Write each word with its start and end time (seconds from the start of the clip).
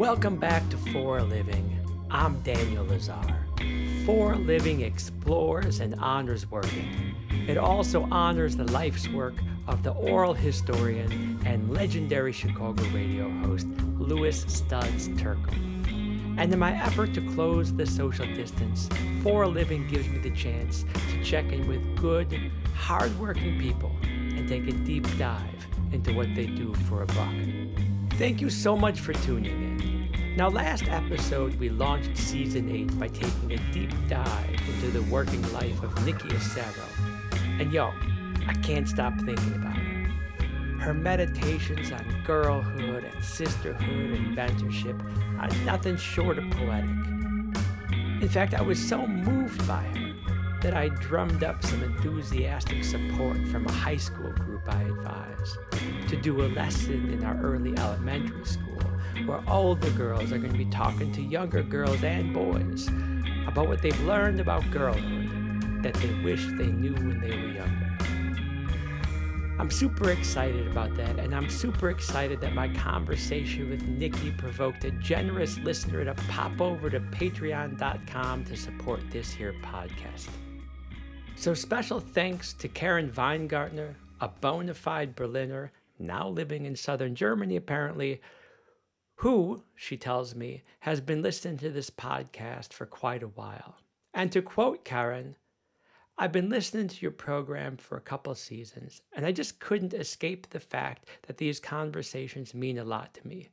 Welcome 0.00 0.36
back 0.36 0.66
to 0.70 0.78
For 0.78 1.18
a 1.18 1.22
Living. 1.22 1.78
I'm 2.10 2.40
Daniel 2.40 2.86
Lazar. 2.86 3.36
For 4.06 4.32
a 4.32 4.38
Living 4.38 4.80
explores 4.80 5.80
and 5.80 5.94
honors 5.96 6.50
working. 6.50 7.14
It 7.46 7.58
also 7.58 8.08
honors 8.10 8.56
the 8.56 8.64
life's 8.72 9.08
work 9.08 9.34
of 9.68 9.82
the 9.82 9.90
oral 9.90 10.32
historian 10.32 11.38
and 11.44 11.70
legendary 11.70 12.32
Chicago 12.32 12.82
radio 12.94 13.28
host 13.44 13.66
Louis 13.98 14.42
Studs 14.48 15.08
Terkel. 15.10 15.52
And 16.38 16.50
in 16.50 16.58
my 16.58 16.72
effort 16.82 17.12
to 17.12 17.20
close 17.34 17.70
the 17.70 17.84
social 17.84 18.24
distance, 18.24 18.88
For 19.22 19.42
a 19.42 19.48
Living 19.48 19.86
gives 19.86 20.08
me 20.08 20.16
the 20.16 20.30
chance 20.30 20.86
to 21.10 21.22
check 21.22 21.52
in 21.52 21.68
with 21.68 21.94
good, 21.96 22.50
hardworking 22.74 23.60
people 23.60 23.94
and 24.02 24.48
take 24.48 24.66
a 24.66 24.72
deep 24.72 25.06
dive 25.18 25.66
into 25.92 26.14
what 26.14 26.34
they 26.34 26.46
do 26.46 26.72
for 26.88 27.02
a 27.02 27.06
buck. 27.06 27.34
Thank 28.12 28.40
you 28.40 28.48
so 28.48 28.76
much 28.76 29.00
for 29.00 29.12
tuning 29.12 29.62
in. 29.62 29.69
Now, 30.36 30.48
last 30.48 30.88
episode, 30.88 31.56
we 31.56 31.70
launched 31.70 32.16
season 32.16 32.70
8 32.70 32.98
by 33.00 33.08
taking 33.08 33.52
a 33.52 33.72
deep 33.72 33.90
dive 34.08 34.60
into 34.68 34.90
the 34.92 35.02
working 35.10 35.42
life 35.52 35.82
of 35.82 36.06
Nikki 36.06 36.28
Acero. 36.28 36.86
And 37.60 37.72
yo, 37.72 37.92
I 38.46 38.54
can't 38.62 38.88
stop 38.88 39.12
thinking 39.16 39.54
about 39.56 39.76
her. 39.76 40.10
Her 40.78 40.94
meditations 40.94 41.90
on 41.90 42.22
girlhood 42.24 43.04
and 43.04 43.24
sisterhood 43.24 44.12
and 44.12 44.36
mentorship 44.36 44.98
are 45.40 45.64
nothing 45.64 45.96
short 45.96 46.38
of 46.38 46.48
poetic. 46.50 46.88
In 48.22 48.28
fact, 48.28 48.54
I 48.54 48.62
was 48.62 48.78
so 48.78 49.06
moved 49.06 49.66
by 49.66 49.82
her 49.82 50.14
that 50.62 50.74
I 50.74 50.88
drummed 50.88 51.42
up 51.42 51.64
some 51.64 51.82
enthusiastic 51.82 52.84
support 52.84 53.36
from 53.48 53.66
a 53.66 53.72
high 53.72 53.96
school 53.96 54.30
group 54.32 54.62
I 54.68 54.82
advise 54.82 55.58
to 56.08 56.16
do 56.16 56.42
a 56.42 56.48
lesson 56.48 57.12
in 57.12 57.24
our 57.24 57.36
early 57.42 57.76
elementary 57.76 58.44
school 58.44 58.80
where 59.26 59.42
older 59.48 59.90
girls 59.90 60.32
are 60.32 60.38
going 60.38 60.52
to 60.52 60.58
be 60.58 60.66
talking 60.66 61.12
to 61.12 61.22
younger 61.22 61.62
girls 61.62 62.02
and 62.02 62.32
boys 62.32 62.88
about 63.46 63.68
what 63.68 63.82
they've 63.82 64.00
learned 64.02 64.40
about 64.40 64.68
girlhood 64.70 65.82
that 65.82 65.94
they 65.94 66.12
wish 66.22 66.44
they 66.58 66.66
knew 66.66 66.94
when 66.94 67.20
they 67.20 67.30
were 67.30 67.52
younger. 67.52 67.90
I'm 69.60 69.70
super 69.70 70.10
excited 70.10 70.66
about 70.68 70.96
that, 70.96 71.18
and 71.18 71.34
I'm 71.34 71.50
super 71.50 71.90
excited 71.90 72.40
that 72.40 72.54
my 72.54 72.68
conversation 72.68 73.68
with 73.68 73.82
Nikki 73.82 74.30
provoked 74.30 74.84
a 74.84 74.90
generous 74.92 75.58
listener 75.58 76.02
to 76.04 76.14
pop 76.28 76.62
over 76.62 76.88
to 76.88 76.98
patreon.com 76.98 78.44
to 78.46 78.56
support 78.56 79.00
this 79.10 79.30
here 79.30 79.54
podcast. 79.62 80.28
So, 81.36 81.52
special 81.52 82.00
thanks 82.00 82.54
to 82.54 82.68
Karen 82.68 83.10
Weingartner, 83.10 83.94
a 84.22 84.28
bona 84.28 84.72
fide 84.72 85.14
Berliner, 85.14 85.72
now 85.98 86.26
living 86.26 86.64
in 86.64 86.74
southern 86.74 87.14
Germany 87.14 87.56
apparently, 87.56 88.22
who, 89.20 89.62
she 89.74 89.98
tells 89.98 90.34
me, 90.34 90.62
has 90.78 91.02
been 91.02 91.20
listening 91.20 91.58
to 91.58 91.68
this 91.68 91.90
podcast 91.90 92.72
for 92.72 92.86
quite 92.86 93.22
a 93.22 93.28
while. 93.28 93.76
And 94.14 94.32
to 94.32 94.40
quote 94.40 94.82
Karen, 94.82 95.36
I've 96.16 96.32
been 96.32 96.48
listening 96.48 96.88
to 96.88 97.02
your 97.02 97.10
program 97.10 97.76
for 97.76 97.98
a 97.98 98.00
couple 98.00 98.34
seasons, 98.34 99.02
and 99.14 99.26
I 99.26 99.32
just 99.32 99.60
couldn't 99.60 99.92
escape 99.92 100.48
the 100.48 100.58
fact 100.58 101.06
that 101.26 101.36
these 101.36 101.60
conversations 101.60 102.54
mean 102.54 102.78
a 102.78 102.84
lot 102.84 103.12
to 103.12 103.28
me. 103.28 103.50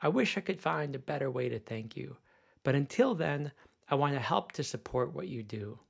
I 0.00 0.06
wish 0.06 0.38
I 0.38 0.42
could 0.42 0.60
find 0.60 0.94
a 0.94 1.00
better 1.00 1.28
way 1.28 1.48
to 1.48 1.58
thank 1.58 1.96
you, 1.96 2.16
but 2.62 2.76
until 2.76 3.16
then, 3.16 3.50
I 3.88 3.96
want 3.96 4.14
to 4.14 4.20
help 4.20 4.52
to 4.52 4.62
support 4.62 5.12
what 5.12 5.26
you 5.26 5.42
do. 5.42 5.80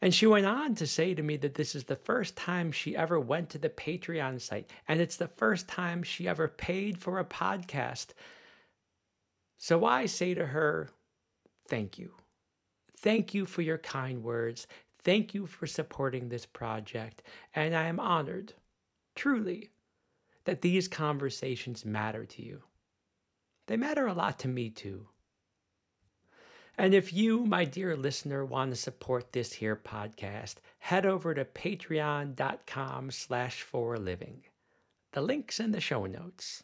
And 0.00 0.14
she 0.14 0.26
went 0.26 0.46
on 0.46 0.74
to 0.76 0.86
say 0.86 1.14
to 1.14 1.22
me 1.22 1.36
that 1.38 1.54
this 1.54 1.74
is 1.74 1.84
the 1.84 1.96
first 1.96 2.36
time 2.36 2.70
she 2.70 2.96
ever 2.96 3.18
went 3.18 3.50
to 3.50 3.58
the 3.58 3.68
Patreon 3.68 4.40
site, 4.40 4.70
and 4.86 5.00
it's 5.00 5.16
the 5.16 5.28
first 5.28 5.68
time 5.68 6.02
she 6.02 6.28
ever 6.28 6.46
paid 6.46 6.98
for 6.98 7.18
a 7.18 7.24
podcast. 7.24 8.08
So 9.56 9.84
I 9.84 10.06
say 10.06 10.34
to 10.34 10.46
her, 10.46 10.90
thank 11.66 11.98
you. 11.98 12.12
Thank 12.96 13.34
you 13.34 13.44
for 13.44 13.62
your 13.62 13.78
kind 13.78 14.22
words. 14.22 14.66
Thank 15.02 15.34
you 15.34 15.46
for 15.46 15.66
supporting 15.66 16.28
this 16.28 16.46
project. 16.46 17.22
And 17.54 17.74
I 17.74 17.84
am 17.84 18.00
honored, 18.00 18.54
truly, 19.14 19.70
that 20.44 20.62
these 20.62 20.88
conversations 20.88 21.84
matter 21.84 22.24
to 22.24 22.42
you. 22.42 22.62
They 23.66 23.76
matter 23.76 24.06
a 24.06 24.14
lot 24.14 24.38
to 24.40 24.48
me, 24.48 24.70
too. 24.70 25.08
And 26.80 26.94
if 26.94 27.12
you, 27.12 27.44
my 27.44 27.64
dear 27.64 27.96
listener, 27.96 28.44
want 28.44 28.70
to 28.70 28.76
support 28.76 29.32
this 29.32 29.52
here 29.54 29.74
podcast, 29.74 30.54
head 30.78 31.04
over 31.04 31.34
to 31.34 31.44
patreon.com 31.44 33.10
slash 33.10 33.62
for 33.62 33.98
living. 33.98 34.44
The 35.12 35.20
link's 35.20 35.58
in 35.58 35.72
the 35.72 35.80
show 35.80 36.06
notes. 36.06 36.62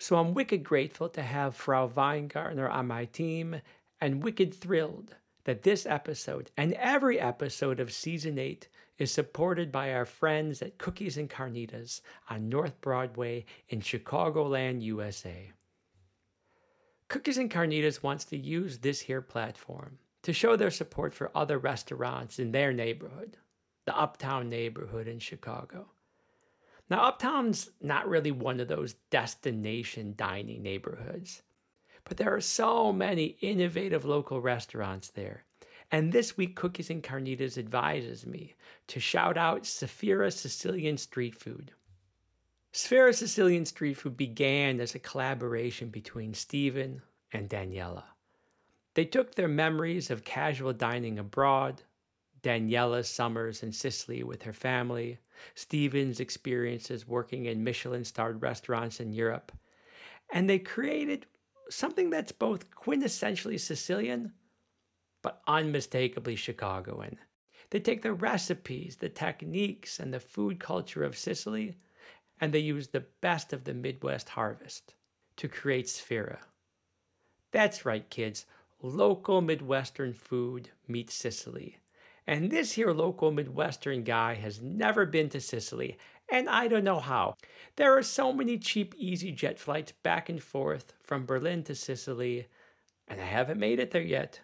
So 0.00 0.16
I'm 0.16 0.34
wicked 0.34 0.64
grateful 0.64 1.08
to 1.10 1.22
have 1.22 1.54
Frau 1.54 1.86
Weingartner 1.86 2.68
on 2.68 2.88
my 2.88 3.04
team 3.04 3.60
and 4.00 4.24
wicked 4.24 4.52
thrilled 4.52 5.14
that 5.44 5.62
this 5.62 5.86
episode 5.86 6.50
and 6.56 6.72
every 6.72 7.20
episode 7.20 7.78
of 7.78 7.92
season 7.92 8.36
8 8.36 8.66
is 8.98 9.12
supported 9.12 9.70
by 9.70 9.92
our 9.92 10.06
friends 10.06 10.60
at 10.60 10.78
Cookies 10.78 11.16
and 11.16 11.30
Carnitas 11.30 12.00
on 12.28 12.48
North 12.48 12.80
Broadway 12.80 13.44
in 13.68 13.80
Chicagoland, 13.80 14.82
USA. 14.82 15.52
Cookies 17.08 17.38
and 17.38 17.50
Carnitas 17.50 18.02
wants 18.02 18.26
to 18.26 18.36
use 18.36 18.78
this 18.78 19.00
here 19.00 19.22
platform 19.22 19.98
to 20.22 20.32
show 20.34 20.56
their 20.56 20.70
support 20.70 21.14
for 21.14 21.30
other 21.34 21.58
restaurants 21.58 22.38
in 22.38 22.52
their 22.52 22.70
neighborhood, 22.70 23.38
the 23.86 23.96
Uptown 23.98 24.50
neighborhood 24.50 25.08
in 25.08 25.18
Chicago. 25.18 25.86
Now, 26.90 27.04
Uptown's 27.04 27.70
not 27.80 28.08
really 28.08 28.30
one 28.30 28.60
of 28.60 28.68
those 28.68 28.94
destination 29.10 30.14
dining 30.18 30.62
neighborhoods, 30.62 31.42
but 32.04 32.18
there 32.18 32.34
are 32.34 32.42
so 32.42 32.92
many 32.92 33.38
innovative 33.40 34.04
local 34.04 34.42
restaurants 34.42 35.08
there. 35.08 35.44
And 35.90 36.12
this 36.12 36.36
week, 36.36 36.56
Cookies 36.56 36.90
and 36.90 37.02
Carnitas 37.02 37.56
advises 37.56 38.26
me 38.26 38.54
to 38.88 39.00
shout 39.00 39.38
out 39.38 39.62
Sfera 39.62 40.30
Sicilian 40.30 40.98
Street 40.98 41.34
Food. 41.34 41.72
Sfera 42.78 43.12
Sicilian 43.12 43.66
Street 43.66 43.94
Food 43.94 44.16
began 44.16 44.78
as 44.78 44.94
a 44.94 45.00
collaboration 45.00 45.88
between 45.88 46.32
Stephen 46.32 47.02
and 47.32 47.50
Daniela. 47.50 48.04
They 48.94 49.04
took 49.04 49.34
their 49.34 49.48
memories 49.48 50.12
of 50.12 50.22
casual 50.22 50.72
dining 50.72 51.18
abroad, 51.18 51.82
Daniela's 52.40 53.08
summers 53.08 53.64
in 53.64 53.72
Sicily 53.72 54.22
with 54.22 54.44
her 54.44 54.52
family, 54.52 55.18
Stephen's 55.56 56.20
experiences 56.20 57.04
working 57.04 57.46
in 57.46 57.64
Michelin 57.64 58.04
starred 58.04 58.42
restaurants 58.42 59.00
in 59.00 59.12
Europe, 59.12 59.50
and 60.30 60.48
they 60.48 60.60
created 60.60 61.26
something 61.70 62.10
that's 62.10 62.30
both 62.30 62.70
quintessentially 62.70 63.58
Sicilian 63.58 64.34
but 65.20 65.42
unmistakably 65.48 66.36
Chicagoan. 66.36 67.18
They 67.70 67.80
take 67.80 68.02
the 68.02 68.12
recipes, 68.12 68.98
the 68.98 69.08
techniques, 69.08 69.98
and 69.98 70.14
the 70.14 70.20
food 70.20 70.60
culture 70.60 71.02
of 71.02 71.18
Sicily 71.18 71.74
and 72.40 72.52
they 72.52 72.58
use 72.58 72.88
the 72.88 73.04
best 73.20 73.52
of 73.52 73.64
the 73.64 73.74
Midwest 73.74 74.30
harvest 74.30 74.94
to 75.36 75.48
create 75.48 75.86
Sfera. 75.86 76.38
That's 77.52 77.84
right, 77.84 78.08
kids. 78.10 78.46
Local 78.80 79.40
Midwestern 79.40 80.12
food 80.12 80.70
meets 80.86 81.14
Sicily. 81.14 81.78
And 82.26 82.50
this 82.50 82.72
here 82.72 82.92
local 82.92 83.32
Midwestern 83.32 84.04
guy 84.04 84.34
has 84.34 84.60
never 84.60 85.06
been 85.06 85.30
to 85.30 85.40
Sicily, 85.40 85.96
and 86.30 86.48
I 86.48 86.68
don't 86.68 86.84
know 86.84 87.00
how. 87.00 87.36
There 87.76 87.96
are 87.96 88.02
so 88.02 88.32
many 88.32 88.58
cheap 88.58 88.94
EasyJet 88.96 89.58
flights 89.58 89.92
back 90.02 90.28
and 90.28 90.42
forth 90.42 90.92
from 91.02 91.24
Berlin 91.24 91.64
to 91.64 91.74
Sicily, 91.74 92.46
and 93.08 93.20
I 93.20 93.24
haven't 93.24 93.58
made 93.58 93.80
it 93.80 93.92
there 93.92 94.02
yet. 94.02 94.40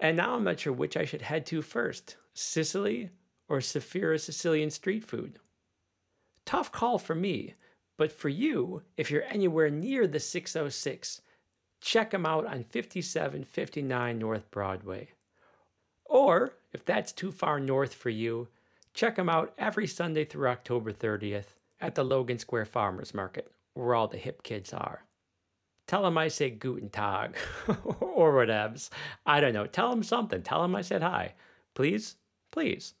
And 0.00 0.16
now 0.16 0.34
I'm 0.34 0.44
not 0.44 0.58
sure 0.58 0.72
which 0.72 0.96
I 0.96 1.04
should 1.04 1.22
head 1.22 1.46
to 1.46 1.62
first 1.62 2.16
Sicily 2.34 3.10
or 3.48 3.58
Sfera 3.58 4.18
Sicilian 4.18 4.70
street 4.70 5.04
food. 5.04 5.38
Tough 6.46 6.72
call 6.72 6.98
for 6.98 7.14
me, 7.14 7.54
but 7.96 8.10
for 8.10 8.28
you, 8.28 8.82
if 8.96 9.10
you're 9.10 9.24
anywhere 9.24 9.70
near 9.70 10.06
the 10.06 10.20
606, 10.20 11.20
check 11.80 12.10
them 12.10 12.26
out 12.26 12.46
on 12.46 12.64
5759 12.64 14.18
North 14.18 14.50
Broadway. 14.50 15.10
Or, 16.04 16.54
if 16.72 16.84
that's 16.84 17.12
too 17.12 17.30
far 17.30 17.60
north 17.60 17.94
for 17.94 18.10
you, 18.10 18.48
check 18.94 19.16
them 19.16 19.28
out 19.28 19.54
every 19.58 19.86
Sunday 19.86 20.24
through 20.24 20.48
October 20.48 20.92
30th 20.92 21.56
at 21.80 21.94
the 21.94 22.04
Logan 22.04 22.38
Square 22.38 22.66
Farmers 22.66 23.14
Market, 23.14 23.50
where 23.74 23.94
all 23.94 24.08
the 24.08 24.18
hip 24.18 24.42
kids 24.42 24.72
are. 24.72 25.04
Tell 25.86 26.02
them 26.02 26.18
I 26.18 26.28
say 26.28 26.50
Guten 26.50 26.88
Tag 26.88 27.36
or 28.00 28.32
whatevs. 28.32 28.90
I 29.26 29.40
don't 29.40 29.52
know. 29.52 29.66
Tell 29.66 29.90
them 29.90 30.02
something. 30.02 30.42
Tell 30.42 30.62
them 30.62 30.74
I 30.74 30.82
said 30.82 31.02
hi. 31.02 31.34
Please? 31.74 32.16
Please. 32.50 32.94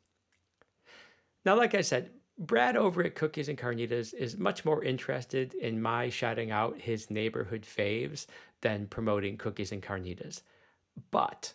Now, 1.44 1.56
like 1.56 1.74
I 1.74 1.80
said, 1.82 2.10
Brad 2.40 2.74
over 2.74 3.04
at 3.04 3.14
Cookies 3.14 3.50
and 3.50 3.58
Carnitas 3.58 4.14
is 4.14 4.38
much 4.38 4.64
more 4.64 4.82
interested 4.82 5.52
in 5.52 5.82
my 5.82 6.08
shouting 6.08 6.50
out 6.50 6.80
his 6.80 7.10
neighborhood 7.10 7.62
faves 7.62 8.24
than 8.62 8.86
promoting 8.86 9.36
Cookies 9.36 9.72
and 9.72 9.82
Carnitas. 9.82 10.40
But 11.10 11.52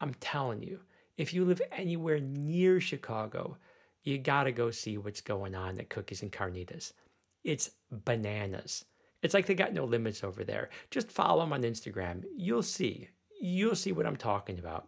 I'm 0.00 0.14
telling 0.20 0.62
you, 0.62 0.78
if 1.16 1.34
you 1.34 1.44
live 1.44 1.60
anywhere 1.72 2.20
near 2.20 2.80
Chicago, 2.80 3.56
you 4.04 4.18
gotta 4.18 4.52
go 4.52 4.70
see 4.70 4.96
what's 4.98 5.20
going 5.20 5.56
on 5.56 5.80
at 5.80 5.90
Cookies 5.90 6.22
and 6.22 6.30
Carnitas. 6.30 6.92
It's 7.42 7.72
bananas. 7.90 8.84
It's 9.22 9.34
like 9.34 9.46
they 9.46 9.54
got 9.54 9.72
no 9.72 9.84
limits 9.84 10.22
over 10.22 10.44
there. 10.44 10.70
Just 10.92 11.10
follow 11.10 11.40
them 11.40 11.52
on 11.52 11.62
Instagram. 11.62 12.22
You'll 12.36 12.62
see. 12.62 13.08
You'll 13.40 13.74
see 13.74 13.90
what 13.90 14.06
I'm 14.06 14.16
talking 14.16 14.60
about. 14.60 14.86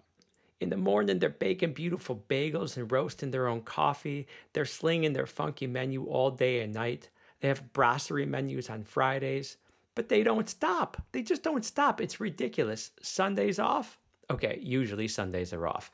In 0.62 0.70
the 0.70 0.76
morning, 0.76 1.18
they're 1.18 1.28
baking 1.28 1.72
beautiful 1.72 2.22
bagels 2.28 2.76
and 2.76 2.92
roasting 2.92 3.32
their 3.32 3.48
own 3.48 3.62
coffee. 3.62 4.28
They're 4.52 4.64
slinging 4.64 5.12
their 5.12 5.26
funky 5.26 5.66
menu 5.66 6.04
all 6.04 6.30
day 6.30 6.60
and 6.60 6.72
night. 6.72 7.10
They 7.40 7.48
have 7.48 7.72
brasserie 7.72 8.26
menus 8.26 8.70
on 8.70 8.84
Fridays, 8.84 9.56
but 9.96 10.08
they 10.08 10.22
don't 10.22 10.48
stop. 10.48 11.02
They 11.10 11.22
just 11.22 11.42
don't 11.42 11.64
stop. 11.64 12.00
It's 12.00 12.20
ridiculous. 12.20 12.92
Sundays 13.02 13.58
off? 13.58 13.98
Okay, 14.30 14.60
usually 14.62 15.08
Sundays 15.08 15.52
are 15.52 15.66
off, 15.66 15.90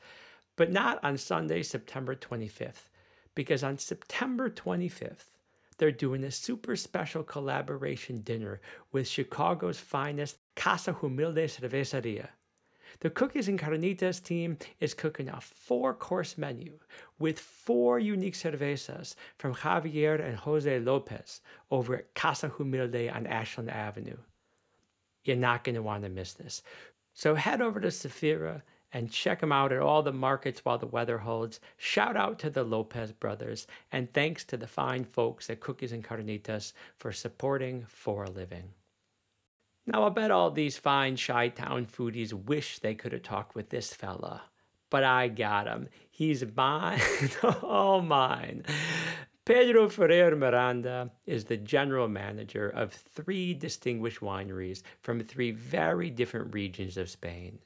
but 0.55 0.71
not 0.71 1.03
on 1.03 1.17
Sunday, 1.17 1.63
September 1.63 2.13
25th, 2.13 2.89
because 3.33 3.63
on 3.63 3.79
September 3.79 4.51
25th, 4.51 5.33
they're 5.79 5.91
doing 5.91 6.23
a 6.23 6.29
super 6.29 6.75
special 6.75 7.23
collaboration 7.23 8.21
dinner 8.21 8.61
with 8.91 9.07
Chicago's 9.07 9.79
finest 9.79 10.37
Casa 10.55 10.93
Humilde 10.93 11.49
Cerveceria. 11.49 12.27
The 12.99 13.09
Cookies 13.09 13.47
and 13.47 13.59
Carnitas 13.59 14.23
team 14.23 14.57
is 14.79 14.93
cooking 14.93 15.29
a 15.29 15.39
four 15.41 15.93
course 15.93 16.37
menu 16.37 16.79
with 17.17 17.39
four 17.39 17.99
unique 17.99 18.35
cervezas 18.35 19.15
from 19.37 19.55
Javier 19.55 20.23
and 20.23 20.37
Jose 20.37 20.79
Lopez 20.79 21.41
over 21.71 21.95
at 21.95 22.15
Casa 22.15 22.49
Humilde 22.49 23.09
on 23.13 23.27
Ashland 23.27 23.69
Avenue. 23.69 24.17
You're 25.23 25.37
not 25.37 25.63
going 25.63 25.75
to 25.75 25.81
want 25.81 26.03
to 26.03 26.09
miss 26.09 26.33
this. 26.33 26.63
So 27.13 27.35
head 27.35 27.61
over 27.61 27.79
to 27.79 27.87
Sfera 27.87 28.61
and 28.91 29.11
check 29.11 29.39
them 29.39 29.51
out 29.51 29.71
at 29.71 29.81
all 29.81 30.01
the 30.01 30.11
markets 30.11 30.65
while 30.65 30.77
the 30.77 30.87
weather 30.87 31.19
holds. 31.19 31.59
Shout 31.77 32.17
out 32.17 32.39
to 32.39 32.49
the 32.49 32.63
Lopez 32.63 33.11
brothers, 33.11 33.67
and 33.91 34.11
thanks 34.13 34.43
to 34.45 34.57
the 34.57 34.67
fine 34.67 35.03
folks 35.03 35.49
at 35.49 35.59
Cookies 35.59 35.91
and 35.91 36.03
Carnitas 36.03 36.73
for 36.97 37.11
supporting 37.11 37.85
For 37.87 38.23
a 38.23 38.29
Living. 38.29 38.73
Now, 39.91 40.03
I 40.05 40.09
bet 40.09 40.29
all 40.29 40.51
these 40.51 40.77
fine 40.77 41.17
Chi 41.17 41.47
Town 41.49 41.87
foodies 41.87 42.31
wish 42.31 42.77
they 42.77 42.93
could 42.93 43.11
have 43.11 43.23
talked 43.23 43.55
with 43.55 43.69
this 43.69 43.91
fella, 43.91 44.43
but 44.91 45.03
I 45.03 45.29
got 45.29 45.65
him. 45.65 45.89
He's 46.11 46.45
mine, 46.55 47.01
all 47.63 48.03
mine. 48.03 48.65
Pedro 49.45 49.89
Ferrer 49.89 50.35
Miranda 50.35 51.09
is 51.25 51.45
the 51.45 51.57
general 51.57 52.07
manager 52.07 52.69
of 52.69 52.93
three 52.93 53.55
distinguished 53.55 54.19
wineries 54.19 54.83
from 55.01 55.21
three 55.21 55.49
very 55.49 56.11
different 56.11 56.53
regions 56.53 56.95
of 56.95 57.09
Spain. 57.09 57.57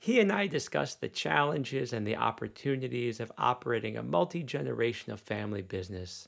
He 0.00 0.18
and 0.18 0.32
I 0.32 0.48
discussed 0.48 1.00
the 1.00 1.08
challenges 1.08 1.92
and 1.92 2.04
the 2.04 2.16
opportunities 2.16 3.20
of 3.20 3.30
operating 3.38 3.96
a 3.96 4.02
multi 4.02 4.42
generational 4.42 5.20
family 5.20 5.62
business 5.62 6.26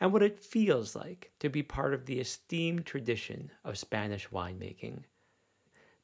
and 0.00 0.12
what 0.12 0.22
it 0.22 0.38
feels 0.38 0.94
like 0.94 1.32
to 1.40 1.48
be 1.48 1.62
part 1.62 1.94
of 1.94 2.06
the 2.06 2.20
esteemed 2.20 2.86
tradition 2.86 3.50
of 3.64 3.78
Spanish 3.78 4.28
winemaking. 4.28 5.04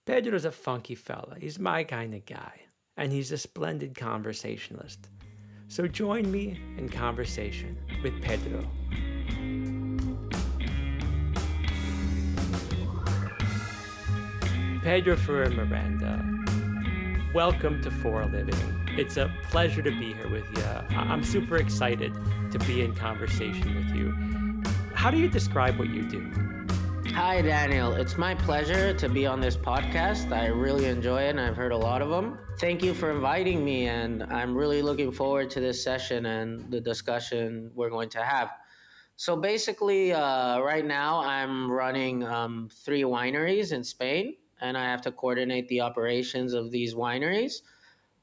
Pedro's 0.07 0.45
a 0.45 0.51
funky 0.51 0.95
fella. 0.95 1.37
He's 1.39 1.59
my 1.59 1.85
kind 1.85 2.15
of 2.15 2.25
guy, 2.27 2.61
and 2.97 3.13
he's 3.13 3.33
a 3.33 3.39
splendid 3.39 3.95
conversationalist. 3.95 5.09
So 5.69 5.87
join 5.87 6.31
me 6.31 6.61
in 6.79 6.89
conversation 6.89 7.79
with 8.03 8.21
Pedro. 8.23 8.69
Pedro 14.83 15.17
Ferrer 15.17 15.51
Miranda 15.51 16.40
welcome 17.33 17.81
to 17.81 17.93
For 17.93 18.23
a 18.23 18.27
Living. 18.27 18.57
It's 18.99 19.17
a 19.17 19.33
pleasure 19.45 19.83
to 19.83 19.91
be 19.93 20.15
here 20.15 20.29
with 20.29 20.45
you. 20.57 20.65
I'm 20.97 21.23
super 21.23 21.59
excited 21.59 22.13
to 22.51 22.59
be 22.61 22.83
in 22.83 22.93
conversation 22.93 23.73
with 23.77 23.95
you. 23.95 24.13
How 24.95 25.13
do 25.13 25.17
you 25.17 25.29
describe 25.29 25.79
what 25.79 25.91
you 25.91 26.03
do? 26.03 26.29
Hi, 27.13 27.41
Daniel. 27.41 27.93
It's 27.93 28.19
my 28.19 28.35
pleasure 28.35 28.93
to 28.95 29.09
be 29.09 29.27
on 29.27 29.41
this 29.41 29.57
podcast. 29.57 30.33
I 30.33 30.47
really 30.47 30.87
enjoy 30.87 31.23
it, 31.23 31.31
and 31.31 31.41
I've 31.41 31.55
heard 31.55 31.71
a 31.71 31.77
lot 31.77 32.03
of 32.03 32.11
them. 32.11 32.37
Thank 32.59 32.83
you 32.83 32.95
for 32.95 33.13
inviting 33.13 33.65
me, 33.65 33.87
and 33.87 34.25
I'm 34.25 34.57
really 34.57 34.83
looking 34.83 35.13
forward 35.13 35.51
to 35.51 35.61
this 35.61 35.85
session 35.85 36.27
and 36.27 36.69
the 36.69 36.81
discussion 36.81 37.71
we're 37.77 37.91
going 37.91 38.09
to 38.11 38.25
have. 38.25 38.51
So, 39.15 39.37
basically, 39.37 40.13
uh, 40.13 40.59
right 40.61 40.85
now 40.85 41.21
I'm 41.21 41.71
running 41.71 42.25
um, 42.25 42.71
three 42.85 43.03
wineries 43.03 43.73
in 43.73 43.85
Spain 43.85 44.35
and 44.61 44.77
I 44.77 44.85
have 44.85 45.03
to 45.03 45.13
coordinate 45.13 45.69
the 45.69 45.81
operations 45.81 46.53
of 46.53 46.71
these 46.71 46.95
wineries. 46.95 47.63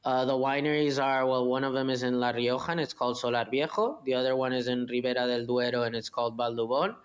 Uh, 0.06 0.24
the 0.26 0.34
wineries 0.34 1.04
are 1.04 1.26
well, 1.26 1.48
one 1.48 1.64
of 1.64 1.74
them 1.74 1.90
is 1.90 2.04
in 2.04 2.20
La 2.20 2.30
Rioja 2.30 2.72
and 2.72 2.80
it's 2.80 2.94
called 2.94 3.18
Solar 3.18 3.46
Viejo. 3.50 4.00
The 4.06 4.14
other 4.14 4.36
one 4.36 4.54
is 4.54 4.68
in 4.68 4.86
Ribera 4.86 5.28
del 5.28 5.46
Duero 5.46 5.84
and 5.84 5.96
it's 5.96 6.10
called 6.10 6.38
Valdubon. 6.38 6.96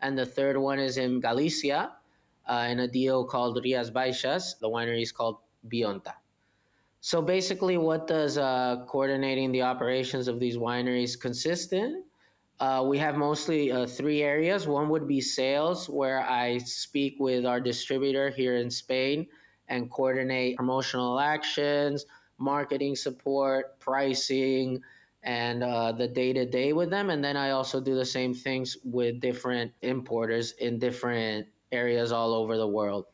And 0.00 0.18
the 0.18 0.26
third 0.26 0.56
one 0.56 0.78
is 0.78 0.98
in 0.98 1.20
Galicia 1.20 1.92
uh, 2.46 2.66
in 2.68 2.80
a 2.80 2.88
deal 2.88 3.24
called 3.24 3.58
Rias 3.62 3.90
Baixas. 3.90 4.58
The 4.58 4.68
winery 4.68 5.02
is 5.02 5.12
called 5.12 5.38
Vionta. 5.72 6.14
So 7.00 7.22
basically, 7.22 7.78
what 7.78 8.06
does 8.06 8.36
uh, 8.36 8.84
coordinating 8.86 9.52
the 9.52 9.62
operations 9.62 10.28
of 10.28 10.38
these 10.38 10.58
wineries 10.58 11.18
consist 11.18 11.72
in? 11.72 12.04
Uh, 12.60 12.84
we 12.86 12.98
have 12.98 13.16
mostly 13.16 13.72
uh, 13.72 13.86
three 13.86 14.22
areas. 14.22 14.68
One 14.68 14.90
would 14.90 15.08
be 15.08 15.20
sales, 15.20 15.88
where 15.88 16.20
I 16.20 16.58
speak 16.58 17.16
with 17.18 17.46
our 17.46 17.58
distributor 17.58 18.28
here 18.28 18.56
in 18.56 18.70
Spain 18.70 19.26
and 19.68 19.90
coordinate 19.90 20.58
promotional 20.58 21.18
actions, 21.18 22.04
marketing 22.36 22.96
support, 22.96 23.80
pricing, 23.80 24.82
and 25.22 25.62
uh, 25.62 25.92
the 25.92 26.06
day 26.06 26.34
to 26.34 26.44
day 26.44 26.74
with 26.74 26.90
them. 26.90 27.08
And 27.08 27.24
then 27.24 27.36
I 27.36 27.50
also 27.50 27.80
do 27.80 27.94
the 27.94 28.04
same 28.04 28.34
things 28.34 28.76
with 28.84 29.20
different 29.20 29.72
importers 29.80 30.52
in 30.52 30.78
different 30.78 31.46
areas 31.72 32.12
all 32.12 32.34
over 32.34 32.58
the 32.58 32.68
world. 32.68 33.06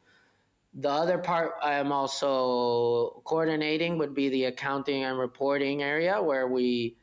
The 0.74 0.90
other 0.90 1.18
part 1.18 1.52
I 1.62 1.74
am 1.74 1.92
also 1.92 3.22
coordinating 3.24 3.96
would 3.98 4.12
be 4.12 4.28
the 4.28 4.46
accounting 4.46 5.04
and 5.04 5.18
reporting 5.18 5.82
area, 5.82 6.20
where 6.20 6.48
we 6.48 6.96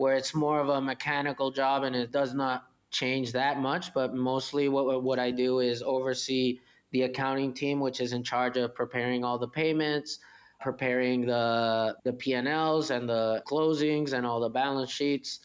where 0.00 0.14
it's 0.14 0.34
more 0.34 0.60
of 0.60 0.70
a 0.70 0.80
mechanical 0.80 1.50
job 1.50 1.82
and 1.82 1.94
it 1.94 2.10
does 2.10 2.32
not 2.32 2.64
change 2.90 3.32
that 3.32 3.60
much. 3.60 3.92
But 3.92 4.14
mostly, 4.14 4.66
what 4.70 5.04
what 5.04 5.18
I 5.18 5.30
do 5.30 5.58
is 5.60 5.82
oversee 5.82 6.58
the 6.90 7.02
accounting 7.02 7.52
team, 7.52 7.80
which 7.80 8.00
is 8.00 8.14
in 8.14 8.24
charge 8.24 8.56
of 8.56 8.74
preparing 8.74 9.24
all 9.24 9.38
the 9.38 9.48
payments, 9.48 10.18
preparing 10.58 11.26
the 11.26 11.96
the 12.04 12.14
P&Ls 12.14 12.90
and 12.90 13.06
the 13.06 13.42
closings 13.46 14.14
and 14.14 14.24
all 14.24 14.40
the 14.40 14.48
balance 14.48 14.90
sheets. 14.90 15.40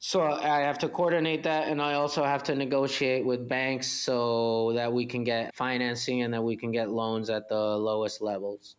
So 0.00 0.20
I 0.20 0.60
have 0.60 0.78
to 0.80 0.88
coordinate 0.90 1.42
that 1.44 1.68
and 1.68 1.80
I 1.80 1.94
also 1.94 2.22
have 2.22 2.42
to 2.44 2.54
negotiate 2.54 3.24
with 3.24 3.48
banks 3.48 3.86
so 3.86 4.72
that 4.74 4.92
we 4.92 5.06
can 5.06 5.24
get 5.24 5.54
financing 5.54 6.22
and 6.22 6.34
that 6.34 6.42
we 6.42 6.56
can 6.56 6.72
get 6.72 6.90
loans 6.90 7.30
at 7.30 7.48
the 7.48 7.62
lowest 7.88 8.20
levels. 8.20 8.76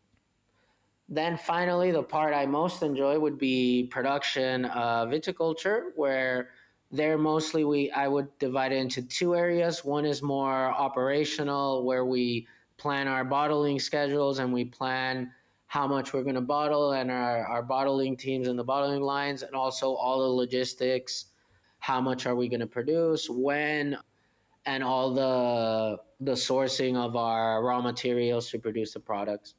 Then 1.13 1.36
finally, 1.36 1.91
the 1.91 2.01
part 2.01 2.34
I 2.34 2.46
most 2.46 2.82
enjoy 2.84 3.20
would 3.20 3.38
be 3.38 3.89
production 3.91 4.63
uh, 4.63 5.06
viticulture, 5.08 5.91
where 5.96 6.51
there 6.89 7.18
mostly 7.18 7.65
we 7.65 7.91
I 7.91 8.08
would 8.08 8.30
divide 8.39 8.72
it 8.72 8.77
into 8.77 9.01
two 9.01 9.36
areas. 9.36 9.84
One 9.84 10.06
is 10.06 10.24
more 10.24 10.72
operational, 10.72 11.84
where 11.84 12.06
we 12.06 12.48
plan 12.77 13.10
our 13.10 13.25
bottling 13.25 13.77
schedules 13.77 14.39
and 14.39 14.53
we 14.53 14.63
plan 14.63 15.32
how 15.68 15.86
much 15.86 16.13
we're 16.13 16.24
going 16.24 16.36
to 16.36 16.41
bottle 16.41 16.94
and 16.94 17.12
our, 17.12 17.46
our 17.46 17.62
bottling 17.62 18.15
teams 18.15 18.48
and 18.48 18.58
the 18.58 18.63
bottling 18.63 19.01
lines, 19.01 19.44
and 19.44 19.53
also 19.53 19.94
all 19.94 20.22
the 20.22 20.34
logistics. 20.34 21.25
How 21.80 22.00
much 22.00 22.25
are 22.25 22.36
we 22.36 22.48
going 22.48 22.62
to 22.62 22.68
produce? 22.68 23.30
When? 23.30 23.98
And 24.65 24.82
all 24.82 25.13
the 25.13 26.00
the 26.22 26.34
sourcing 26.34 26.96
of 26.96 27.18
our 27.18 27.62
raw 27.63 27.82
materials 27.82 28.50
to 28.51 28.60
produce 28.60 28.94
the 28.94 29.00
products. 29.01 29.56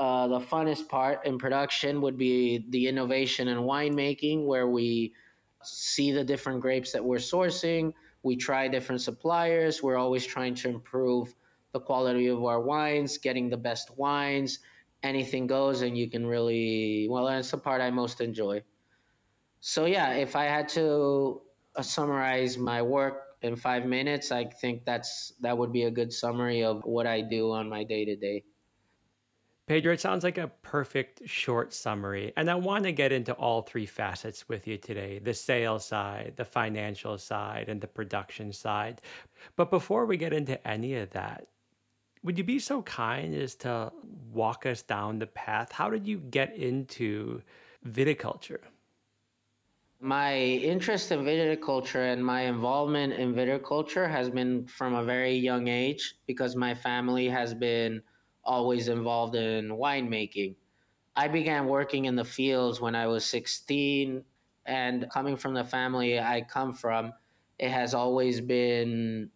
Uh, 0.00 0.26
the 0.28 0.40
funnest 0.40 0.88
part 0.88 1.26
in 1.26 1.36
production 1.36 2.00
would 2.00 2.16
be 2.16 2.64
the 2.70 2.88
innovation 2.88 3.48
in 3.48 3.58
winemaking, 3.58 4.46
where 4.46 4.66
we 4.66 5.12
see 5.62 6.10
the 6.10 6.24
different 6.24 6.58
grapes 6.58 6.90
that 6.90 7.04
we're 7.04 7.18
sourcing. 7.18 7.92
We 8.22 8.34
try 8.34 8.66
different 8.66 9.02
suppliers. 9.02 9.82
We're 9.82 9.98
always 9.98 10.24
trying 10.24 10.54
to 10.54 10.70
improve 10.70 11.34
the 11.72 11.80
quality 11.80 12.28
of 12.28 12.42
our 12.42 12.62
wines, 12.62 13.18
getting 13.18 13.50
the 13.50 13.58
best 13.58 13.94
wines. 13.98 14.60
Anything 15.02 15.46
goes, 15.46 15.82
and 15.82 15.98
you 15.98 16.08
can 16.08 16.26
really, 16.26 17.06
well, 17.10 17.26
that's 17.26 17.50
the 17.50 17.58
part 17.58 17.82
I 17.82 17.90
most 17.90 18.22
enjoy. 18.22 18.62
So, 19.60 19.84
yeah, 19.84 20.14
if 20.14 20.34
I 20.34 20.44
had 20.44 20.66
to 20.70 21.42
uh, 21.76 21.82
summarize 21.82 22.56
my 22.56 22.80
work 22.80 23.36
in 23.42 23.54
five 23.54 23.84
minutes, 23.84 24.32
I 24.32 24.44
think 24.46 24.86
that's 24.86 25.34
that 25.42 25.58
would 25.58 25.72
be 25.72 25.82
a 25.82 25.90
good 25.90 26.10
summary 26.10 26.64
of 26.64 26.80
what 26.84 27.06
I 27.06 27.20
do 27.20 27.52
on 27.52 27.68
my 27.68 27.84
day 27.84 28.06
to 28.06 28.16
day. 28.16 28.44
Pedro, 29.70 29.92
it 29.92 30.00
sounds 30.00 30.24
like 30.24 30.36
a 30.36 30.48
perfect 30.62 31.28
short 31.28 31.72
summary. 31.72 32.32
And 32.36 32.50
I 32.50 32.56
want 32.56 32.82
to 32.82 32.90
get 32.90 33.12
into 33.12 33.32
all 33.34 33.62
three 33.62 33.86
facets 33.86 34.48
with 34.48 34.66
you 34.66 34.76
today 34.76 35.20
the 35.20 35.32
sales 35.32 35.86
side, 35.86 36.32
the 36.34 36.44
financial 36.44 37.16
side, 37.18 37.68
and 37.68 37.80
the 37.80 37.86
production 37.86 38.52
side. 38.52 39.00
But 39.54 39.70
before 39.70 40.06
we 40.06 40.16
get 40.16 40.32
into 40.32 40.58
any 40.66 40.96
of 40.96 41.10
that, 41.10 41.46
would 42.24 42.36
you 42.36 42.42
be 42.42 42.58
so 42.58 42.82
kind 42.82 43.32
as 43.32 43.54
to 43.62 43.92
walk 44.32 44.66
us 44.66 44.82
down 44.82 45.20
the 45.20 45.28
path? 45.28 45.70
How 45.70 45.88
did 45.88 46.04
you 46.04 46.18
get 46.18 46.56
into 46.56 47.40
viticulture? 47.88 48.62
My 50.00 50.34
interest 50.36 51.12
in 51.12 51.20
viticulture 51.20 52.12
and 52.12 52.26
my 52.26 52.40
involvement 52.40 53.12
in 53.12 53.32
viticulture 53.36 54.10
has 54.10 54.30
been 54.30 54.66
from 54.66 54.94
a 54.94 55.04
very 55.04 55.36
young 55.36 55.68
age 55.68 56.16
because 56.26 56.56
my 56.56 56.74
family 56.74 57.28
has 57.28 57.54
been 57.54 58.02
always 58.44 58.88
involved 58.88 59.34
in 59.34 59.68
winemaking. 59.68 60.56
I 61.16 61.28
began 61.28 61.66
working 61.66 62.06
in 62.06 62.16
the 62.16 62.24
fields 62.24 62.80
when 62.80 62.94
I 62.94 63.06
was 63.06 63.24
16, 63.26 64.24
and 64.66 65.10
coming 65.10 65.36
from 65.36 65.54
the 65.54 65.64
family 65.64 66.20
I 66.20 66.42
come 66.42 66.72
from, 66.72 67.12
it 67.58 67.70
has 67.70 67.94
always 67.94 68.40
been 68.40 69.30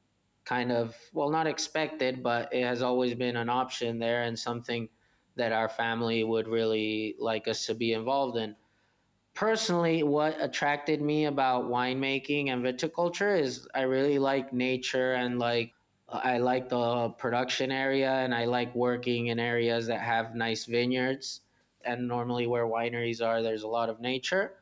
kind 0.45 0.71
of, 0.71 0.95
well, 1.13 1.31
not 1.31 1.47
expected, 1.47 2.23
but 2.23 2.53
it 2.53 2.63
has 2.65 2.83
always 2.83 3.15
been 3.15 3.37
an 3.37 3.49
option 3.49 3.99
there 3.99 4.23
and 4.23 4.39
something 4.39 4.89
that 5.37 5.53
our 5.53 5.69
family 5.69 6.23
would 6.23 6.47
really 6.47 7.17
like 7.19 7.49
us 7.49 7.67
to 7.67 7.75
be 7.75 7.93
involved 7.93 8.37
in 8.37 8.55
personally, 9.35 10.03
what 10.03 10.37
attracted 10.41 11.03
me 11.03 11.27
about 11.27 11.65
winemaking 11.65 12.49
and 12.49 12.65
viticulture 12.65 13.39
is 13.39 13.69
I 13.75 13.83
really 13.83 14.19
like 14.19 14.53
nature 14.53 15.15
and 15.15 15.39
like 15.39 15.73
I 16.23 16.39
like 16.39 16.69
the 16.69 17.09
production 17.11 17.73
area 17.73 18.11
and 18.11 18.35
I 18.35 18.45
like 18.45 18.75
working 18.75 19.29
in 19.29 19.41
areas 19.41 19.87
that 19.89 20.01
have 20.01 20.35
nice 20.35 20.65
vineyards. 20.67 21.41
And 21.85 22.09
normally, 22.09 22.47
where 22.47 22.67
wineries 22.67 23.25
are, 23.25 23.43
there's 23.43 23.63
a 23.63 23.69
lot 23.69 23.91
of 23.91 24.01
nature. 24.01 24.55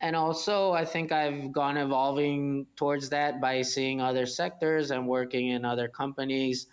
And 0.00 0.14
also, 0.14 0.72
I 0.72 0.84
think 0.84 1.12
I've 1.12 1.50
gone 1.50 1.76
evolving 1.76 2.66
towards 2.76 3.08
that 3.10 3.40
by 3.40 3.62
seeing 3.62 4.00
other 4.00 4.26
sectors 4.26 4.90
and 4.90 5.08
working 5.08 5.48
in 5.48 5.64
other 5.64 5.88
companies 5.88 6.66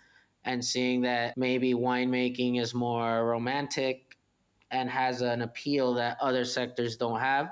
and 0.44 0.64
seeing 0.64 1.00
that 1.02 1.36
maybe 1.36 1.72
winemaking 1.72 2.60
is 2.60 2.74
more 2.74 3.26
romantic 3.26 4.18
and 4.70 4.90
has 4.90 5.20
an 5.22 5.42
appeal 5.42 5.94
that 5.94 6.18
other 6.20 6.44
sectors 6.44 6.96
don't 6.96 7.20
have. 7.20 7.50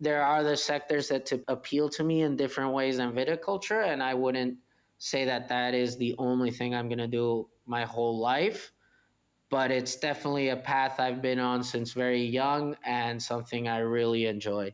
There 0.00 0.22
are 0.22 0.38
other 0.38 0.56
sectors 0.56 1.08
that 1.08 1.24
to 1.26 1.42
appeal 1.48 1.88
to 1.90 2.04
me 2.04 2.22
in 2.22 2.36
different 2.36 2.72
ways 2.72 2.96
than 2.96 3.12
viticulture, 3.12 3.86
and 3.86 4.02
I 4.02 4.14
wouldn't 4.14 4.58
say 5.04 5.26
that 5.26 5.46
that 5.50 5.74
is 5.74 5.98
the 5.98 6.14
only 6.16 6.50
thing 6.50 6.74
I'm 6.74 6.88
going 6.88 6.98
to 6.98 7.06
do 7.06 7.46
my 7.66 7.84
whole 7.84 8.18
life. 8.18 8.72
But 9.50 9.70
it's 9.70 9.96
definitely 9.96 10.48
a 10.48 10.56
path 10.56 10.98
I've 10.98 11.20
been 11.20 11.38
on 11.38 11.62
since 11.62 11.92
very 11.92 12.24
young 12.24 12.74
and 12.84 13.22
something 13.22 13.68
I 13.68 13.78
really 13.80 14.24
enjoy. 14.24 14.72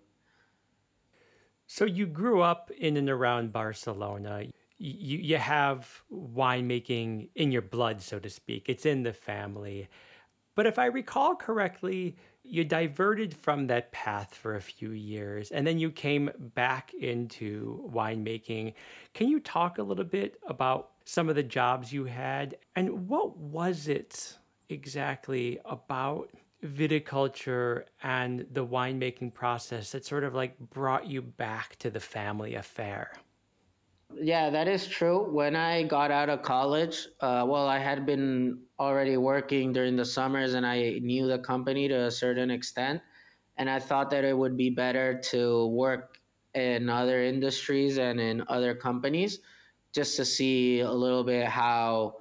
So 1.67 1.85
you 1.85 2.07
grew 2.07 2.43
up 2.43 2.71
in 2.79 2.97
and 2.97 3.11
around 3.11 3.53
Barcelona. 3.53 4.45
You, 4.79 5.19
you 5.19 5.37
have 5.37 6.01
winemaking 6.13 7.31
in 7.35 7.51
your 7.51 7.63
blood, 7.63 8.01
so 8.01 8.21
to 8.21 8.31
speak. 8.31 8.69
It's 8.69 8.87
in 8.87 9.03
the 9.03 9.13
family. 9.13 9.89
But 10.55 10.67
if 10.67 10.79
I 10.79 10.87
recall 10.87 11.35
correctly, 11.35 12.17
you 12.51 12.65
diverted 12.65 13.35
from 13.35 13.67
that 13.69 13.93
path 13.93 14.35
for 14.35 14.57
a 14.57 14.61
few 14.61 14.91
years 14.91 15.51
and 15.51 15.67
then 15.67 15.79
you 15.79 15.91
came 15.91 16.31
back 16.55 16.93
into 16.95 17.89
winemaking. 17.93 18.75
Can 19.15 19.29
you 19.29 19.41
talk 19.41 19.79
a 19.79 19.83
little 19.83 20.05
bit 20.05 20.39
about 20.47 20.91
some 21.05 21.29
of 21.29 21.37
the 21.37 21.43
jobs 21.43 21.93
you 21.93 22.05
had 22.05 22.57
and 22.77 23.09
what 23.09 23.37
was 23.37 23.89
it 23.89 24.37
exactly 24.69 25.59
about 25.65 26.31
viticulture 26.65 27.85
and 28.03 28.47
the 28.53 28.67
winemaking 28.67 29.33
process 29.33 29.93
that 29.93 30.05
sort 30.05 30.25
of 30.25 30.35
like 30.35 30.59
brought 30.59 31.07
you 31.07 31.23
back 31.23 31.77
to 31.77 31.91
the 31.91 32.01
family 32.01 32.55
affair? 32.55 33.13
Yeah, 34.13 34.51
that 34.51 34.67
is 34.67 34.89
true. 34.89 35.31
When 35.31 35.55
I 35.55 35.85
got 35.85 36.11
out 36.11 36.29
of 36.29 36.43
college, 36.43 37.07
uh, 37.21 37.47
well, 37.49 37.69
I 37.69 37.79
had 37.79 38.05
been 38.05 38.65
already 38.79 39.17
working 39.17 39.73
during 39.73 39.97
the 39.97 40.05
summers 40.05 40.55
and 40.55 40.67
I 40.67 40.99
knew 41.03 41.27
the 41.29 41.39
company 41.39 41.87
to 41.89 42.07
a 42.07 42.11
certain 42.11 42.51
extent. 42.51 43.03
And 43.57 43.71
I 43.71 43.79
thought 43.79 44.11
that 44.11 44.25
it 44.25 44.37
would 44.37 44.57
be 44.57 44.71
better 44.71 45.21
to 45.31 45.67
work 45.69 46.19
in 46.55 46.89
other 46.89 47.23
industries 47.23 47.99
and 47.99 48.19
in 48.21 48.43
other 48.49 48.75
companies 48.75 49.39
just 49.93 50.17
to 50.17 50.25
see 50.25 50.81
a 50.81 50.91
little 50.91 51.23
bit 51.25 51.47
how 51.47 52.17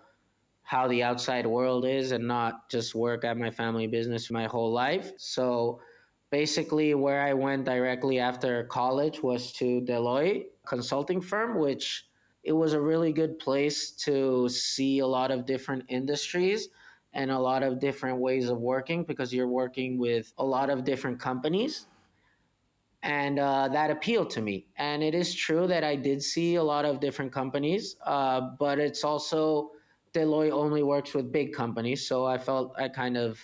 how 0.64 0.88
the 0.88 1.02
outside 1.04 1.46
world 1.48 1.86
is 1.86 2.12
and 2.12 2.28
not 2.28 2.70
just 2.70 2.94
work 2.94 3.24
at 3.26 3.38
my 3.38 3.50
family 3.50 3.88
business 3.88 4.30
my 4.30 4.46
whole 4.46 4.72
life. 4.72 5.12
So 5.18 5.82
basically 6.30 6.94
where 6.94 7.22
I 7.22 7.34
went 7.34 7.66
directly 7.66 8.20
after 8.20 8.64
college 8.66 9.24
was 9.24 9.52
to 9.54 9.82
Deloitte 9.82 10.46
consulting 10.70 11.20
firm, 11.20 11.58
which 11.58 12.06
it 12.44 12.54
was 12.54 12.74
a 12.74 12.80
really 12.80 13.12
good 13.12 13.38
place 13.40 13.92
to 13.92 14.48
see 14.48 15.00
a 15.00 15.08
lot 15.08 15.32
of 15.32 15.46
different 15.46 15.84
industries 15.90 16.70
and 17.14 17.32
a 17.32 17.40
lot 17.40 17.64
of 17.64 17.80
different 17.80 18.20
ways 18.20 18.50
of 18.50 18.60
working 18.60 19.04
because 19.04 19.34
you're 19.34 19.48
working 19.48 19.98
with 19.98 20.32
a 20.38 20.46
lot 20.46 20.70
of 20.70 20.86
different 20.86 21.20
companies. 21.20 21.88
And 23.02 23.40
uh, 23.40 23.70
that 23.70 23.90
appealed 23.90 24.30
to 24.32 24.42
me. 24.42 24.68
And 24.78 25.02
it 25.02 25.16
is 25.16 25.34
true 25.34 25.68
that 25.68 25.84
I 25.84 25.96
did 25.96 26.22
see 26.22 26.56
a 26.56 26.64
lot 26.64 26.86
of 26.86 27.00
different 27.00 27.32
companies, 27.32 27.96
uh, 28.06 28.42
but 28.60 28.78
it's 28.78 29.04
also 29.04 29.72
Deloitte 30.14 30.52
only 30.52 30.84
works 30.84 31.14
with 31.14 31.32
big 31.32 31.54
companies. 31.54 32.08
So 32.08 32.26
I 32.26 32.38
felt 32.38 32.74
I 32.78 32.90
kind 32.90 33.18
of 33.18 33.40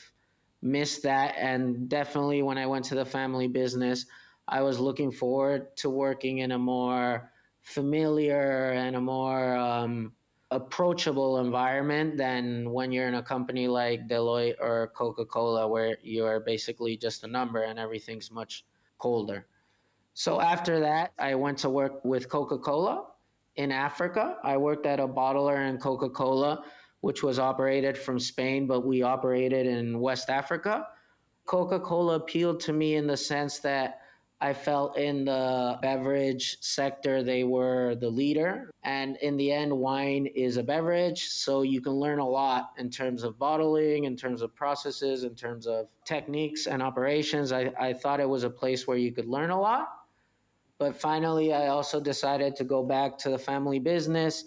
missed 0.62 1.04
that. 1.04 1.36
And 1.38 1.90
definitely 1.90 2.44
when 2.44 2.58
I 2.58 2.66
went 2.66 2.86
to 2.86 2.96
the 2.96 3.06
family 3.06 3.48
business, 3.48 4.06
I 4.48 4.62
was 4.62 4.80
looking 4.80 5.12
forward 5.12 5.76
to 5.78 5.90
working 5.90 6.40
in 6.40 6.52
a 6.52 6.58
more 6.58 7.32
familiar 7.62 8.72
and 8.72 8.96
a 8.96 9.02
more 9.02 9.56
um, 9.56 10.14
approachable 10.52 11.40
environment 11.40 12.18
than 12.18 12.70
when 12.72 12.92
you're 12.92 13.08
in 13.08 13.16
a 13.16 13.24
company 13.24 13.68
like 13.68 14.08
Deloitte 14.08 14.56
or 14.60 14.92
Coca 14.96 15.26
Cola, 15.26 15.68
where 15.68 15.98
you 16.04 16.26
are 16.26 16.40
basically 16.40 16.96
just 16.96 17.24
a 17.24 17.28
number 17.28 17.64
and 17.64 17.80
everything's 17.80 18.30
much 18.32 18.66
colder. 19.00 19.48
So 20.14 20.40
after 20.40 20.80
that, 20.80 21.12
I 21.18 21.36
went 21.36 21.58
to 21.60 21.70
work 21.70 22.06
with 22.06 22.30
Coca 22.30 22.58
Cola 22.58 23.08
in 23.56 23.72
Africa. 23.72 24.38
I 24.44 24.58
worked 24.58 24.86
at 24.86 25.00
a 25.00 25.08
bottler 25.08 25.68
in 25.68 25.78
Coca 25.78 26.10
Cola, 26.10 26.64
which 27.02 27.24
was 27.24 27.40
operated 27.40 27.98
from 27.98 28.20
Spain, 28.20 28.68
but 28.68 28.86
we 28.86 29.02
operated 29.02 29.66
in 29.66 30.00
West 30.00 30.30
Africa. 30.30 30.88
Coca 31.46 31.80
Cola 31.80 32.16
appealed 32.16 32.60
to 32.62 32.74
me 32.74 32.96
in 32.96 33.08
the 33.08 33.18
sense 33.18 33.60
that 33.60 34.02
I 34.46 34.54
felt 34.54 34.96
in 34.96 35.26
the 35.26 35.80
beverage 35.82 36.58
sector, 36.62 37.24
they 37.24 37.44
were 37.44 37.96
the 37.96 38.10
leader. 38.10 38.70
And 38.84 39.18
in 39.24 39.38
the 39.38 39.52
end, 39.52 39.76
wine 39.76 40.28
is 40.28 40.58
a 40.58 40.64
beverage. 40.64 41.30
So 41.30 41.64
you 41.64 41.82
can 41.82 41.94
learn 41.94 42.20
a 42.20 42.30
lot 42.30 42.70
in 42.78 42.92
terms 42.92 43.24
of 43.24 43.40
bottling, 43.40 44.04
in 44.04 44.16
terms 44.16 44.44
of 44.44 44.54
processes, 44.54 45.24
in 45.24 45.34
terms 45.34 45.66
of 45.66 45.88
techniques 46.06 46.68
and 46.68 46.84
operations. 46.84 47.52
I, 47.52 47.74
I 47.80 47.94
thought 47.94 48.20
it 48.20 48.30
was 48.30 48.44
a 48.44 48.50
place 48.52 48.86
where 48.86 48.98
you 48.98 49.12
could 49.12 49.26
learn 49.26 49.50
a 49.50 49.60
lot. 49.60 49.88
But 50.78 50.96
finally, 50.96 51.52
I 51.52 51.70
also 51.70 52.00
decided 52.00 52.56
to 52.58 52.64
go 52.64 52.84
back 52.84 53.18
to 53.20 53.32
the 53.32 53.40
family 53.40 53.80
business 53.80 54.44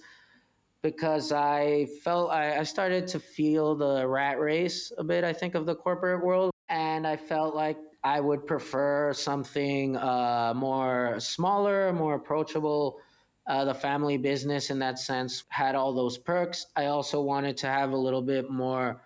because 0.81 1.33
I 1.33 1.88
felt 2.05 2.31
I, 2.31 2.61
I 2.61 2.62
started 2.62 3.09
to 3.09 3.19
feel 3.19 3.75
the 3.75 4.07
rat 4.07 4.38
race 4.38 4.93
a 4.97 5.02
bit, 5.02 5.25
I 5.25 5.33
think, 5.33 5.57
of 5.57 5.67
the 5.67 5.75
corporate 5.75 6.25
world. 6.25 6.52
And 6.69 7.05
I 7.05 7.17
felt 7.17 7.57
like 7.57 7.78
I 8.05 8.21
would 8.21 8.47
prefer 8.47 9.12
something 9.12 9.97
uh, 9.97 10.52
more 10.55 11.17
smaller, 11.19 11.93
more 11.93 12.14
approachable. 12.14 13.00
Uh, 13.47 13.64
the 13.64 13.75
family 13.75 14.17
business, 14.17 14.71
in 14.71 14.78
that 14.78 14.99
sense, 14.99 15.45
had 15.49 15.75
all 15.75 15.93
those 15.93 16.19
perks. 16.19 16.67
I 16.76 16.87
also 16.87 17.21
wanted 17.21 17.57
to 17.59 17.67
have 17.67 17.93
a 17.93 17.97
little 17.97 18.23
bit 18.23 18.50
more 18.50 19.02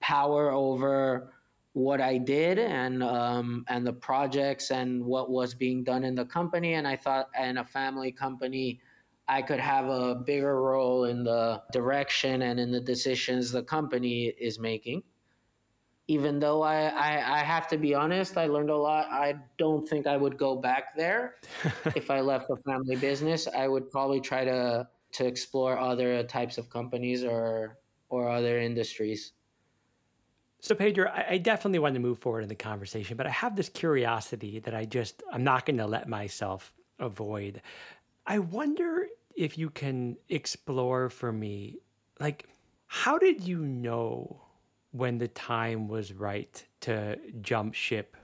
power 0.00 0.50
over 0.50 1.32
what 1.74 2.00
I 2.00 2.18
did 2.18 2.58
and 2.58 3.02
um, 3.02 3.64
and 3.68 3.86
the 3.86 3.92
projects 3.92 4.70
and 4.70 5.04
what 5.04 5.30
was 5.30 5.54
being 5.54 5.84
done 5.84 6.04
in 6.04 6.14
the 6.14 6.24
company. 6.24 6.74
And 6.74 6.88
I 6.88 6.96
thought, 6.96 7.28
in 7.40 7.58
a 7.58 7.64
family 7.64 8.10
company, 8.10 8.80
I 9.28 9.42
could 9.42 9.60
have 9.60 9.86
a 9.88 10.14
bigger 10.14 10.60
role 10.62 11.04
in 11.04 11.24
the 11.24 11.62
direction 11.72 12.42
and 12.42 12.58
in 12.58 12.70
the 12.70 12.80
decisions 12.80 13.50
the 13.50 13.62
company 13.62 14.26
is 14.38 14.58
making 14.58 15.02
even 16.06 16.38
though 16.38 16.62
I, 16.62 16.86
I, 16.88 17.40
I, 17.40 17.44
have 17.44 17.66
to 17.68 17.78
be 17.78 17.94
honest, 17.94 18.36
I 18.36 18.46
learned 18.46 18.70
a 18.70 18.76
lot. 18.76 19.06
I 19.10 19.36
don't 19.56 19.88
think 19.88 20.06
I 20.06 20.16
would 20.16 20.36
go 20.36 20.54
back 20.54 20.94
there 20.96 21.36
if 21.96 22.10
I 22.10 22.20
left 22.20 22.48
the 22.48 22.56
family 22.66 22.96
business. 22.96 23.48
I 23.48 23.68
would 23.68 23.90
probably 23.90 24.20
try 24.20 24.44
to 24.44 24.86
to 25.12 25.26
explore 25.26 25.78
other 25.78 26.24
types 26.24 26.58
of 26.58 26.68
companies 26.68 27.24
or 27.24 27.78
or 28.10 28.28
other 28.28 28.58
industries. 28.58 29.32
So 30.60 30.74
Pedro, 30.74 31.10
I, 31.10 31.26
I 31.30 31.38
definitely 31.38 31.78
want 31.78 31.94
to 31.94 32.00
move 32.00 32.18
forward 32.18 32.42
in 32.42 32.48
the 32.48 32.54
conversation, 32.54 33.16
but 33.16 33.26
I 33.26 33.30
have 33.30 33.56
this 33.56 33.68
curiosity 33.68 34.58
that 34.60 34.74
I 34.74 34.84
just 34.84 35.22
I'm 35.32 35.44
not 35.44 35.64
going 35.64 35.78
to 35.78 35.86
let 35.86 36.08
myself 36.08 36.72
avoid. 36.98 37.62
I 38.26 38.38
wonder 38.40 39.06
if 39.36 39.56
you 39.58 39.70
can 39.70 40.16
explore 40.28 41.10
for 41.10 41.32
me, 41.32 41.78
like, 42.20 42.48
how 42.86 43.18
did 43.18 43.42
you 43.42 43.58
know 43.58 44.43
when 44.94 45.18
the 45.18 45.28
time 45.28 45.88
was 45.88 46.12
right 46.12 46.64
to 46.80 47.18
jump 47.40 47.74
ship 47.74 48.16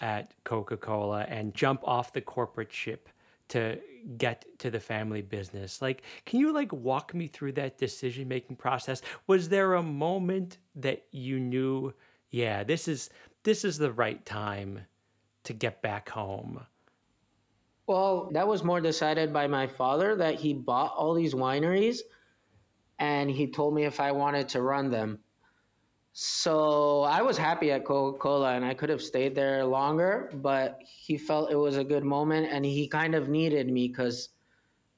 at 0.00 0.34
Coca 0.44 0.76
Cola 0.76 1.22
and 1.28 1.54
jump 1.54 1.80
off 1.84 2.12
the 2.12 2.20
corporate 2.20 2.72
ship 2.72 3.08
to 3.48 3.78
get 4.18 4.44
to 4.58 4.70
the 4.70 4.80
family 4.80 5.22
business. 5.22 5.80
Like 5.82 6.02
can 6.26 6.40
you 6.40 6.52
like 6.52 6.72
walk 6.72 7.14
me 7.14 7.26
through 7.26 7.52
that 7.52 7.78
decision 7.78 8.28
making 8.28 8.56
process? 8.56 9.02
Was 9.26 9.48
there 9.48 9.74
a 9.74 9.82
moment 9.82 10.58
that 10.76 11.06
you 11.10 11.40
knew 11.40 11.94
yeah 12.30 12.64
this 12.64 12.86
is 12.88 13.10
this 13.42 13.64
is 13.64 13.78
the 13.78 13.92
right 13.92 14.24
time 14.26 14.80
to 15.44 15.52
get 15.52 15.82
back 15.82 16.10
home 16.10 16.60
Well, 17.86 18.30
that 18.32 18.46
was 18.46 18.62
more 18.62 18.80
decided 18.80 19.32
by 19.32 19.48
my 19.48 19.66
father 19.66 20.14
that 20.16 20.36
he 20.36 20.54
bought 20.54 20.94
all 20.96 21.14
these 21.14 21.34
wineries 21.34 22.00
and 23.00 23.30
he 23.30 23.48
told 23.48 23.74
me 23.74 23.84
if 23.84 23.98
I 23.98 24.12
wanted 24.12 24.48
to 24.50 24.62
run 24.62 24.90
them. 24.90 25.18
So 26.12 27.02
I 27.02 27.22
was 27.22 27.38
happy 27.38 27.70
at 27.70 27.84
Coca 27.84 28.18
Cola 28.18 28.54
and 28.54 28.64
I 28.64 28.74
could 28.74 28.88
have 28.88 29.00
stayed 29.00 29.34
there 29.34 29.64
longer, 29.64 30.30
but 30.34 30.80
he 30.84 31.16
felt 31.16 31.52
it 31.52 31.56
was 31.56 31.76
a 31.76 31.84
good 31.84 32.04
moment 32.04 32.48
and 32.50 32.64
he 32.64 32.88
kind 32.88 33.14
of 33.14 33.28
needed 33.28 33.68
me 33.68 33.88
because, 33.88 34.30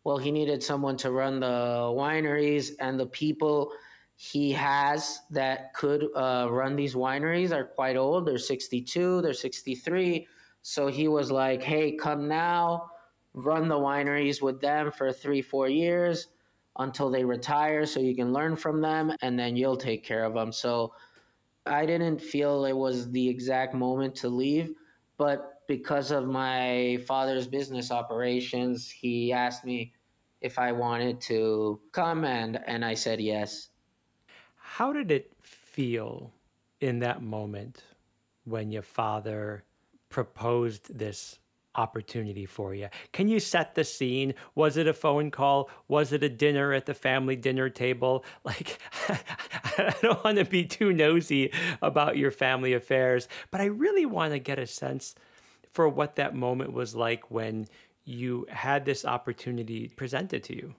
well, 0.04 0.16
he 0.16 0.30
needed 0.30 0.62
someone 0.62 0.96
to 0.98 1.10
run 1.10 1.40
the 1.40 1.46
wineries 1.46 2.70
and 2.80 2.98
the 2.98 3.06
people 3.06 3.72
he 4.16 4.52
has 4.52 5.20
that 5.30 5.74
could 5.74 6.06
uh, 6.16 6.48
run 6.50 6.76
these 6.76 6.94
wineries 6.94 7.52
are 7.52 7.64
quite 7.64 7.96
old. 7.96 8.26
They're 8.26 8.38
62, 8.38 9.20
they're 9.20 9.34
63. 9.34 10.26
So 10.62 10.86
he 10.86 11.08
was 11.08 11.30
like, 11.30 11.62
hey, 11.62 11.92
come 11.92 12.26
now, 12.26 12.90
run 13.34 13.68
the 13.68 13.74
wineries 13.74 14.40
with 14.40 14.60
them 14.60 14.90
for 14.90 15.12
three, 15.12 15.42
four 15.42 15.68
years 15.68 16.28
until 16.78 17.10
they 17.10 17.24
retire 17.24 17.84
so 17.86 18.00
you 18.00 18.14
can 18.14 18.32
learn 18.32 18.56
from 18.56 18.80
them 18.80 19.12
and 19.22 19.38
then 19.38 19.56
you'll 19.56 19.76
take 19.76 20.04
care 20.04 20.24
of 20.24 20.34
them. 20.34 20.52
So 20.52 20.94
I 21.66 21.86
didn't 21.86 22.20
feel 22.20 22.64
it 22.64 22.76
was 22.76 23.10
the 23.10 23.28
exact 23.28 23.74
moment 23.74 24.14
to 24.16 24.28
leave, 24.28 24.74
but 25.16 25.60
because 25.68 26.10
of 26.10 26.26
my 26.26 26.98
father's 27.06 27.46
business 27.46 27.90
operations, 27.90 28.90
he 28.90 29.32
asked 29.32 29.64
me 29.64 29.92
if 30.40 30.58
I 30.58 30.72
wanted 30.72 31.20
to 31.22 31.80
come 31.92 32.24
and 32.24 32.58
and 32.66 32.84
I 32.84 32.94
said 32.94 33.20
yes. 33.20 33.68
How 34.56 34.92
did 34.92 35.10
it 35.10 35.32
feel 35.42 36.32
in 36.80 36.98
that 36.98 37.22
moment 37.22 37.84
when 38.44 38.72
your 38.72 38.82
father 38.82 39.64
proposed 40.08 40.98
this 40.98 41.38
opportunity 41.74 42.46
for 42.46 42.74
you. 42.74 42.88
Can 43.12 43.28
you 43.28 43.40
set 43.40 43.74
the 43.74 43.84
scene? 43.84 44.34
Was 44.54 44.76
it 44.76 44.86
a 44.86 44.92
phone 44.92 45.30
call? 45.30 45.70
Was 45.88 46.12
it 46.12 46.22
a 46.22 46.28
dinner 46.28 46.72
at 46.72 46.86
the 46.86 46.94
family 46.94 47.36
dinner 47.36 47.68
table? 47.68 48.24
Like, 48.44 48.78
I 49.78 49.94
don't 50.02 50.22
want 50.24 50.38
to 50.38 50.44
be 50.44 50.64
too 50.64 50.92
nosy 50.92 51.52
about 51.80 52.16
your 52.16 52.30
family 52.30 52.74
affairs, 52.74 53.28
but 53.50 53.60
I 53.60 53.66
really 53.66 54.04
want 54.04 54.32
to 54.32 54.38
get 54.38 54.58
a 54.58 54.66
sense 54.66 55.14
for 55.70 55.88
what 55.88 56.16
that 56.16 56.34
moment 56.34 56.72
was 56.72 56.94
like 56.94 57.30
when 57.30 57.66
you 58.04 58.46
had 58.50 58.84
this 58.84 59.04
opportunity 59.04 59.88
presented 59.88 60.42
to 60.44 60.56
you. 60.56 60.74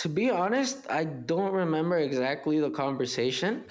To 0.00 0.08
be 0.08 0.30
honest, 0.30 0.86
I 0.88 1.04
don't 1.04 1.52
remember 1.52 1.98
exactly 1.98 2.58
the 2.58 2.70
conversation. 2.70 3.64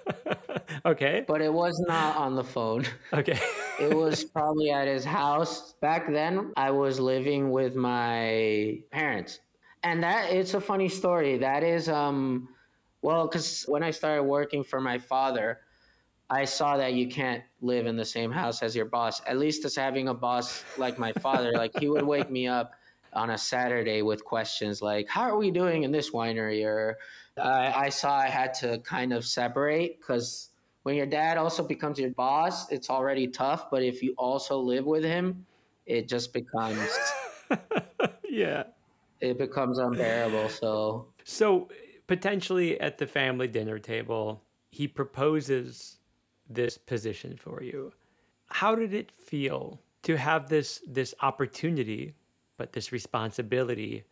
okay. 0.86 1.24
But 1.28 1.42
it 1.42 1.52
was 1.52 1.78
not 1.86 2.16
on 2.16 2.34
the 2.34 2.44
phone. 2.44 2.86
Okay. 3.12 3.38
it 3.80 3.94
was 3.94 4.24
probably 4.24 4.70
at 4.70 4.86
his 4.86 5.04
house. 5.04 5.74
Back 5.82 6.10
then, 6.10 6.52
I 6.56 6.70
was 6.70 6.98
living 6.98 7.50
with 7.50 7.74
my 7.74 8.80
parents. 8.90 9.40
And 9.82 10.02
that 10.02 10.32
it's 10.32 10.54
a 10.54 10.60
funny 10.60 10.88
story. 10.88 11.36
That 11.36 11.62
is 11.62 11.88
um 11.90 12.48
well, 13.02 13.28
cuz 13.28 13.64
when 13.68 13.82
I 13.82 13.90
started 13.90 14.22
working 14.22 14.64
for 14.64 14.80
my 14.80 14.96
father, 14.98 15.60
I 16.30 16.44
saw 16.46 16.76
that 16.78 16.94
you 16.94 17.08
can't 17.08 17.42
live 17.60 17.86
in 17.86 17.96
the 17.96 18.04
same 18.04 18.30
house 18.32 18.62
as 18.62 18.74
your 18.74 18.86
boss. 18.86 19.20
At 19.26 19.36
least 19.36 19.64
as 19.66 19.76
having 19.76 20.08
a 20.08 20.14
boss 20.14 20.64
like 20.78 20.98
my 20.98 21.12
father, 21.12 21.52
like 21.52 21.72
he 21.78 21.88
would 21.88 22.06
wake 22.06 22.30
me 22.30 22.48
up 22.48 22.72
on 23.12 23.30
a 23.30 23.38
Saturday 23.38 24.02
with 24.02 24.24
questions 24.24 24.82
like, 24.82 25.08
"How 25.08 25.22
are 25.22 25.36
we 25.36 25.50
doing 25.50 25.82
in 25.82 25.92
this 25.92 26.10
winery?" 26.10 26.64
Or 26.64 26.98
I 27.36 27.88
saw 27.88 28.16
I 28.16 28.28
had 28.28 28.54
to 28.54 28.78
kind 28.80 29.12
of 29.12 29.24
separate 29.24 30.00
because 30.00 30.50
when 30.82 30.94
your 30.94 31.06
dad 31.06 31.36
also 31.36 31.62
becomes 31.62 31.98
your 31.98 32.10
boss, 32.10 32.70
it's 32.70 32.90
already 32.90 33.26
tough. 33.26 33.70
But 33.70 33.82
if 33.82 34.02
you 34.02 34.14
also 34.16 34.58
live 34.58 34.86
with 34.86 35.04
him, 35.04 35.46
it 35.86 36.08
just 36.08 36.32
becomes 36.32 36.88
yeah, 38.28 38.64
it 39.20 39.38
becomes 39.38 39.78
unbearable. 39.78 40.48
So 40.48 41.08
so 41.24 41.68
potentially 42.06 42.80
at 42.80 42.98
the 42.98 43.06
family 43.06 43.48
dinner 43.48 43.78
table, 43.78 44.42
he 44.70 44.88
proposes 44.88 45.98
this 46.48 46.78
position 46.78 47.36
for 47.36 47.62
you. 47.62 47.92
How 48.46 48.74
did 48.74 48.92
it 48.92 49.12
feel 49.12 49.80
to 50.02 50.16
have 50.16 50.48
this 50.48 50.82
this 50.86 51.14
opportunity 51.20 52.14
but 52.60 52.74
this 52.74 52.92
responsibility 52.92 54.04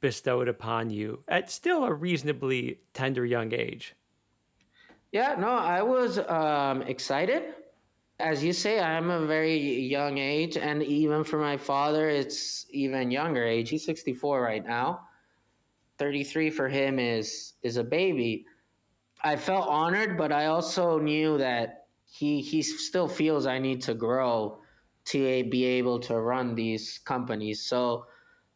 bestowed 0.00 0.46
upon 0.46 0.88
you 0.88 1.20
at 1.26 1.50
still 1.50 1.82
a 1.82 1.92
reasonably 1.92 2.78
tender 2.94 3.26
young 3.26 3.52
age. 3.52 3.96
Yeah, 5.10 5.34
no, 5.36 5.48
I 5.48 5.82
was 5.82 6.20
um, 6.20 6.82
excited. 6.82 7.54
As 8.20 8.44
you 8.44 8.52
say, 8.52 8.78
I'm 8.78 9.10
a 9.10 9.26
very 9.26 9.58
young 9.58 10.16
age, 10.16 10.56
and 10.56 10.80
even 10.84 11.24
for 11.24 11.40
my 11.40 11.56
father, 11.56 12.08
it's 12.08 12.66
even 12.70 13.10
younger 13.10 13.44
age. 13.44 13.70
He's 13.70 13.84
64 13.84 14.42
right 14.42 14.64
now. 14.64 15.00
33 15.98 16.50
for 16.50 16.68
him 16.68 17.00
is 17.00 17.54
is 17.64 17.78
a 17.78 17.84
baby. 17.84 18.46
I 19.24 19.34
felt 19.34 19.66
honored, 19.66 20.16
but 20.16 20.30
I 20.30 20.46
also 20.46 21.00
knew 21.00 21.36
that 21.38 21.86
he 22.04 22.40
he 22.42 22.62
still 22.62 23.08
feels 23.08 23.44
I 23.44 23.58
need 23.58 23.82
to 23.82 23.94
grow 23.94 24.60
to 25.08 25.44
be 25.44 25.64
able 25.64 25.98
to 26.00 26.20
run 26.20 26.54
these 26.54 26.98
companies. 27.04 27.64
So, 27.64 28.06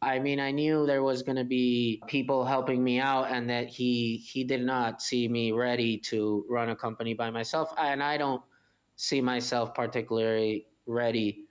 I 0.01 0.19
mean, 0.19 0.39
I 0.39 0.51
knew 0.51 0.85
there 0.85 1.01
was 1.01 1.23
going 1.23 1.37
to 1.37 1.43
be 1.43 2.01
people 2.07 2.45
helping 2.45 2.83
me 2.83 2.99
out, 2.99 3.31
and 3.31 3.49
that 3.49 3.67
he 3.67 4.17
he 4.17 4.43
did 4.43 4.61
not 4.61 5.01
see 5.01 5.27
me 5.27 5.51
ready 5.51 5.97
to 6.09 6.45
run 6.49 6.69
a 6.69 6.75
company 6.75 7.13
by 7.13 7.29
myself, 7.31 7.73
and 7.77 8.03
I 8.03 8.17
don't 8.17 8.41
see 8.95 9.21
myself 9.21 9.73
particularly 9.73 10.67
ready 10.85 11.45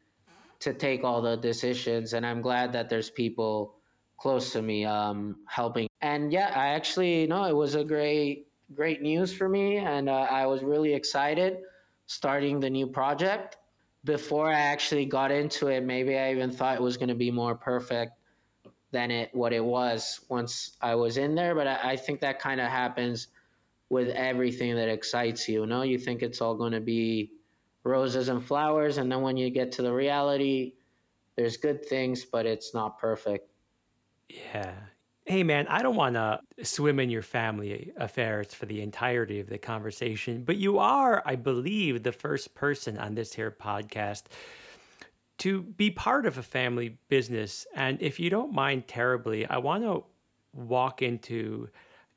to 0.61 0.73
take 0.73 1.03
all 1.03 1.21
the 1.21 1.37
decisions. 1.37 2.13
And 2.13 2.25
I'm 2.25 2.41
glad 2.41 2.73
that 2.73 2.89
there's 2.89 3.11
people 3.11 3.75
close 4.19 4.53
to 4.53 4.63
me 4.63 4.85
um, 4.85 5.43
helping. 5.49 5.89
And 6.01 6.33
yeah, 6.33 6.53
I 6.55 6.69
actually 6.69 7.27
know 7.27 7.45
it 7.45 7.57
was 7.57 7.75
a 7.75 7.85
great 7.85 8.47
great 8.75 9.03
news 9.03 9.35
for 9.35 9.49
me, 9.49 9.79
and 9.79 10.09
uh, 10.09 10.27
I 10.31 10.47
was 10.47 10.63
really 10.63 10.95
excited 10.95 11.59
starting 12.07 12.61
the 12.61 12.71
new 12.71 12.87
project 12.87 13.57
before 14.05 14.51
I 14.51 14.61
actually 14.61 15.07
got 15.07 15.31
into 15.31 15.69
it, 15.69 15.83
maybe 15.83 16.19
I 16.19 16.33
even 16.33 16.51
thought 16.51 16.77
it 16.77 16.83
was 16.83 16.97
going 16.97 17.09
to 17.09 17.15
be 17.15 17.31
more 17.31 17.55
perfect 17.55 18.13
than 18.91 19.11
it 19.11 19.31
what 19.33 19.53
it 19.53 19.65
was 19.65 20.21
once 20.29 20.77
I 20.81 20.95
was 20.95 21.17
in 21.17 21.35
there. 21.35 21.55
But 21.55 21.67
I, 21.67 21.93
I 21.93 21.97
think 21.97 22.21
that 22.21 22.39
kind 22.39 22.61
of 22.61 22.69
happens 22.69 23.29
with 23.89 24.09
everything 24.09 24.75
that 24.75 24.89
excites 24.89 25.49
you. 25.49 25.61
You 25.61 25.67
know, 25.67 25.83
you 25.83 25.99
think 25.99 26.23
it's 26.23 26.41
all 26.41 26.55
going 26.55 26.73
to 26.73 26.81
be 26.81 27.33
roses 27.85 28.29
and 28.29 28.45
flowers, 28.45 28.99
and 28.99 29.11
then 29.11 29.23
when 29.23 29.37
you 29.37 29.51
get 29.51 29.73
to 29.73 29.83
the 29.83 29.93
reality, 29.93 30.75
there's 31.37 31.57
good 31.57 31.85
things, 31.85 32.25
but 32.25 32.47
it's 32.47 32.75
not 32.75 32.99
perfect. 32.99 33.49
Yeah, 34.29 34.75
Hey, 35.25 35.45
man, 35.45 35.69
I 35.69 35.83
don't 35.83 35.95
want 35.95 36.17
to 36.17 36.41
swim 36.65 36.99
in 36.99 37.09
your 37.09 37.23
family 37.23 37.93
affairs 37.97 38.53
for 38.53 38.67
the 38.67 38.83
entirety 38.83 39.39
of 39.39 39.49
the 39.49 39.59
conversation, 39.59 40.43
but 40.43 40.57
you 40.57 40.79
are, 40.79 41.23
I 41.25 41.37
believe, 41.37 42.03
the 42.03 42.11
first 42.11 42.57
person 42.57 42.99
on 42.99 43.15
this 43.15 43.33
here 43.33 43.51
podcast 43.53 44.25
to 45.39 45.63
be 45.63 45.93
part 45.93 46.27
of 46.27 46.39
a 46.39 46.43
family 46.43 46.99
business. 47.09 47.67
And 47.75 48.03
if 48.03 48.19
you 48.19 48.31
don't 48.31 48.53
mind 48.53 48.89
terribly, 48.89 49.47
I 49.47 49.59
want 49.59 49.85
to 49.85 50.05
walk 50.55 51.03
into 51.03 51.69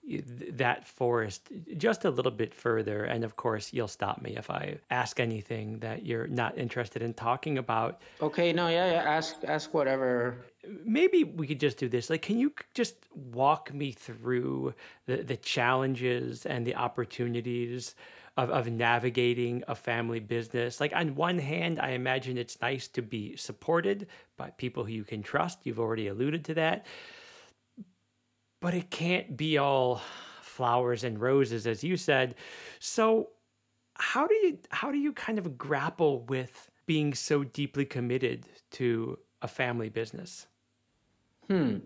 that 0.07 0.87
forest 0.87 1.49
just 1.77 2.05
a 2.05 2.09
little 2.09 2.31
bit 2.31 2.53
further. 2.53 3.03
And 3.05 3.23
of 3.23 3.35
course, 3.35 3.73
you'll 3.73 3.87
stop 3.87 4.21
me 4.21 4.35
if 4.37 4.49
I 4.49 4.77
ask 4.91 5.19
anything 5.19 5.79
that 5.79 6.05
you're 6.05 6.27
not 6.27 6.57
interested 6.57 7.01
in 7.01 7.13
talking 7.13 7.57
about. 7.57 8.01
Okay, 8.21 8.53
no, 8.53 8.67
yeah, 8.67 8.91
yeah. 8.91 9.03
Ask, 9.03 9.37
ask 9.45 9.73
whatever. 9.73 10.37
Maybe 10.83 11.23
we 11.23 11.47
could 11.47 11.59
just 11.59 11.77
do 11.77 11.89
this. 11.89 12.09
Like, 12.09 12.21
can 12.21 12.37
you 12.37 12.53
just 12.73 12.95
walk 13.13 13.73
me 13.73 13.91
through 13.91 14.75
the, 15.07 15.17
the 15.17 15.37
challenges 15.37 16.45
and 16.45 16.65
the 16.65 16.75
opportunities 16.75 17.95
of, 18.37 18.49
of 18.51 18.67
navigating 18.67 19.63
a 19.67 19.75
family 19.75 20.19
business? 20.19 20.79
Like, 20.79 20.95
on 20.95 21.15
one 21.15 21.39
hand, 21.39 21.79
I 21.79 21.91
imagine 21.91 22.37
it's 22.37 22.61
nice 22.61 22.87
to 22.89 23.01
be 23.01 23.35
supported 23.37 24.07
by 24.37 24.51
people 24.51 24.83
who 24.83 24.91
you 24.91 25.03
can 25.03 25.23
trust. 25.23 25.59
You've 25.63 25.79
already 25.79 26.07
alluded 26.07 26.45
to 26.45 26.53
that 26.55 26.85
but 28.65 28.73
it 28.73 28.89
can't 28.89 29.37
be 29.37 29.59
all 29.59 30.01
flowers 30.41 31.03
and 31.03 31.21
roses 31.21 31.67
as 31.67 31.83
you 31.83 31.95
said. 31.95 32.33
So 32.79 33.29
how 33.93 34.25
do 34.25 34.33
you 34.33 34.57
how 34.71 34.91
do 34.91 34.97
you 34.97 35.13
kind 35.13 35.37
of 35.37 35.55
grapple 35.55 36.23
with 36.23 36.71
being 36.87 37.13
so 37.13 37.43
deeply 37.43 37.85
committed 37.85 38.47
to 38.71 39.19
a 39.43 39.47
family 39.47 39.89
business? 39.89 40.47
Hmm. 41.47 41.77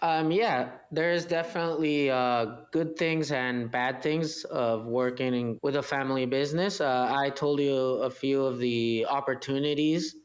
Um, 0.00 0.32
yeah, 0.32 0.70
there's 0.90 1.26
definitely 1.26 2.10
uh, 2.10 2.46
good 2.72 2.96
things 2.96 3.30
and 3.30 3.70
bad 3.70 4.02
things 4.02 4.44
of 4.44 4.86
working 4.86 5.58
with 5.62 5.76
a 5.76 5.82
family 5.82 6.24
business. 6.24 6.80
Uh, 6.80 7.14
I 7.14 7.28
told 7.28 7.60
you 7.60 7.76
a 7.76 8.08
few 8.08 8.42
of 8.42 8.58
the 8.58 9.04
opportunities 9.04 10.16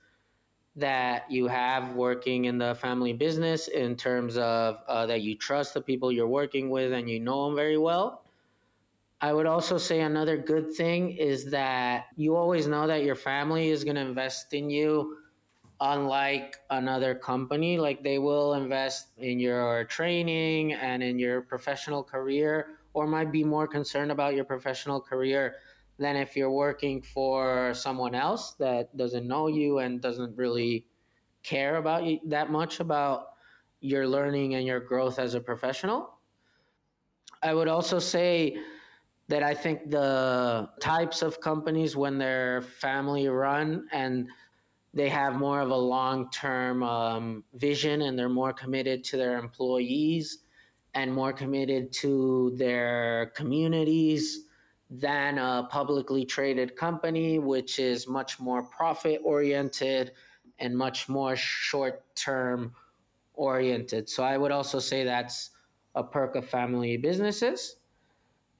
that 0.78 1.30
you 1.30 1.48
have 1.48 1.94
working 1.94 2.46
in 2.46 2.58
the 2.58 2.76
family 2.76 3.12
business 3.12 3.68
in 3.68 3.96
terms 3.96 4.38
of 4.38 4.78
uh, 4.88 5.06
that 5.08 5.22
you 5.22 5.36
trust 5.36 5.74
the 5.74 5.82
people 5.82 6.12
you're 6.12 6.28
working 6.28 6.70
with 6.70 6.94
and 6.94 7.10
you 7.10 7.20
know 7.20 7.46
them 7.46 7.56
very 7.56 7.78
well. 7.78 8.24
I 9.20 9.34
would 9.34 9.48
also 9.48 9.80
say 9.80 10.02
another 10.02 10.38
good 10.38 10.74
thing 10.74 11.10
is 11.18 11.50
that 11.50 12.06
you 12.16 12.36
always 12.36 12.68
know 12.68 12.86
that 12.86 13.04
your 13.04 13.16
family 13.16 13.70
is 13.70 13.84
going 13.84 13.96
to 13.96 14.02
invest 14.02 14.54
in 14.54 14.70
you 14.70 15.18
unlike 15.82 16.58
another 16.70 17.14
company 17.16 17.78
like 17.78 18.04
they 18.04 18.20
will 18.20 18.54
invest 18.54 19.10
in 19.18 19.40
your 19.40 19.86
training 19.86 20.74
and 20.74 21.04
in 21.04 21.20
your 21.20 21.42
professional 21.42 22.04
career 22.04 22.78
or 22.94 23.06
might 23.06 23.32
be 23.32 23.44
more 23.44 23.68
concerned 23.68 24.12
about 24.12 24.36
your 24.36 24.46
professional 24.46 25.00
career 25.00 25.56
than 26.00 26.16
if 26.16 26.36
you're 26.36 26.52
working 26.52 27.02
for 27.02 27.74
someone 27.74 28.14
else 28.14 28.54
that 28.54 28.96
doesn't 28.96 29.28
know 29.28 29.48
you 29.48 29.80
and 29.80 30.02
doesn't 30.02 30.38
really 30.38 30.86
care 31.44 31.78
about 31.78 32.04
you 32.04 32.20
that 32.26 32.52
much 32.52 32.80
about 32.80 33.30
your 33.80 34.08
learning 34.08 34.56
and 34.56 34.66
your 34.66 34.80
growth 34.80 35.20
as 35.20 35.34
a 35.34 35.40
professional. 35.40 36.20
I 37.42 37.54
would 37.54 37.68
also 37.68 38.00
say 38.00 38.58
that 39.28 39.44
i 39.44 39.54
think 39.54 39.90
the 39.90 40.70
types 40.80 41.22
of 41.22 41.40
companies 41.42 41.96
when 41.96 42.18
they're 42.18 42.62
family 42.62 43.28
run 43.28 43.86
and 43.92 44.28
they 44.94 45.10
have 45.10 45.36
more 45.36 45.60
of 45.60 45.70
a 45.70 45.76
long 45.76 46.30
term 46.32 46.82
um, 46.82 47.44
vision 47.54 48.04
and 48.04 48.18
they're 48.18 48.30
more 48.30 48.54
committed 48.54 49.04
to 49.04 49.18
their 49.18 49.38
employees 49.38 50.40
and 50.96 51.14
more 51.14 51.34
committed 51.34 51.92
to 51.92 52.54
their 52.58 53.32
communities 53.36 54.47
than 54.90 55.38
a 55.38 55.68
publicly 55.70 56.26
traded 56.26 56.76
company, 56.76 57.40
which 57.40 57.80
is 57.80 58.08
much 58.08 58.40
more 58.40 58.64
profit 58.64 59.22
oriented 59.24 60.12
and 60.60 60.76
much 60.78 61.10
more 61.10 61.36
short 61.36 62.04
term 62.16 62.74
oriented. 63.34 64.10
So 64.10 64.24
I 64.24 64.38
would 64.38 64.52
also 64.52 64.80
say 64.80 65.04
that's 65.04 65.52
a 65.96 66.04
perk 66.04 66.36
of 66.36 66.48
family 66.48 66.98
businesses. 66.98 67.78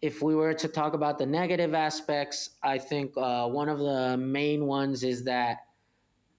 If 0.02 0.22
we 0.22 0.36
were 0.36 0.54
to 0.54 0.68
talk 0.68 0.94
about 0.94 1.18
the 1.18 1.26
negative 1.26 1.74
aspects, 1.74 2.52
I 2.62 2.78
think 2.78 3.14
uh, 3.18 3.48
one 3.48 3.70
of 3.70 3.80
the 3.80 4.18
main 4.18 4.66
ones 4.66 5.04
is 5.04 5.24
that 5.24 5.58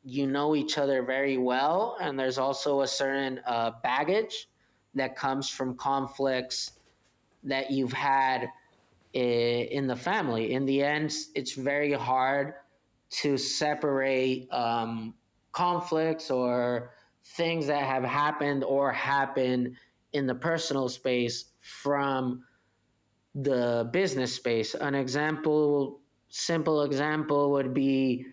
you 0.04 0.26
know 0.26 0.54
each 0.54 0.78
other 0.78 1.02
very 1.02 1.38
well, 1.38 1.96
and 2.00 2.18
there's 2.18 2.38
also 2.38 2.82
a 2.82 2.86
certain 2.86 3.40
uh, 3.46 3.72
baggage 3.82 4.48
that 4.94 5.16
comes 5.16 5.48
from 5.48 5.76
conflicts 5.76 6.72
that 7.42 7.70
you've 7.70 7.92
had 7.92 8.48
in 9.12 9.86
the 9.86 9.96
family. 9.96 10.52
In 10.52 10.64
the 10.66 10.82
end, 10.82 11.12
it's 11.34 11.52
very 11.52 11.92
hard 11.92 12.54
to 13.10 13.36
separate 13.36 14.52
um, 14.52 15.14
conflicts 15.52 16.30
or 16.30 16.92
things 17.24 17.66
that 17.66 17.82
have 17.82 18.04
happened 18.04 18.64
or 18.64 18.92
happen 18.92 19.76
in 20.12 20.26
the 20.26 20.34
personal 20.34 20.88
space 20.88 21.46
from 21.60 22.44
the 23.34 23.88
business 23.92 24.34
space. 24.34 24.74
An 24.74 24.94
example, 24.94 26.00
simple 26.28 26.82
example 26.82 27.50
would 27.52 27.72
be 27.72 28.26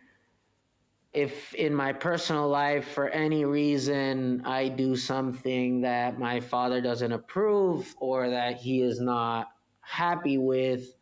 if 1.14 1.54
in 1.54 1.74
my 1.74 1.94
personal 1.94 2.50
life 2.50 2.90
for 2.90 3.08
any 3.08 3.46
reason 3.46 4.42
I 4.44 4.68
do 4.68 4.98
something 4.98 5.82
that 5.82 6.20
my 6.20 6.42
father 6.42 6.82
doesn't 6.82 7.12
approve 7.14 7.96
or 8.00 8.30
that 8.30 8.58
he 8.58 8.82
is 8.82 9.00
not 9.00 9.48
happy 9.86 10.38
with, 10.38 10.96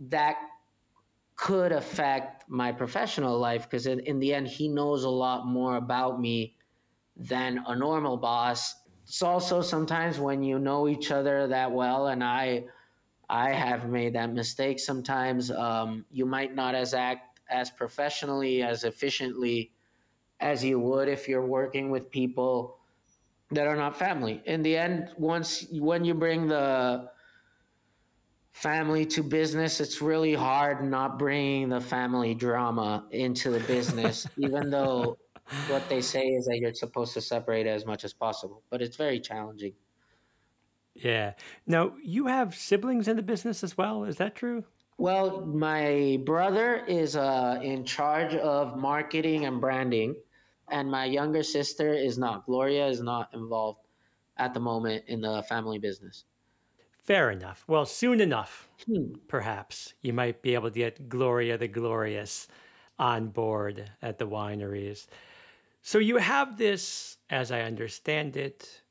that 0.00 0.36
could 1.36 1.72
affect 1.72 2.48
my 2.48 2.72
professional 2.72 3.38
life 3.38 3.64
because 3.64 3.86
in, 3.86 4.00
in 4.00 4.18
the 4.18 4.32
end 4.32 4.48
he 4.48 4.68
knows 4.68 5.04
a 5.04 5.10
lot 5.10 5.46
more 5.46 5.76
about 5.76 6.18
me 6.20 6.56
than 7.16 7.62
a 7.66 7.76
normal 7.76 8.16
boss. 8.16 8.74
It's 9.04 9.22
also 9.22 9.60
sometimes 9.60 10.18
when 10.18 10.42
you 10.42 10.58
know 10.58 10.88
each 10.88 11.10
other 11.10 11.46
that 11.48 11.70
well 11.70 12.08
and 12.08 12.24
I 12.24 12.64
I 13.28 13.50
have 13.52 13.88
made 13.88 14.14
that 14.14 14.32
mistake 14.32 14.78
sometimes. 14.78 15.50
Um, 15.50 16.04
you 16.10 16.26
might 16.26 16.54
not 16.54 16.74
as 16.74 16.94
act 16.94 17.40
as 17.50 17.70
professionally, 17.70 18.62
as 18.62 18.84
efficiently 18.84 19.72
as 20.40 20.64
you 20.64 20.78
would 20.78 21.08
if 21.08 21.28
you're 21.28 21.44
working 21.44 21.90
with 21.90 22.10
people 22.10 22.78
that 23.50 23.66
are 23.66 23.76
not 23.76 23.96
family. 23.96 24.42
In 24.46 24.62
the 24.62 24.76
end, 24.76 25.10
once 25.18 25.66
when 25.72 26.04
you 26.04 26.14
bring 26.14 26.46
the 26.48 27.10
family 28.56 29.04
to 29.04 29.22
business, 29.22 29.80
it's 29.80 30.00
really 30.00 30.32
hard 30.32 30.82
not 30.82 31.18
bringing 31.18 31.68
the 31.68 31.80
family 31.80 32.34
drama 32.34 33.04
into 33.10 33.50
the 33.50 33.60
business, 33.60 34.26
even 34.38 34.70
though 34.70 35.18
what 35.68 35.86
they 35.90 36.00
say 36.00 36.28
is 36.28 36.46
that 36.46 36.58
you're 36.58 36.72
supposed 36.72 37.12
to 37.12 37.20
separate 37.20 37.66
as 37.66 37.84
much 37.84 38.02
as 38.02 38.14
possible. 38.14 38.62
But 38.70 38.80
it's 38.80 38.96
very 38.96 39.20
challenging. 39.20 39.74
Yeah. 40.94 41.34
Now, 41.66 41.92
you 42.02 42.28
have 42.28 42.54
siblings 42.54 43.08
in 43.08 43.16
the 43.16 43.22
business 43.22 43.62
as 43.62 43.76
well. 43.76 44.04
Is 44.04 44.16
that 44.16 44.34
true? 44.34 44.64
Well, 44.96 45.44
my 45.44 46.18
brother 46.24 46.82
is 46.86 47.14
uh, 47.14 47.60
in 47.62 47.84
charge 47.84 48.34
of 48.36 48.78
marketing 48.78 49.44
and 49.44 49.60
branding, 49.60 50.16
and 50.70 50.90
my 50.90 51.04
younger 51.04 51.42
sister 51.42 51.92
is 51.92 52.16
not. 52.16 52.46
Gloria 52.46 52.88
is 52.88 53.02
not 53.02 53.28
involved 53.34 53.80
at 54.38 54.54
the 54.54 54.60
moment 54.60 55.04
in 55.08 55.20
the 55.20 55.42
family 55.42 55.78
business. 55.78 56.24
Fair 57.06 57.30
enough. 57.30 57.64
Well, 57.68 57.86
soon 57.86 58.20
enough, 58.20 58.68
hmm. 58.84 59.14
perhaps 59.28 59.94
you 60.02 60.12
might 60.12 60.42
be 60.42 60.54
able 60.54 60.70
to 60.70 60.78
get 60.78 61.08
Gloria 61.08 61.56
the 61.56 61.68
Glorious 61.68 62.48
on 62.98 63.28
board 63.28 63.90
at 64.02 64.18
the 64.18 64.26
wineries. 64.26 65.06
So 65.82 65.98
you 65.98 66.16
have 66.16 66.58
this, 66.58 67.18
as 67.30 67.52
I 67.52 67.60
understand 67.62 68.36
it, 68.36 68.82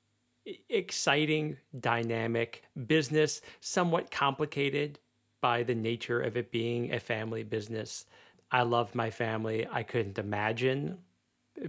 exciting, 0.69 1.58
dynamic 1.80 2.63
business, 2.88 3.41
somewhat 3.60 4.12
complicated 4.12 4.99
by 5.41 5.63
the 5.63 5.75
nature 5.75 6.21
of 6.21 6.38
it 6.38 6.51
being 6.51 6.93
a 6.93 6.99
family 6.99 7.43
business. 7.43 8.06
I 8.51 8.62
love 8.62 8.95
my 8.95 9.10
family. 9.10 9.67
I 9.69 9.84
couldn't 9.84 10.19
imagine 10.19 10.99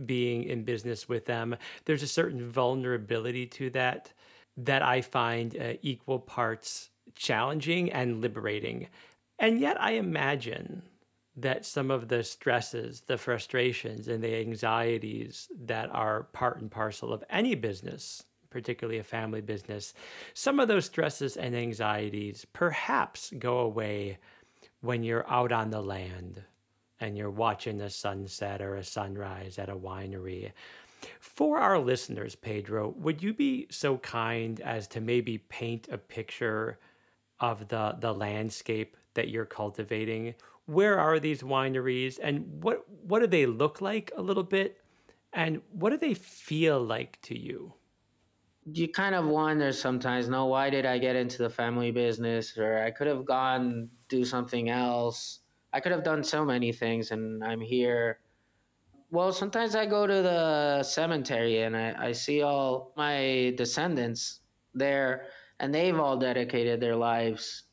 being 0.05 0.45
in 0.45 0.65
business 0.65 1.09
with 1.09 1.27
them. 1.27 1.57
There's 1.85 2.03
a 2.03 2.09
certain 2.09 2.51
vulnerability 2.51 3.47
to 3.47 3.71
that 3.71 4.13
that 4.57 4.83
I 4.83 5.01
find 5.01 5.57
uh, 5.57 5.75
equal 5.83 6.19
parts 6.19 6.91
challenging 7.15 7.93
and 7.93 8.21
liberating. 8.21 8.89
And 9.39 9.61
yet, 9.61 9.81
I 9.81 9.93
imagine 9.93 10.83
that 11.37 11.67
some 11.67 11.91
of 11.91 12.09
the 12.09 12.23
stresses, 12.23 13.03
the 13.03 13.19
frustrations, 13.19 14.09
and 14.09 14.25
the 14.25 14.37
anxieties 14.37 15.49
that 15.67 15.91
are 15.93 16.25
part 16.33 16.61
and 16.61 16.71
parcel 16.71 17.13
of 17.13 17.23
any 17.29 17.55
business 17.55 18.25
particularly 18.57 18.99
a 18.99 19.05
family 19.05 19.43
business, 19.43 19.93
some 20.33 20.59
of 20.61 20.67
those 20.67 20.87
stresses 20.87 21.37
and 21.37 21.55
anxieties 21.55 22.47
perhaps 22.55 23.31
go 23.39 23.59
away 23.59 24.17
when 24.81 25.03
you're 25.03 25.31
out 25.31 25.53
on 25.53 25.69
the 25.69 25.83
land 25.83 26.43
and 27.01 27.19
you're 27.19 27.31
watching 27.31 27.83
a 27.83 27.91
sunset 27.91 28.63
or 28.63 28.77
a 28.77 28.83
sunrise 28.83 29.59
at 29.59 29.69
a 29.69 29.77
winery. 29.77 30.53
For 31.21 31.59
our 31.59 31.79
listeners, 31.79 32.35
Pedro, 32.35 32.95
would 32.99 33.23
you 33.23 33.33
be 33.33 33.67
so 33.71 33.99
kind 33.99 34.61
as 34.61 34.89
to 34.89 35.01
maybe 35.01 35.39
paint 35.39 35.89
a 35.91 35.99
picture 35.99 36.79
of 37.41 37.69
the, 37.69 37.97
the 38.01 38.13
landscape 38.13 38.97
that 39.15 39.29
you're 39.29 39.45
cultivating? 39.45 40.35
Where 40.67 40.99
are 40.99 41.19
these 41.19 41.43
wineries 41.43 42.19
and 42.23 42.63
what, 42.63 42.85
what 42.89 43.21
do 43.21 43.27
they 43.27 43.47
look 43.47 43.81
like 43.81 44.11
a 44.17 44.23
little 44.23 44.43
bit? 44.43 44.79
And 45.33 45.61
what 45.71 45.91
do 45.91 45.99
they 45.99 46.15
feel 46.15 46.81
like 46.81 47.21
to 47.23 47.39
you? 47.39 47.75
you 48.73 48.89
kind 48.89 49.15
of 49.15 49.27
wonder 49.27 49.73
sometimes, 49.73 50.29
no, 50.29 50.47
why 50.47 50.71
did 50.71 50.87
I 50.87 50.99
get 50.99 51.15
into 51.15 51.39
the 51.39 51.51
family 51.51 51.93
business? 51.93 52.59
Or 52.59 52.79
I 52.79 52.91
could 52.91 53.07
have 53.07 53.25
gone 53.25 53.89
do 54.09 54.25
something 54.25 54.71
else. 54.71 55.41
I 55.73 55.81
could 55.81 55.93
have 55.93 56.03
done 56.03 56.25
so 56.25 56.45
many 56.45 56.73
things, 56.73 57.11
and 57.11 57.45
I'm 57.45 57.61
here. 57.61 58.19
Well, 59.11 59.33
sometimes 59.33 59.75
I 59.77 59.87
go 59.87 60.07
to 60.07 60.23
the 60.23 60.83
cemetery 60.83 61.63
and 61.63 61.77
I, 61.77 62.09
I 62.09 62.13
see 62.13 62.43
all 62.43 62.93
my 62.97 63.55
descendants 63.57 64.41
there, 64.75 65.27
and 65.61 65.75
they've 65.75 65.99
all 65.99 66.17
dedicated 66.17 66.81
their 66.81 66.97
lives 66.97 67.65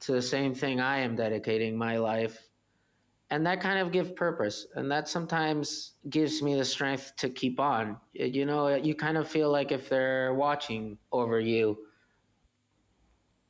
to 0.00 0.12
the 0.12 0.22
same 0.22 0.54
thing 0.54 0.80
I 0.80 0.98
am 0.98 1.16
dedicating 1.16 1.76
my 1.76 1.98
life. 1.98 2.48
And 3.30 3.46
that 3.46 3.60
kind 3.60 3.78
of 3.78 3.92
gives 3.92 4.12
purpose 4.12 4.66
and 4.74 4.90
that 4.90 5.08
sometimes 5.08 5.94
gives 6.10 6.42
me 6.42 6.54
the 6.54 6.64
strength 6.64 7.14
to 7.16 7.30
keep 7.30 7.58
on. 7.60 7.98
You 8.12 8.44
know 8.46 8.68
you 8.76 8.94
kind 8.94 9.16
of 9.18 9.28
feel 9.28 9.50
like 9.50 9.72
if 9.72 9.88
they're 9.88 10.34
watching 10.34 10.98
over 11.12 11.40
you 11.40 11.78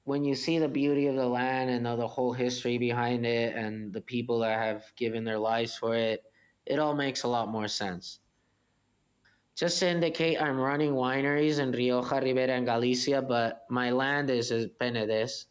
when 0.05 0.25
you 0.25 0.35
see 0.35 0.59
the 0.59 0.69
beauty 0.69 1.07
of 1.07 1.17
the 1.17 1.27
land 1.27 1.71
and 1.71 1.87
the 1.87 2.07
whole 2.07 2.33
history 2.33 2.79
behind 2.79 3.25
it 3.27 3.57
and 3.57 3.93
the 3.93 4.01
people 4.01 4.41
that 4.41 4.59
have 4.59 4.85
given 4.97 5.25
their 5.25 5.39
lives 5.39 5.77
for 5.77 5.95
it 5.95 6.32
it 6.67 6.79
all 6.79 6.95
makes 6.95 7.23
a 7.23 7.29
lot 7.29 7.49
more 7.49 7.69
sense 7.69 8.21
just 9.55 9.79
to 9.79 9.89
indicate 9.89 10.41
i'm 10.41 10.59
running 10.59 10.93
wineries 10.93 11.59
in 11.59 11.73
rioja 11.73 12.21
ribera 12.21 12.53
and 12.55 12.67
galicia 12.67 13.21
but 13.23 13.67
my 13.69 13.91
land 13.91 14.31
is 14.31 14.51
penedès 14.81 15.47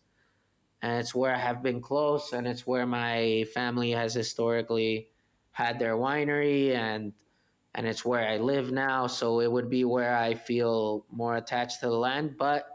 and 0.81 0.99
it's 0.99 1.15
where 1.15 1.33
I 1.33 1.39
have 1.39 1.63
been 1.63 1.81
close, 1.81 2.33
and 2.33 2.47
it's 2.47 2.67
where 2.67 2.85
my 2.85 3.45
family 3.53 3.91
has 3.91 4.13
historically 4.13 5.09
had 5.51 5.79
their 5.79 5.95
winery, 5.95 6.75
and 6.75 7.13
and 7.75 7.87
it's 7.87 8.05
where 8.05 8.27
I 8.27 8.37
live 8.37 8.71
now. 8.71 9.07
So 9.07 9.41
it 9.41 9.51
would 9.51 9.69
be 9.69 9.85
where 9.85 10.15
I 10.15 10.35
feel 10.35 11.05
more 11.11 11.35
attached 11.37 11.81
to 11.81 11.87
the 11.87 11.97
land. 11.97 12.37
But 12.37 12.67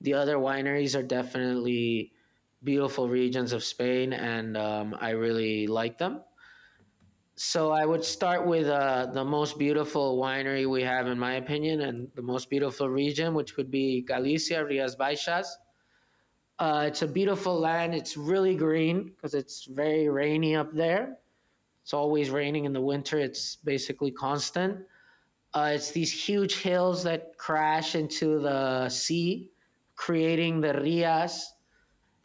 the 0.00 0.14
other 0.14 0.36
wineries 0.36 0.98
are 0.98 1.02
definitely 1.02 2.12
beautiful 2.62 3.08
regions 3.08 3.52
of 3.52 3.64
Spain, 3.64 4.12
and 4.12 4.56
um, 4.56 4.96
I 5.00 5.10
really 5.10 5.66
like 5.66 5.98
them. 5.98 6.22
So 7.42 7.70
I 7.72 7.86
would 7.86 8.04
start 8.04 8.46
with 8.46 8.66
uh, 8.66 9.06
the 9.06 9.24
most 9.24 9.58
beautiful 9.58 10.18
winery 10.18 10.68
we 10.68 10.82
have, 10.82 11.06
in 11.06 11.18
my 11.18 11.36
opinion, 11.36 11.80
and 11.80 12.06
the 12.14 12.20
most 12.20 12.50
beautiful 12.50 12.90
region, 12.90 13.32
which 13.32 13.56
would 13.56 13.70
be 13.70 14.02
Galicia, 14.02 14.62
Rias 14.62 14.94
Baixas. 14.94 15.46
Uh, 16.58 16.84
it's 16.86 17.00
a 17.00 17.08
beautiful 17.08 17.58
land. 17.58 17.94
It's 17.94 18.18
really 18.18 18.54
green 18.54 19.04
because 19.04 19.32
it's 19.32 19.64
very 19.64 20.10
rainy 20.10 20.54
up 20.54 20.70
there. 20.74 21.16
It's 21.82 21.94
always 21.94 22.28
raining 22.28 22.66
in 22.66 22.74
the 22.74 22.80
winter. 22.82 23.18
It's 23.18 23.56
basically 23.56 24.10
constant. 24.10 24.84
Uh, 25.54 25.72
it's 25.74 25.92
these 25.92 26.12
huge 26.12 26.56
hills 26.56 27.02
that 27.04 27.38
crash 27.38 27.94
into 27.94 28.38
the 28.40 28.90
sea, 28.90 29.50
creating 29.96 30.60
the 30.60 30.74
rias. 30.74 31.54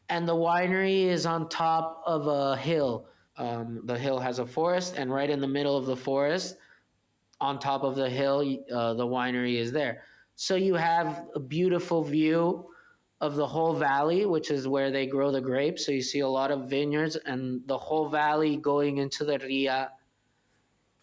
And 0.10 0.28
the 0.28 0.36
winery 0.36 1.06
is 1.06 1.26
on 1.26 1.48
top 1.48 2.04
of 2.06 2.28
a 2.28 2.58
hill. 2.58 3.08
Um, 3.38 3.82
the 3.86 3.98
hill 3.98 4.20
has 4.20 4.40
a 4.40 4.46
forest, 4.46 4.96
and 4.98 5.12
right 5.12 5.30
in 5.30 5.42
the 5.42 5.48
middle 5.48 5.76
of 5.76 5.86
the 5.86 5.96
forest, 5.96 6.58
on 7.42 7.60
top 7.60 7.84
of 7.84 7.96
the 7.96 8.10
hill, 8.10 8.40
uh, 8.74 8.94
the 8.94 9.06
winery 9.06 9.58
is 9.58 9.72
there. 9.72 10.04
So 10.36 10.56
you 10.56 10.76
have 10.76 11.26
a 11.36 11.40
beautiful 11.40 12.04
view 12.04 12.68
of 13.22 13.36
the 13.36 13.48
whole 13.48 13.74
valley, 13.74 14.26
which 14.26 14.52
is 14.52 14.68
where 14.68 14.92
they 14.92 15.06
grow 15.06 15.32
the 15.32 15.42
grapes. 15.42 15.86
So 15.86 15.92
you 15.92 16.02
see 16.02 16.20
a 16.20 16.28
lot 16.28 16.52
of 16.52 16.70
vineyards 16.70 17.16
and 17.16 17.62
the 17.68 17.78
whole 17.78 18.10
valley 18.10 18.58
going 18.58 18.98
into 18.98 19.24
the 19.24 19.40
Ria. 19.40 19.92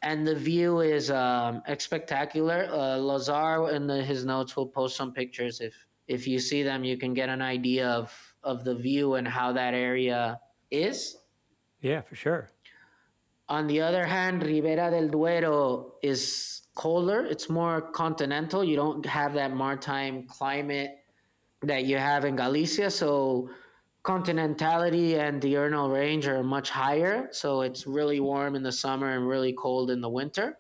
And 0.03 0.27
the 0.27 0.35
view 0.35 0.81
is 0.81 1.11
um, 1.11 1.63
spectacular. 1.79 2.69
Uh, 2.71 2.97
Lazar 2.97 3.71
in 3.71 3.87
the, 3.87 4.03
his 4.03 4.25
notes 4.25 4.57
will 4.57 4.67
post 4.67 4.97
some 4.97 5.13
pictures. 5.13 5.61
If 5.61 5.75
if 6.09 6.27
you 6.27 6.41
see 6.41 6.65
them, 6.65 6.83
you 6.85 6.99
can 6.99 7.15
get 7.15 7.29
an 7.29 7.41
idea 7.41 7.89
of 7.89 8.13
of 8.43 8.65
the 8.65 8.75
view 8.75 9.15
and 9.15 9.27
how 9.27 9.53
that 9.53 9.73
area 9.73 10.41
is. 10.71 11.17
Yeah, 11.83 12.01
for 12.01 12.15
sure. 12.15 12.49
On 13.49 13.67
the 13.67 13.81
other 13.83 14.07
hand, 14.07 14.43
Ribera 14.43 14.91
del 14.91 15.09
Duero 15.09 15.95
is 16.03 16.63
colder. 16.75 17.27
It's 17.27 17.51
more 17.51 17.83
continental. 17.83 18.65
You 18.65 18.77
don't 18.77 19.05
have 19.05 19.35
that 19.35 19.55
maritime 19.55 20.27
climate 20.27 21.05
that 21.63 21.85
you 21.85 21.99
have 21.99 22.25
in 22.25 22.37
Galicia. 22.37 22.89
So 22.91 23.51
continentality 24.05 25.19
and 25.19 25.41
diurnal 25.41 25.91
range 25.91 26.27
are 26.29 26.43
much 26.43 26.71
higher. 26.71 27.29
So 27.33 27.63
it's 27.63 27.87
really 27.87 28.21
warm 28.21 28.55
in 28.55 28.63
the 28.63 28.73
summer 28.73 29.17
and 29.17 29.29
really 29.29 29.53
cold 29.53 29.91
in 29.91 30.01
the 30.01 30.09
winter. 30.09 30.59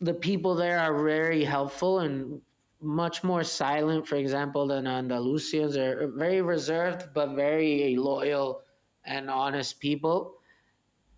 The 0.00 0.14
people 0.14 0.56
there 0.56 0.80
are 0.80 1.02
very 1.02 1.44
helpful 1.44 2.00
and 2.00 2.40
much 2.82 3.24
more 3.24 3.44
silent, 3.44 4.06
for 4.06 4.16
example, 4.16 4.66
than 4.66 4.84
Andalusians. 4.84 5.72
They're 5.72 6.08
very 6.08 6.42
reserved, 6.42 7.08
but 7.14 7.34
very 7.34 7.96
loyal 7.96 8.65
and 9.06 9.30
honest 9.30 9.80
people. 9.80 10.34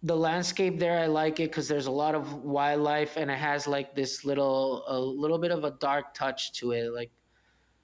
The 0.02 0.16
landscape 0.16 0.78
there, 0.78 0.98
I 0.98 1.06
like 1.06 1.40
it 1.40 1.50
because 1.50 1.66
there's 1.66 1.86
a 1.86 1.90
lot 1.90 2.14
of 2.14 2.44
wildlife 2.44 3.16
and 3.16 3.30
it 3.30 3.38
has 3.38 3.66
like 3.66 3.94
this 3.94 4.24
little, 4.24 4.84
a 4.86 4.98
little 4.98 5.38
bit 5.38 5.50
of 5.50 5.64
a 5.64 5.72
dark 5.72 6.14
touch 6.14 6.52
to 6.60 6.70
it. 6.72 6.92
Like 6.92 7.10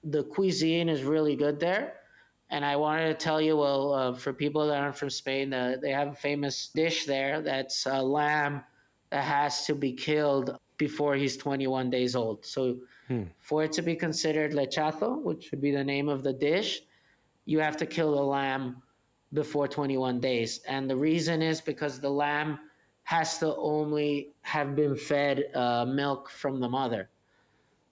the 0.03 0.23
cuisine 0.23 0.87
is 0.87 1.03
really 1.03 1.35
good 1.35 1.59
there. 1.59 1.95
And 2.51 2.63
I 2.63 2.75
wanted 2.75 3.07
to 3.07 3.15
tell 3.15 3.41
you, 3.41 3.57
well, 3.57 3.93
uh, 3.93 4.13
for 4.13 4.31
people 4.31 4.67
that 4.67 4.77
aren't 4.77 4.95
from 4.95 5.09
Spain, 5.09 5.51
uh, 5.51 5.77
they 5.81 5.91
have 5.91 6.09
a 6.09 6.15
famous 6.15 6.69
dish 6.73 7.05
there 7.05 7.41
that's 7.41 7.85
a 7.87 8.01
lamb 8.01 8.63
that 9.09 9.23
has 9.23 9.65
to 9.65 9.73
be 9.73 9.91
killed 9.91 10.57
before 10.77 11.15
he's 11.15 11.37
21 11.37 11.89
days 11.89 12.15
old. 12.15 12.45
So, 12.45 12.77
hmm. 13.07 13.23
for 13.41 13.63
it 13.63 13.71
to 13.73 13.81
be 13.81 13.95
considered 13.95 14.53
lechazo, 14.53 15.21
which 15.21 15.49
would 15.51 15.61
be 15.61 15.71
the 15.71 15.83
name 15.83 16.07
of 16.07 16.21
the 16.21 16.33
dish, 16.33 16.81
you 17.45 17.59
have 17.59 17.77
to 17.77 17.85
kill 17.85 18.15
the 18.15 18.21
lamb 18.21 18.81
before 19.33 19.67
21 19.67 20.19
days. 20.19 20.61
And 20.67 20.89
the 20.89 20.95
reason 20.95 21.41
is 21.41 21.61
because 21.61 21.99
the 21.99 22.09
lamb 22.09 22.59
has 23.03 23.37
to 23.39 23.55
only 23.55 24.33
have 24.41 24.75
been 24.75 24.95
fed 24.95 25.45
uh, 25.53 25.85
milk 25.85 26.29
from 26.29 26.59
the 26.59 26.69
mother. 26.69 27.09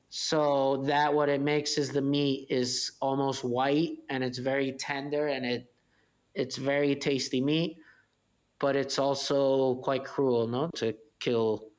So 0.10 0.84
that 0.86 1.14
what 1.14 1.30
it 1.30 1.42
makes 1.42 1.78
is 1.78 1.90
the 1.90 2.02
meat 2.02 2.48
is 2.50 2.92
almost 3.02 3.44
white 3.44 3.98
and 4.10 4.24
it's 4.24 4.38
very 4.38 4.74
tender 4.74 5.28
and 5.28 5.46
it 5.46 5.74
it's 6.36 6.58
very 6.58 6.96
tasty 6.96 7.42
meat, 7.42 7.78
but 8.60 8.76
it's 8.76 8.98
also 8.98 9.76
quite 9.76 10.04
cruel, 10.04 10.48
no, 10.48 10.70
to 10.76 10.96
kill 11.20 11.70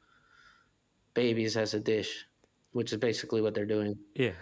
babies 1.14 1.56
as 1.56 1.74
a 1.74 1.80
dish, 1.80 2.26
which 2.72 2.92
is 2.92 2.98
basically 2.98 3.40
what 3.40 3.54
they're 3.54 3.66
doing. 3.66 3.98
Yeah. 4.14 4.32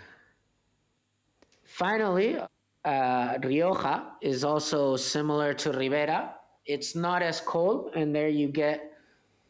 Finally, 1.64 2.38
uh, 2.84 3.38
Rioja 3.42 4.12
is 4.20 4.44
also 4.44 4.96
similar 4.96 5.54
to 5.54 5.72
Ribera. 5.72 6.34
It's 6.66 6.94
not 6.94 7.22
as 7.22 7.40
cold, 7.40 7.92
and 7.94 8.14
there 8.14 8.28
you 8.28 8.48
get 8.48 8.92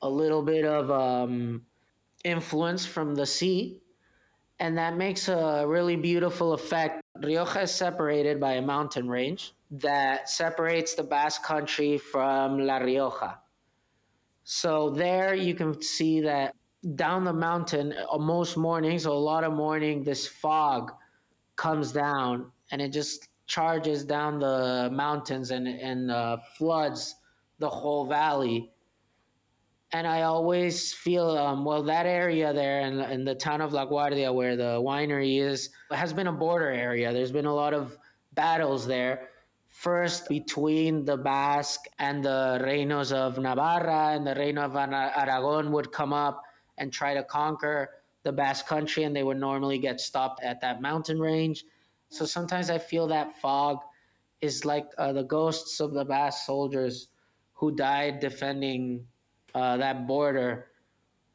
a 0.01 0.09
little 0.09 0.43
bit 0.43 0.65
of 0.65 0.91
um, 0.91 1.63
influence 2.25 2.85
from 2.85 3.15
the 3.15 3.27
sea 3.27 3.83
and 4.63 4.79
that 4.79 4.97
makes 4.97 5.27
a 5.27 5.65
really 5.67 5.97
beautiful 5.97 6.53
effect. 6.53 7.03
Rioja 7.21 7.63
is 7.63 7.73
separated 7.73 8.39
by 8.39 8.53
a 8.53 8.63
mountain 8.63 9.09
range 9.09 9.55
that 9.73 10.31
separates 10.31 10.95
the 10.95 11.03
Basque 11.03 11.43
country 11.43 11.99
from 11.99 12.61
La 12.61 12.77
Rioja. 12.77 13.41
So 14.45 14.91
there 14.91 15.35
you 15.35 15.57
can 15.57 15.83
see 15.83 16.21
that 16.21 16.55
down 16.95 17.25
the 17.25 17.33
mountain, 17.33 17.93
uh, 17.93 18.19
most 18.19 18.57
mornings, 18.57 19.05
a 19.05 19.13
lot 19.13 19.43
of 19.43 19.53
morning, 19.53 20.05
this 20.05 20.29
fog 20.29 20.93
comes 21.57 21.91
down 21.91 22.52
and 22.73 22.83
it 22.83 22.93
just 22.93 23.29
charges 23.47 24.05
down 24.05 24.41
the 24.41 24.91
mountains 24.93 25.53
and, 25.53 25.69
and 25.69 26.11
uh, 26.11 26.39
floods 26.57 27.15
the 27.61 27.69
whole 27.69 28.07
valley 28.07 28.73
and 29.93 30.07
I 30.07 30.23
always 30.23 30.93
feel 30.93 31.37
um, 31.37 31.65
well 31.65 31.83
that 31.83 32.07
area 32.07 32.53
there 32.53 32.81
in, 32.81 33.01
in 33.01 33.25
the 33.25 33.35
town 33.35 33.61
of 33.61 33.73
La 33.73 33.85
Guardia 33.85 34.33
where 34.33 34.57
the 34.57 34.81
winery 34.81 35.41
is 35.41 35.69
has 35.91 36.13
been 36.13 36.29
a 36.29 36.33
border 36.33 36.71
area. 36.71 37.13
There's 37.13 37.33
been 37.33 37.47
a 37.47 37.55
lot 37.55 37.75
of 37.75 37.99
battles 38.33 38.87
there. 38.87 39.29
First 39.69 40.29
between 40.29 41.05
the 41.05 41.17
Basque 41.17 41.85
and 41.99 42.25
the 42.25 42.61
reinos 42.63 43.13
of 43.13 43.39
Navarra 43.39 44.15
and 44.15 44.27
the 44.27 44.35
reino 44.35 44.63
of 44.63 44.77
Aragon 44.77 45.73
would 45.73 45.93
come 45.93 46.13
up 46.13 46.43
and 46.79 46.93
try 46.93 47.15
to 47.15 47.23
conquer 47.25 47.91
the 48.23 48.33
Basque 48.33 48.67
country, 48.67 49.05
and 49.05 49.15
they 49.17 49.23
would 49.23 49.39
normally 49.39 49.79
get 49.79 50.01
stopped 50.01 50.43
at 50.43 50.61
that 50.61 50.81
mountain 50.81 51.19
range. 51.19 51.65
So 52.13 52.27
sometimes 52.27 52.69
I 52.69 52.79
feel 52.79 53.07
that 53.09 53.41
fog 53.41 53.79
is 54.43 54.67
like 54.67 54.87
uh, 54.99 55.13
the 55.13 55.23
ghosts 55.23 55.81
of 55.81 55.95
the 55.95 56.05
Basque 56.05 56.45
soldiers 56.45 57.09
who 57.55 57.75
died 57.75 58.21
defending 58.21 59.07
uh, 59.55 59.79
that 59.79 60.07
border, 60.07 60.67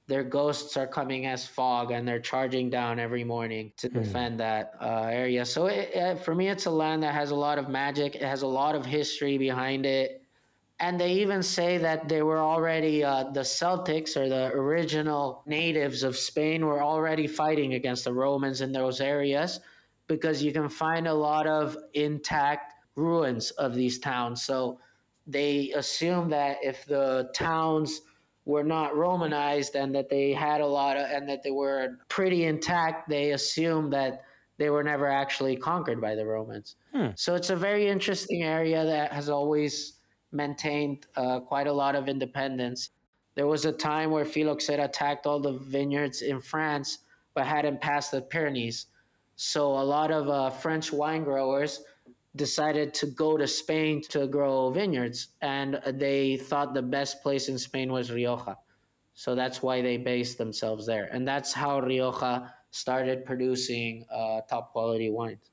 their 0.05 0.23
ghosts 0.23 0.77
are 0.77 0.85
coming 0.85 1.25
as 1.25 1.47
fog 1.47 1.89
and 1.89 2.07
they're 2.07 2.19
charging 2.19 2.69
down 2.69 2.99
every 2.99 3.23
morning 3.23 3.71
to 3.77 3.87
hmm. 3.87 4.03
defend 4.03 4.39
that 4.39 4.73
uh, 4.79 5.09
area. 5.11 5.45
So 5.45 5.65
it, 5.65 5.89
it, 5.93 6.23
for 6.23 6.35
me, 6.35 6.47
it's 6.47 6.67
a 6.67 6.71
land 6.71 7.01
that 7.01 7.13
has 7.15 7.31
a 7.31 7.35
lot 7.35 7.57
of 7.57 7.69
magic. 7.69 8.15
It 8.15 8.21
has 8.21 8.43
a 8.43 8.47
lot 8.47 8.75
of 8.75 8.85
history 8.85 9.39
behind 9.39 9.85
it. 9.85 10.21
And 10.79 10.99
they 10.99 11.13
even 11.13 11.41
say 11.41 11.79
that 11.79 12.07
they 12.07 12.21
were 12.21 12.37
already, 12.37 13.03
uh, 13.03 13.31
the 13.31 13.39
Celtics 13.41 14.15
or 14.15 14.29
the 14.29 14.51
original 14.53 15.41
natives 15.47 16.03
of 16.03 16.15
Spain 16.15 16.67
were 16.67 16.83
already 16.83 17.25
fighting 17.25 17.73
against 17.73 18.03
the 18.03 18.13
Romans 18.13 18.61
in 18.61 18.71
those 18.71 19.01
areas 19.01 19.59
because 20.07 20.41
you 20.41 20.51
can 20.51 20.69
find 20.69 21.07
a 21.07 21.13
lot 21.13 21.47
of 21.47 21.77
intact 21.93 22.73
ruins 22.95 23.51
of 23.51 23.75
these 23.75 23.99
towns. 23.99 24.41
So 24.41 24.79
they 25.25 25.71
assume 25.75 26.29
that 26.29 26.57
if 26.63 26.85
the 26.85 27.29
towns 27.35 28.01
were 28.45 28.63
not 28.63 28.95
Romanized 28.95 29.75
and 29.75 29.93
that 29.93 30.09
they 30.09 30.31
had 30.33 30.61
a 30.61 30.65
lot 30.65 30.95
of, 30.95 31.05
and 31.11 31.27
that 31.27 31.43
they 31.43 31.51
were 31.51 31.97
pretty 32.07 32.45
intact, 32.45 33.09
they 33.09 33.31
assume 33.31 33.89
that 33.89 34.23
they 34.57 34.69
were 34.69 34.83
never 34.83 35.07
actually 35.07 35.55
conquered 35.55 36.01
by 36.01 36.15
the 36.15 36.25
Romans. 36.25 36.77
Hmm. 36.93 37.09
So 37.15 37.35
it's 37.35 37.49
a 37.49 37.55
very 37.55 37.87
interesting 37.87 38.43
area 38.43 38.85
that 38.85 39.11
has 39.11 39.29
always 39.29 39.93
maintained 40.31 41.05
uh, 41.15 41.41
quite 41.41 41.67
a 41.67 41.73
lot 41.73 41.95
of 41.95 42.07
independence. 42.07 42.91
There 43.35 43.47
was 43.47 43.65
a 43.65 43.71
time 43.71 44.11
where 44.11 44.25
Phylloxera 44.25 44.85
attacked 44.85 45.27
all 45.27 45.39
the 45.39 45.59
vineyards 45.59 46.21
in 46.21 46.39
France, 46.39 46.99
but 47.35 47.45
hadn't 47.45 47.81
passed 47.81 48.11
the 48.11 48.21
Pyrenees. 48.21 48.87
So 49.37 49.67
a 49.67 49.85
lot 49.85 50.09
of 50.11 50.29
uh, 50.29 50.49
French 50.49 50.91
wine 50.91 51.23
growers 51.23 51.79
decided 52.35 52.93
to 52.95 53.05
go 53.05 53.37
to 53.37 53.45
Spain 53.45 54.01
to 54.09 54.27
grow 54.27 54.71
vineyards, 54.71 55.29
and 55.41 55.79
they 55.93 56.37
thought 56.37 56.73
the 56.73 56.81
best 56.81 57.21
place 57.21 57.47
in 57.47 57.57
Spain 57.57 57.91
was 57.91 58.11
Rioja. 58.11 58.57
So 59.13 59.35
that's 59.35 59.61
why 59.61 59.81
they 59.83 59.97
based 59.97 60.39
themselves 60.39 60.87
there, 60.87 61.05
and 61.05 61.27
that's 61.27 61.53
how 61.53 61.79
Rioja 61.79 62.51
started 62.71 63.25
producing 63.25 64.05
uh, 64.11 64.41
top 64.49 64.71
quality 64.71 65.11
wines. 65.11 65.51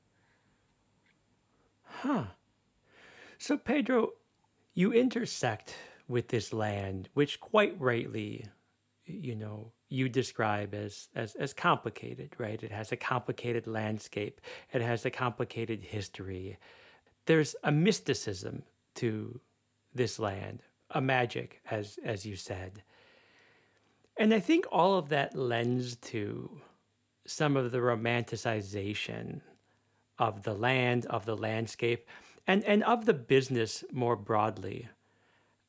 Huh. 1.83 2.25
So 3.38 3.59
Pedro, 3.59 4.12
you 4.73 4.92
intersect 4.92 5.75
with 6.09 6.29
this 6.29 6.55
land, 6.55 7.11
which 7.12 7.38
quite 7.38 7.79
rightly, 7.79 8.47
you 9.05 9.35
know, 9.35 9.73
you 9.94 10.09
describe 10.09 10.74
as, 10.74 11.09
as 11.14 11.35
as 11.37 11.52
complicated, 11.52 12.35
right? 12.38 12.62
It 12.62 12.72
has 12.72 12.92
a 12.92 12.96
complicated 12.96 13.66
landscape. 13.66 14.40
It 14.72 14.83
has 14.83 15.04
a 15.04 15.11
complicated 15.11 15.85
history. 15.85 16.59
There's 17.26 17.54
a 17.62 17.72
mysticism 17.72 18.64
to 18.96 19.40
this 19.94 20.18
land, 20.18 20.62
a 20.90 21.00
magic, 21.00 21.61
as 21.70 21.98
as 22.04 22.26
you 22.26 22.37
said. 22.37 22.83
And 24.16 24.35
I 24.35 24.40
think 24.40 24.66
all 24.70 24.98
of 24.98 25.09
that 25.09 25.37
lends 25.37 25.96
to 25.96 26.61
some 27.26 27.57
of 27.57 27.70
the 27.72 27.78
romanticization 27.78 29.40
of 30.18 30.42
the 30.42 30.54
land, 30.54 31.07
of 31.07 31.24
the 31.24 31.37
landscape, 31.37 32.07
and, 32.46 32.62
and 32.64 32.85
of 32.85 33.07
the 33.07 33.14
business 33.14 33.83
more 33.92 34.16
broadly. 34.16 34.88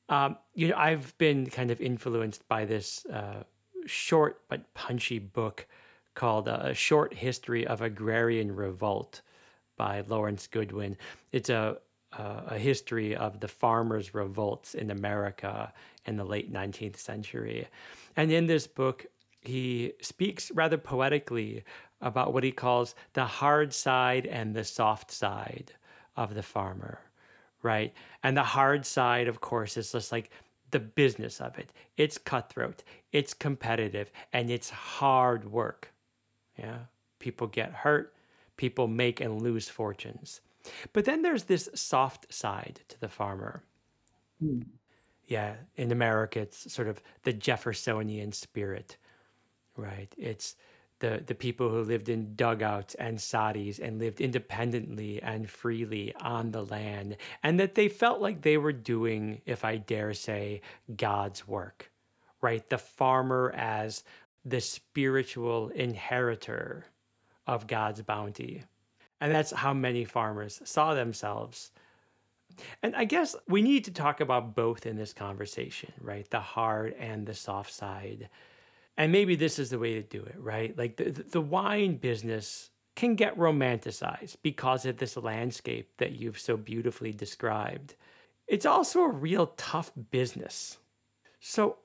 Um, 0.09 0.37
you 0.53 0.67
know, 0.67 0.75
I've 0.77 1.17
been 1.17 1.49
kind 1.49 1.71
of 1.71 1.81
influenced 1.81 2.47
by 2.47 2.65
this 2.65 3.05
uh, 3.07 3.43
short 3.85 4.41
but 4.49 4.73
punchy 4.73 5.19
book 5.19 5.67
called 6.13 6.47
uh, 6.47 6.59
A 6.61 6.73
Short 6.73 7.13
History 7.13 7.67
of 7.67 7.81
Agrarian 7.81 8.55
Revolt 8.55 9.21
by 9.77 10.01
Lawrence 10.07 10.47
Goodwyn. 10.47 10.95
It's 11.31 11.49
a, 11.49 11.77
a 12.13 12.57
history 12.57 13.15
of 13.15 13.41
the 13.41 13.47
farmers' 13.47 14.13
revolts 14.13 14.73
in 14.73 14.89
America 14.91 15.73
in 16.05 16.15
the 16.15 16.23
late 16.23 16.51
19th 16.51 16.97
century. 16.97 17.67
And 18.15 18.31
in 18.31 18.47
this 18.47 18.67
book, 18.67 19.05
he 19.41 19.93
speaks 20.01 20.51
rather 20.51 20.77
poetically 20.77 21.63
about 22.01 22.33
what 22.33 22.43
he 22.43 22.51
calls 22.51 22.95
the 23.13 23.25
hard 23.25 23.73
side 23.73 24.25
and 24.25 24.55
the 24.55 24.63
soft 24.63 25.11
side 25.11 25.73
of 26.15 26.33
the 26.33 26.43
farmer, 26.43 26.99
right? 27.61 27.93
And 28.23 28.35
the 28.35 28.43
hard 28.43 28.85
side, 28.85 29.27
of 29.27 29.41
course, 29.41 29.77
is 29.77 29.91
just 29.91 30.11
like 30.11 30.31
the 30.75 30.79
business 30.81 31.39
of 31.39 31.57
it. 31.57 31.71
It's 31.95 32.17
cutthroat, 32.17 32.83
it's 33.13 33.33
competitive, 33.33 34.11
and 34.33 34.51
it's 34.51 34.69
hard 34.69 35.49
work. 35.49 35.93
Yeah. 36.59 36.79
People 37.19 37.47
get 37.47 37.71
hurt, 37.71 38.13
people 38.57 38.89
make 38.89 39.21
and 39.21 39.41
lose 39.41 39.69
fortunes. 39.69 40.41
But 40.91 41.05
then 41.05 41.21
there's 41.21 41.43
this 41.43 41.69
soft 41.75 42.33
side 42.33 42.81
to 42.89 42.99
the 42.99 43.07
farmer. 43.07 43.63
Mm. 44.43 44.65
Yeah, 45.27 45.53
in 45.77 45.93
America, 45.93 46.41
it's 46.41 46.69
sort 46.73 46.89
of 46.89 47.01
the 47.23 47.31
Jeffersonian 47.31 48.33
spirit, 48.33 48.97
right? 49.77 50.13
It's 50.17 50.57
the, 51.05 51.21
the 51.23 51.35
people 51.35 51.69
who 51.69 51.83
lived 51.83 52.09
in 52.09 52.33
dugouts 52.35 52.95
and 52.95 53.19
soddies 53.19 53.77
and 53.77 53.99
lived 53.99 54.21
independently 54.21 55.21
and 55.21 55.47
freely 55.47 56.15
on 56.19 56.49
the 56.49 56.65
land, 56.65 57.17
and 57.43 57.59
that 57.59 57.75
they 57.75 57.87
felt 57.87 58.21
like 58.21 58.41
they 58.41 58.57
were 58.57 58.73
doing, 58.73 59.39
if 59.45 59.63
I 59.63 59.77
dare 59.77 60.15
say, 60.15 60.61
God's 60.97 61.47
work, 61.47 61.91
right? 62.41 62.67
The 62.67 62.79
farmer 62.79 63.53
as 63.55 64.03
the 64.45 64.59
spiritual 64.59 65.69
inheritor 65.69 66.85
of 67.45 67.67
God's 67.67 68.01
bounty. 68.01 68.63
And 69.21 69.31
that's 69.31 69.51
how 69.51 69.75
many 69.75 70.05
farmers 70.05 70.59
saw 70.63 70.95
themselves. 70.95 71.71
And 72.81 72.95
I 72.95 73.05
guess 73.05 73.35
we 73.47 73.61
need 73.61 73.85
to 73.85 73.91
talk 73.91 74.21
about 74.21 74.55
both 74.55 74.87
in 74.87 74.95
this 74.95 75.13
conversation, 75.13 75.93
right? 76.01 76.27
The 76.31 76.39
hard 76.39 76.93
and 76.93 77.27
the 77.27 77.35
soft 77.35 77.71
side. 77.71 78.27
And 78.97 79.11
maybe 79.11 79.35
this 79.35 79.59
is 79.59 79.69
the 79.69 79.79
way 79.79 79.95
to 79.95 80.01
do 80.01 80.23
it, 80.23 80.35
right? 80.37 80.77
Like 80.77 80.97
the, 80.97 81.11
the 81.11 81.41
wine 81.41 81.97
business 81.97 82.69
can 82.95 83.15
get 83.15 83.37
romanticized 83.37 84.37
because 84.41 84.85
of 84.85 84.97
this 84.97 85.17
landscape 85.17 85.91
that 85.97 86.13
you've 86.13 86.39
so 86.39 86.55
beautifully 86.55 87.11
described. 87.11 87.95
It's 88.47 88.65
also 88.65 89.01
a 89.01 89.09
real 89.09 89.47
tough 89.57 89.91
business. 90.11 90.77
So 91.41 91.77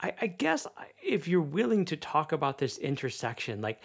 I, 0.00 0.12
I 0.20 0.26
guess 0.28 0.66
if 1.02 1.26
you're 1.26 1.40
willing 1.40 1.84
to 1.86 1.96
talk 1.96 2.30
about 2.30 2.58
this 2.58 2.78
intersection, 2.78 3.60
like 3.60 3.80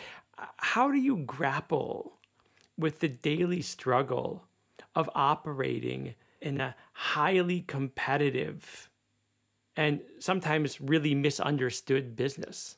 how 0.58 0.92
do 0.92 0.98
you 0.98 1.18
grapple 1.18 2.14
with 2.78 3.00
the 3.00 3.08
daily 3.08 3.62
struggle 3.62 4.44
of 4.96 5.10
operating 5.16 6.16
in 6.42 6.60
a 6.60 6.76
highly 6.94 7.62
competitive 7.62 8.90
and 9.76 10.02
sometimes 10.20 10.82
really 10.82 11.16
misunderstood 11.16 12.16
business? 12.16 12.78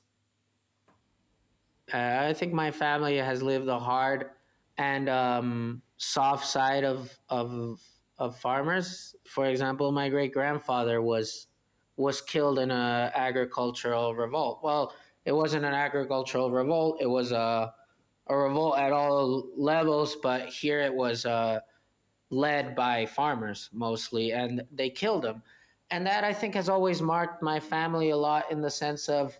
Uh, 1.93 2.27
I 2.29 2.33
think 2.33 2.53
my 2.53 2.71
family 2.71 3.17
has 3.17 3.43
lived 3.43 3.65
the 3.65 3.79
hard 3.79 4.31
and 4.77 5.09
um, 5.09 5.81
soft 5.97 6.45
side 6.45 6.83
of 6.83 7.17
of 7.29 7.81
of 8.17 8.37
farmers. 8.39 9.15
For 9.27 9.45
example, 9.47 9.91
my 9.91 10.09
great 10.09 10.33
grandfather 10.33 11.01
was 11.01 11.47
was 11.97 12.21
killed 12.21 12.59
in 12.59 12.71
a 12.71 13.11
agricultural 13.13 14.15
revolt. 14.15 14.61
Well, 14.63 14.95
it 15.25 15.31
wasn't 15.33 15.65
an 15.65 15.73
agricultural 15.73 16.51
revolt; 16.51 16.97
it 17.01 17.07
was 17.09 17.31
a 17.31 17.73
a 18.27 18.37
revolt 18.37 18.77
at 18.77 18.91
all 18.93 19.49
levels. 19.57 20.15
But 20.15 20.47
here 20.47 20.79
it 20.79 20.93
was 20.93 21.25
uh, 21.25 21.59
led 22.29 22.75
by 22.75 23.05
farmers 23.05 23.69
mostly, 23.73 24.31
and 24.31 24.63
they 24.71 24.89
killed 24.89 25.25
him. 25.25 25.43
And 25.93 26.07
that 26.07 26.23
I 26.23 26.33
think 26.33 26.55
has 26.55 26.69
always 26.69 27.03
marked 27.03 27.43
my 27.43 27.59
family 27.59 28.09
a 28.09 28.17
lot 28.17 28.51
in 28.51 28.61
the 28.61 28.69
sense 28.71 29.09
of 29.09 29.39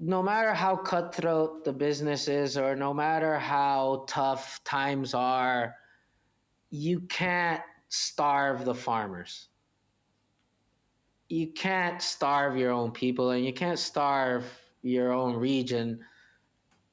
no 0.00 0.20
matter 0.20 0.52
how 0.52 0.74
cutthroat 0.74 1.64
the 1.64 1.72
business 1.72 2.26
is, 2.26 2.56
or 2.56 2.74
no 2.74 2.92
matter 2.92 3.38
how 3.38 4.04
tough 4.08 4.64
times 4.64 5.14
are, 5.14 5.76
you 6.70 6.98
can't 7.02 7.62
starve 7.88 8.64
the 8.64 8.74
farmers. 8.74 9.46
You 11.28 11.52
can't 11.52 12.02
starve 12.02 12.56
your 12.56 12.72
own 12.72 12.90
people 12.90 13.30
and 13.30 13.44
you 13.46 13.52
can't 13.52 13.78
starve 13.78 14.44
your 14.82 15.12
own 15.12 15.36
region 15.36 16.00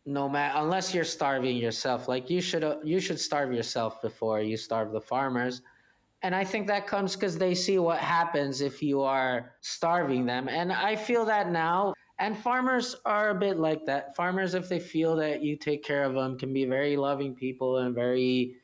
no 0.05 0.29
matter 0.29 0.59
unless 0.59 0.93
you're 0.93 1.03
starving 1.03 1.57
yourself. 1.57 2.07
Like 2.07 2.29
you 2.29 2.41
should 2.41 2.63
you 2.83 2.99
should 2.99 3.19
starve 3.19 3.51
yourself 3.51 4.03
before 4.03 4.39
you 4.39 4.55
starve 4.55 4.91
the 4.91 5.01
farmers 5.01 5.63
and 6.23 6.35
i 6.35 6.43
think 6.43 6.67
that 6.67 6.87
comes 6.87 7.15
because 7.15 7.37
they 7.37 7.53
see 7.53 7.77
what 7.79 7.99
happens 7.99 8.61
if 8.61 8.81
you 8.81 9.01
are 9.01 9.53
starving 9.61 10.25
them 10.25 10.47
and 10.47 10.71
i 10.71 10.95
feel 10.95 11.25
that 11.25 11.51
now 11.51 11.93
and 12.19 12.37
farmers 12.37 12.95
are 13.05 13.29
a 13.29 13.35
bit 13.35 13.57
like 13.57 13.85
that 13.85 14.15
farmers 14.15 14.53
if 14.53 14.67
they 14.69 14.79
feel 14.79 15.15
that 15.15 15.41
you 15.41 15.55
take 15.55 15.83
care 15.83 16.03
of 16.03 16.13
them 16.13 16.37
can 16.37 16.53
be 16.53 16.65
very 16.65 16.97
loving 16.97 17.33
people 17.33 17.77
and 17.77 17.93
very 17.93 18.55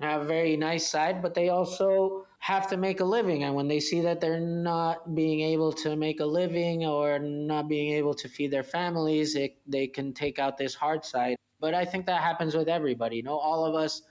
have 0.00 0.22
a 0.22 0.24
very 0.24 0.56
nice 0.56 0.88
side 0.88 1.22
but 1.22 1.34
they 1.34 1.48
also 1.48 2.26
have 2.42 2.68
to 2.68 2.76
make 2.76 2.98
a 2.98 3.04
living. 3.04 3.44
And 3.44 3.54
when 3.54 3.68
they 3.68 3.78
see 3.78 4.00
that 4.00 4.20
they're 4.20 4.40
not 4.40 5.14
being 5.14 5.42
able 5.42 5.72
to 5.74 5.94
make 5.94 6.18
a 6.18 6.24
living 6.24 6.84
or 6.84 7.20
not 7.20 7.68
being 7.68 7.92
able 7.92 8.14
to 8.14 8.28
feed 8.28 8.50
their 8.50 8.64
families, 8.64 9.36
it, 9.36 9.58
they 9.64 9.86
can 9.86 10.12
take 10.12 10.40
out 10.40 10.58
this 10.58 10.74
hard 10.74 11.04
side. 11.04 11.36
But 11.60 11.72
I 11.72 11.84
think 11.84 12.04
that 12.06 12.20
happens 12.20 12.56
with 12.56 12.68
everybody. 12.68 13.18
You 13.18 13.22
know, 13.22 13.38
all 13.38 13.64
of 13.64 13.76
us, 13.76 14.02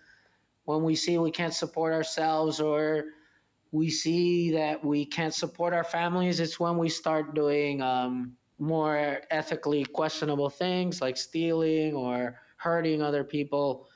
when 0.71 0.83
we 0.83 0.95
see 0.95 1.17
we 1.17 1.31
can't 1.31 1.53
support 1.53 1.93
ourselves 1.93 2.59
or 2.59 3.05
we 3.71 3.89
see 3.89 4.51
that 4.51 4.83
we 4.83 5.05
can't 5.05 5.33
support 5.33 5.73
our 5.73 5.83
families, 5.83 6.39
it's 6.39 6.59
when 6.59 6.77
we 6.77 6.89
start 6.89 7.35
doing 7.35 7.81
um, 7.81 8.33
more 8.59 9.21
ethically 9.31 9.83
questionable 9.85 10.49
things 10.49 11.01
like 11.01 11.17
stealing 11.17 11.93
or 11.93 12.39
hurting 12.57 13.01
other 13.01 13.23
people. 13.23 13.87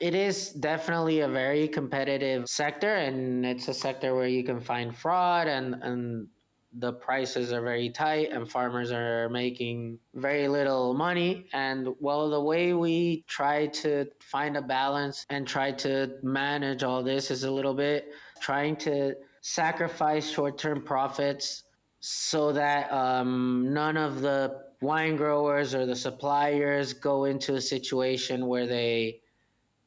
It 0.00 0.14
is 0.14 0.50
definitely 0.50 1.20
a 1.20 1.28
very 1.28 1.68
competitive 1.68 2.48
sector, 2.48 2.94
and 2.94 3.44
it's 3.44 3.68
a 3.68 3.74
sector 3.74 4.14
where 4.14 4.26
you 4.26 4.42
can 4.42 4.60
find 4.60 4.96
fraud 4.96 5.46
and 5.46 5.74
and 5.82 6.28
the 6.78 6.92
prices 6.92 7.52
are 7.52 7.60
very 7.60 7.90
tight 7.90 8.30
and 8.30 8.48
farmers 8.48 8.92
are 8.92 9.28
making 9.28 9.98
very 10.14 10.46
little 10.46 10.94
money 10.94 11.46
and 11.52 11.88
well 11.98 12.30
the 12.30 12.40
way 12.40 12.72
we 12.74 13.24
try 13.26 13.66
to 13.66 14.06
find 14.20 14.56
a 14.56 14.62
balance 14.62 15.26
and 15.30 15.48
try 15.48 15.72
to 15.72 16.08
manage 16.22 16.84
all 16.84 17.02
this 17.02 17.30
is 17.30 17.42
a 17.42 17.50
little 17.50 17.74
bit 17.74 18.12
trying 18.40 18.76
to 18.76 19.14
sacrifice 19.40 20.30
short-term 20.30 20.80
profits 20.82 21.64
so 22.00 22.52
that 22.52 22.90
um, 22.92 23.72
none 23.72 23.96
of 23.96 24.20
the 24.22 24.62
wine 24.80 25.16
growers 25.16 25.74
or 25.74 25.86
the 25.86 25.96
suppliers 25.96 26.92
go 26.92 27.24
into 27.24 27.54
a 27.54 27.60
situation 27.60 28.46
where 28.46 28.66
they 28.66 29.20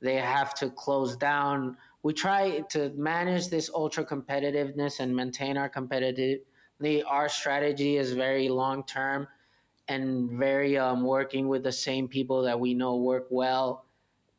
they 0.02 0.16
have 0.16 0.54
to 0.56 0.70
close 0.70 1.16
down. 1.16 1.78
We 2.04 2.14
try 2.14 2.60
to 2.72 2.92
manage 2.96 3.48
this 3.48 3.70
ultra 3.74 4.06
competitiveness 4.06 5.00
and 5.00 5.16
maintain 5.16 5.58
our 5.58 5.70
competitive. 5.70 6.40
Our 7.08 7.30
strategy 7.30 7.98
is 7.98 8.14
very 8.14 8.50
long 8.50 8.84
term 8.86 9.28
and 9.88 10.32
very 10.32 10.78
um, 10.78 11.04
working 11.04 11.48
with 11.48 11.64
the 11.64 11.72
same 11.72 12.08
people 12.08 12.44
that 12.44 12.60
we 12.60 12.74
know 12.74 12.98
work 12.98 13.28
well 13.30 13.86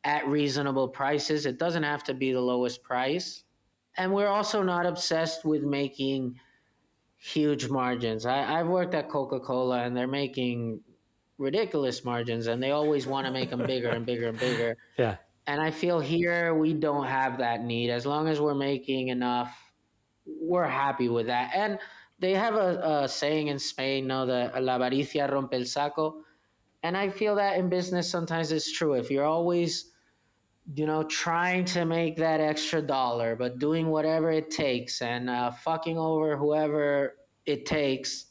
at 0.03 0.27
reasonable 0.27 0.87
prices. 0.87 1.45
It 1.45 1.57
doesn't 1.57 1.83
have 1.83 2.03
to 2.05 2.13
be 2.13 2.31
the 2.31 2.41
lowest 2.41 2.83
price. 2.83 3.43
And 3.97 4.13
we're 4.13 4.27
also 4.27 4.61
not 4.61 4.85
obsessed 4.85 5.45
with 5.45 5.63
making 5.63 6.39
huge 7.17 7.69
margins. 7.69 8.25
I, 8.25 8.59
I've 8.59 8.67
worked 8.67 8.93
at 8.93 9.09
Coca 9.09 9.39
Cola 9.39 9.83
and 9.83 9.95
they're 9.95 10.07
making 10.07 10.81
ridiculous 11.37 12.05
margins 12.05 12.47
and 12.47 12.61
they 12.61 12.71
always 12.71 13.07
want 13.07 13.25
to 13.25 13.31
make 13.31 13.49
them 13.49 13.65
bigger 13.65 13.89
and 13.89 14.05
bigger 14.05 14.29
and 14.29 14.39
bigger. 14.39 14.77
Yeah. 14.97 15.17
And 15.47 15.61
I 15.61 15.69
feel 15.69 15.99
here 15.99 16.55
we 16.55 16.73
don't 16.73 17.05
have 17.05 17.37
that 17.37 17.63
need. 17.63 17.91
As 17.91 18.05
long 18.05 18.27
as 18.27 18.41
we're 18.41 18.55
making 18.55 19.09
enough, 19.09 19.55
we're 20.25 20.67
happy 20.67 21.07
with 21.07 21.27
that. 21.27 21.51
And 21.53 21.77
they 22.19 22.33
have 22.33 22.55
a, 22.55 23.03
a 23.03 23.07
saying 23.07 23.47
in 23.47 23.59
Spain, 23.59 24.07
no, 24.07 24.25
the 24.25 24.51
la 24.59 24.77
avaricia 24.77 25.29
rompe 25.29 25.53
el 25.53 25.65
saco. 25.65 26.21
And 26.83 26.95
I 26.95 27.09
feel 27.09 27.35
that 27.35 27.57
in 27.57 27.69
business 27.69 28.09
sometimes 28.09 28.51
it's 28.51 28.71
true. 28.71 28.93
If 28.93 29.09
you're 29.09 29.25
always 29.25 29.91
you 30.73 30.85
know, 30.85 31.03
trying 31.03 31.63
to 31.63 31.85
make 31.85 32.17
that 32.17 32.41
extra 32.41 32.81
dollar, 32.81 33.35
but 33.35 33.59
doing 33.59 33.87
whatever 33.87 34.31
it 34.31 34.49
takes 34.49 35.01
and 35.01 35.29
uh, 35.29 35.51
fucking 35.51 35.97
over 35.97 36.35
whoever 36.35 37.17
it 37.45 37.65
takes, 37.65 38.27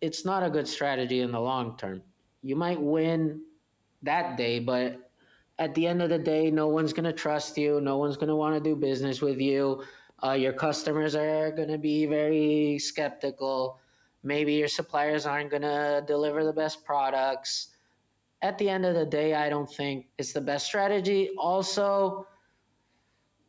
it's 0.00 0.24
not 0.24 0.42
a 0.42 0.50
good 0.50 0.66
strategy 0.66 1.20
in 1.20 1.30
the 1.30 1.40
long 1.40 1.76
term. 1.76 2.02
You 2.42 2.56
might 2.56 2.80
win 2.80 3.42
that 4.02 4.36
day, 4.36 4.58
but 4.58 5.10
at 5.58 5.74
the 5.74 5.86
end 5.86 6.02
of 6.02 6.08
the 6.08 6.18
day, 6.18 6.50
no 6.50 6.68
one's 6.68 6.92
going 6.92 7.04
to 7.04 7.12
trust 7.12 7.56
you. 7.56 7.80
No 7.80 7.98
one's 7.98 8.16
going 8.16 8.28
to 8.28 8.36
want 8.36 8.56
to 8.56 8.60
do 8.60 8.74
business 8.74 9.20
with 9.20 9.38
you. 9.40 9.84
Uh, 10.22 10.32
your 10.32 10.52
customers 10.52 11.14
are 11.14 11.50
going 11.50 11.68
to 11.68 11.78
be 11.78 12.06
very 12.06 12.78
skeptical. 12.78 13.78
Maybe 14.22 14.54
your 14.54 14.68
suppliers 14.68 15.24
aren't 15.26 15.50
going 15.50 15.62
to 15.62 16.04
deliver 16.06 16.44
the 16.44 16.52
best 16.52 16.84
products 16.84 17.68
at 18.42 18.58
the 18.58 18.68
end 18.68 18.86
of 18.86 18.94
the 18.94 19.04
day, 19.04 19.34
I 19.34 19.48
don't 19.48 19.70
think 19.70 20.06
it's 20.18 20.32
the 20.32 20.40
best 20.40 20.66
strategy. 20.66 21.30
Also, 21.38 22.26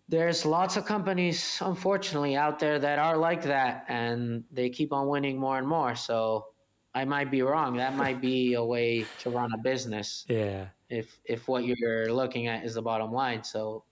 there's 0.10 0.46
lots 0.46 0.76
of 0.76 0.86
companies, 0.86 1.60
unfortunately, 1.62 2.36
out 2.36 2.60
there 2.60 2.78
that 2.80 3.00
are 3.00 3.16
like 3.16 3.44
that, 3.44 3.86
and 3.88 4.44
they 4.52 4.70
keep 4.70 4.92
on 4.92 5.08
winning 5.08 5.40
more 5.40 5.58
and 5.58 5.68
more. 5.68 5.96
So 5.96 6.48
I 6.94 7.06
might 7.06 7.32
be 7.32 7.42
wrong. 7.42 7.78
That 7.78 7.96
might 7.96 8.20
be 8.20 8.56
a 8.56 8.64
way 8.64 9.06
to 9.20 9.30
run 9.30 9.54
a 9.54 9.58
business. 9.58 10.26
Yeah. 10.28 10.66
If 10.90 11.20
if 11.24 11.48
what 11.48 11.64
you're 11.64 12.12
looking 12.12 12.48
at 12.48 12.66
is 12.66 12.74
the 12.74 12.82
bottom 12.82 13.14
line. 13.14 13.46
So, 13.46 13.86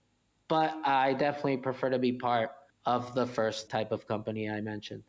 but 0.48 0.74
I 0.84 1.14
definitely 1.14 1.56
prefer 1.56 1.88
to 1.88 1.98
be 1.98 2.12
part 2.12 2.50
of 2.90 3.14
the 3.14 3.26
first 3.26 3.70
type 3.70 3.92
of 3.92 4.06
company 4.06 4.50
I 4.50 4.60
mentioned. 4.60 5.04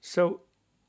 So 0.00 0.42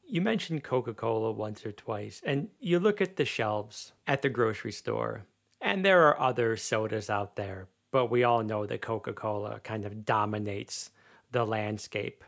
you 0.07 0.21
mentioned 0.21 0.63
Coca 0.63 0.93
Cola 0.93 1.31
once 1.31 1.65
or 1.65 1.71
twice, 1.71 2.21
and 2.23 2.49
you 2.59 2.79
look 2.79 3.01
at 3.01 3.15
the 3.15 3.25
shelves 3.25 3.93
at 4.05 4.21
the 4.21 4.29
grocery 4.29 4.71
store, 4.71 5.25
and 5.59 5.83
there 5.83 6.07
are 6.07 6.19
other 6.19 6.55
sodas 6.55 7.09
out 7.09 7.35
there, 7.35 7.67
but 7.91 8.11
we 8.11 8.23
all 8.23 8.43
know 8.43 8.65
that 8.67 8.81
Coca 8.81 9.13
Cola 9.13 9.59
kind 9.59 9.85
of 9.85 10.05
dominates 10.05 10.91
the 11.31 11.45
landscape 11.45 12.23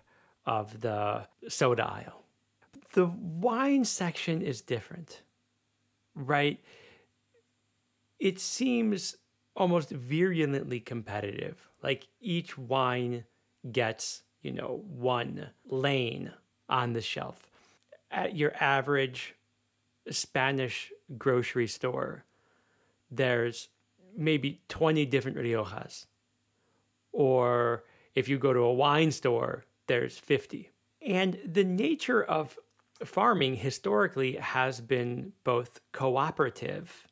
of 0.45 0.81
the 0.81 1.27
soda 1.47 1.85
aisle. 1.85 2.23
The 2.93 3.05
wine 3.05 3.85
section 3.85 4.41
is 4.41 4.61
different, 4.61 5.21
right? 6.15 6.59
It 8.19 8.39
seems 8.39 9.15
almost 9.55 9.91
virulently 9.91 10.79
competitive. 10.79 11.69
Like 11.83 12.07
each 12.19 12.57
wine 12.57 13.25
gets, 13.71 14.23
you 14.41 14.51
know, 14.51 14.83
one 14.87 15.49
lane 15.65 16.31
on 16.67 16.93
the 16.93 17.01
shelf 17.01 17.49
at 18.11 18.35
your 18.35 18.53
average 18.59 19.35
Spanish 20.09 20.91
grocery 21.17 21.67
store, 21.67 22.25
there's 23.11 23.69
maybe 24.15 24.61
20 24.69 25.05
different 25.05 25.37
Riojas. 25.37 26.05
Or 27.11 27.83
if 28.15 28.27
you 28.27 28.37
go 28.37 28.53
to 28.53 28.59
a 28.59 28.73
wine 28.73 29.11
store, 29.11 29.65
there's 29.87 30.17
50. 30.17 30.69
And 31.01 31.39
the 31.45 31.63
nature 31.63 32.23
of 32.23 32.57
farming 33.03 33.55
historically 33.55 34.35
has 34.35 34.81
been 34.81 35.33
both 35.43 35.79
cooperative 35.91 37.07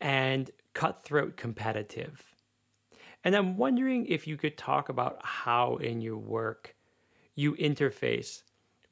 and 0.00 0.50
cutthroat 0.74 1.36
competitive. 1.36 2.31
And 3.24 3.34
I'm 3.36 3.56
wondering 3.56 4.06
if 4.06 4.26
you 4.26 4.36
could 4.36 4.56
talk 4.56 4.88
about 4.88 5.18
how 5.22 5.76
in 5.76 6.00
your 6.00 6.18
work 6.18 6.74
you 7.34 7.54
interface 7.54 8.42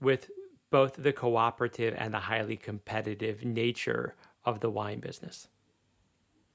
with 0.00 0.30
both 0.70 0.94
the 0.96 1.12
cooperative 1.12 1.94
and 1.98 2.14
the 2.14 2.18
highly 2.18 2.56
competitive 2.56 3.44
nature 3.44 4.14
of 4.44 4.60
the 4.60 4.70
wine 4.70 5.00
business? 5.00 5.48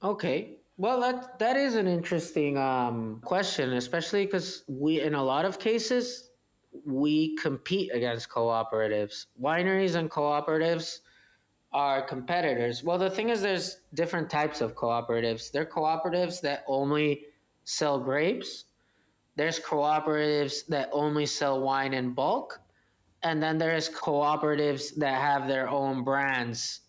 Okay. 0.04 0.58
Well, 0.78 1.00
that 1.02 1.40
that 1.40 1.56
is 1.56 1.76
an 1.76 1.88
interesting 1.88 2.58
um, 2.58 3.22
question, 3.24 3.74
especially 3.74 4.26
because 4.26 4.64
we, 4.68 5.02
in 5.02 5.14
a 5.14 5.24
lot 5.24 5.46
of 5.46 5.58
cases, 5.58 6.32
we 6.86 7.36
compete 7.38 7.92
against 7.94 8.30
cooperatives. 8.30 9.28
Wineries 9.42 9.96
and 9.96 10.10
cooperatives 10.10 11.00
are 11.72 12.02
competitors. 12.02 12.84
Well, 12.84 12.98
the 12.98 13.10
thing 13.10 13.30
is, 13.30 13.42
there's 13.42 13.82
different 13.94 14.30
types 14.30 14.60
of 14.60 14.76
cooperatives. 14.76 15.52
There 15.52 15.62
are 15.62 15.66
cooperatives 15.66 16.42
that 16.42 16.66
only 16.68 17.26
sell 17.66 18.00
grapes. 18.00 18.66
There's 19.36 19.60
cooperatives 19.60 20.66
that 20.68 20.90
only 20.94 21.26
sell 21.26 21.60
wine 21.60 21.94
in 21.94 22.14
bulk 22.14 22.62
and 23.26 23.42
then 23.42 23.58
there's 23.58 23.90
cooperatives 23.90 24.96
that 24.96 25.20
have 25.20 25.48
their 25.48 25.68
own 25.68 26.04
brands 26.04 26.82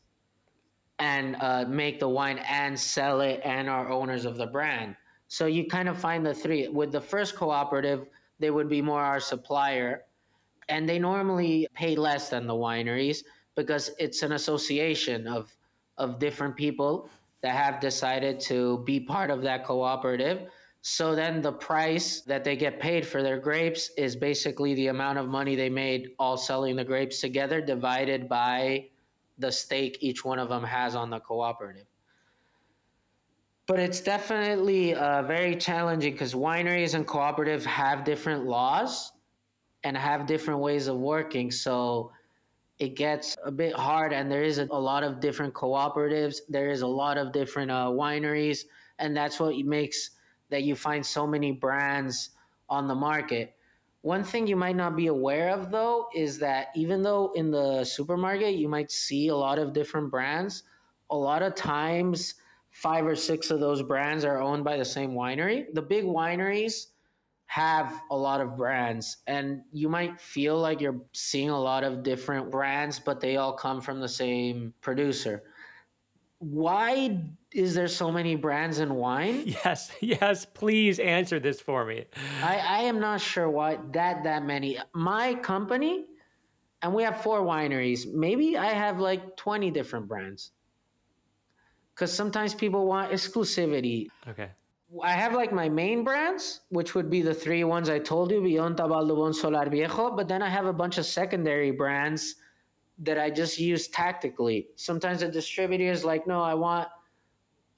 and 0.98 1.34
uh, 1.40 1.64
make 1.66 1.98
the 1.98 2.08
wine 2.08 2.38
and 2.46 2.78
sell 2.78 3.22
it 3.22 3.40
and 3.42 3.70
are 3.70 3.90
owners 3.90 4.26
of 4.26 4.36
the 4.36 4.46
brand. 4.46 4.96
So 5.28 5.46
you 5.46 5.66
kind 5.66 5.88
of 5.88 5.98
find 5.98 6.24
the 6.24 6.34
three. 6.34 6.68
With 6.68 6.92
the 6.92 7.00
first 7.00 7.36
cooperative, 7.36 8.06
they 8.38 8.50
would 8.50 8.68
be 8.68 8.82
more 8.82 9.00
our 9.00 9.18
supplier, 9.18 10.02
and 10.68 10.86
they 10.86 10.98
normally 10.98 11.66
pay 11.72 11.96
less 11.96 12.28
than 12.28 12.46
the 12.46 12.54
wineries 12.54 13.24
because 13.54 13.90
it's 13.98 14.22
an 14.22 14.32
association 14.32 15.26
of 15.26 15.56
of 15.96 16.18
different 16.18 16.54
people 16.54 17.08
that 17.40 17.54
have 17.54 17.80
decided 17.80 18.38
to 18.40 18.82
be 18.84 19.00
part 19.00 19.30
of 19.30 19.40
that 19.40 19.64
cooperative 19.64 20.48
so 20.88 21.16
then 21.16 21.42
the 21.42 21.50
price 21.50 22.20
that 22.20 22.44
they 22.44 22.54
get 22.54 22.78
paid 22.78 23.04
for 23.04 23.20
their 23.20 23.40
grapes 23.40 23.90
is 23.96 24.14
basically 24.14 24.72
the 24.74 24.86
amount 24.86 25.18
of 25.18 25.26
money 25.26 25.56
they 25.56 25.68
made 25.68 26.10
all 26.16 26.36
selling 26.36 26.76
the 26.76 26.84
grapes 26.84 27.20
together 27.20 27.60
divided 27.60 28.28
by 28.28 28.86
the 29.36 29.50
stake 29.50 29.98
each 30.00 30.24
one 30.24 30.38
of 30.38 30.48
them 30.48 30.62
has 30.62 30.94
on 30.94 31.10
the 31.10 31.18
cooperative. 31.18 31.88
But 33.66 33.80
it's 33.80 34.00
definitely 34.00 34.94
uh, 34.94 35.22
very 35.22 35.56
challenging 35.56 36.12
because 36.12 36.34
wineries 36.34 36.94
and 36.94 37.04
cooperatives 37.04 37.64
have 37.64 38.04
different 38.04 38.44
laws 38.46 39.10
and 39.82 39.96
have 39.96 40.24
different 40.24 40.60
ways 40.60 40.86
of 40.86 40.98
working. 40.98 41.50
So 41.50 42.12
it 42.78 42.94
gets 42.94 43.36
a 43.44 43.50
bit 43.50 43.74
hard, 43.74 44.12
and 44.12 44.30
there 44.30 44.44
is 44.44 44.58
a, 44.58 44.68
a 44.70 44.78
lot 44.78 45.02
of 45.02 45.18
different 45.18 45.52
cooperatives. 45.52 46.42
There 46.48 46.70
is 46.70 46.82
a 46.82 46.86
lot 46.86 47.18
of 47.18 47.32
different 47.32 47.72
uh, 47.72 47.86
wineries, 47.86 48.66
and 49.00 49.16
that's 49.16 49.40
what 49.40 49.56
makes 49.56 50.10
that 50.50 50.62
you 50.62 50.74
find 50.76 51.04
so 51.04 51.26
many 51.26 51.52
brands 51.52 52.30
on 52.68 52.88
the 52.88 52.94
market. 52.94 53.54
One 54.02 54.22
thing 54.22 54.46
you 54.46 54.56
might 54.56 54.76
not 54.76 54.96
be 54.96 55.08
aware 55.08 55.50
of 55.50 55.70
though 55.70 56.06
is 56.14 56.38
that 56.38 56.68
even 56.76 57.02
though 57.02 57.32
in 57.34 57.50
the 57.50 57.84
supermarket 57.84 58.54
you 58.54 58.68
might 58.68 58.90
see 58.90 59.28
a 59.28 59.36
lot 59.36 59.58
of 59.58 59.72
different 59.72 60.10
brands, 60.10 60.62
a 61.10 61.16
lot 61.16 61.42
of 61.42 61.54
times 61.54 62.34
five 62.70 63.06
or 63.06 63.16
six 63.16 63.50
of 63.50 63.58
those 63.60 63.82
brands 63.82 64.24
are 64.24 64.40
owned 64.40 64.62
by 64.62 64.76
the 64.76 64.84
same 64.84 65.12
winery. 65.12 65.66
The 65.72 65.82
big 65.82 66.04
wineries 66.04 66.88
have 67.46 68.02
a 68.10 68.16
lot 68.16 68.40
of 68.40 68.56
brands 68.56 69.18
and 69.26 69.62
you 69.72 69.88
might 69.88 70.20
feel 70.20 70.58
like 70.58 70.80
you're 70.80 71.00
seeing 71.12 71.48
a 71.48 71.60
lot 71.60 71.84
of 71.84 72.02
different 72.02 72.50
brands 72.50 72.98
but 72.98 73.20
they 73.20 73.36
all 73.36 73.52
come 73.52 73.80
from 73.80 74.00
the 74.00 74.08
same 74.08 74.74
producer 74.80 75.44
why 76.38 77.22
is 77.56 77.74
there 77.74 77.88
so 77.88 78.12
many 78.12 78.36
brands 78.36 78.78
in 78.80 78.94
wine? 78.94 79.42
Yes, 79.64 79.90
yes. 80.00 80.44
Please 80.44 80.98
answer 80.98 81.40
this 81.40 81.58
for 81.60 81.86
me. 81.86 82.04
I, 82.42 82.58
I 82.58 82.78
am 82.82 83.00
not 83.00 83.20
sure 83.20 83.48
why 83.48 83.78
that 83.92 84.22
that 84.24 84.44
many. 84.44 84.78
My 84.92 85.34
company, 85.34 86.04
and 86.82 86.92
we 86.92 87.02
have 87.02 87.22
four 87.22 87.40
wineries. 87.40 88.06
Maybe 88.12 88.58
I 88.58 88.72
have 88.84 89.00
like 89.00 89.36
twenty 89.36 89.70
different 89.70 90.06
brands. 90.06 90.52
Because 91.94 92.12
sometimes 92.12 92.52
people 92.54 92.86
want 92.86 93.10
exclusivity. 93.10 94.08
Okay. 94.28 94.50
I 95.02 95.12
have 95.12 95.32
like 95.32 95.50
my 95.50 95.68
main 95.68 96.04
brands, 96.04 96.60
which 96.68 96.94
would 96.94 97.08
be 97.08 97.22
the 97.22 97.32
three 97.34 97.64
ones 97.64 97.88
I 97.88 97.98
told 97.98 98.30
you, 98.30 98.40
Vionta 98.42 98.86
Valdubon 98.86 99.34
Solar 99.34 99.68
Viejo. 99.70 100.14
But 100.14 100.28
then 100.28 100.42
I 100.42 100.50
have 100.50 100.66
a 100.66 100.74
bunch 100.74 100.98
of 100.98 101.06
secondary 101.06 101.70
brands 101.70 102.36
that 102.98 103.18
I 103.18 103.30
just 103.30 103.58
use 103.58 103.88
tactically. 103.88 104.68
Sometimes 104.76 105.20
the 105.20 105.28
distributor 105.28 105.90
is 105.90 106.04
like, 106.04 106.26
no, 106.26 106.42
I 106.42 106.54
want 106.54 106.88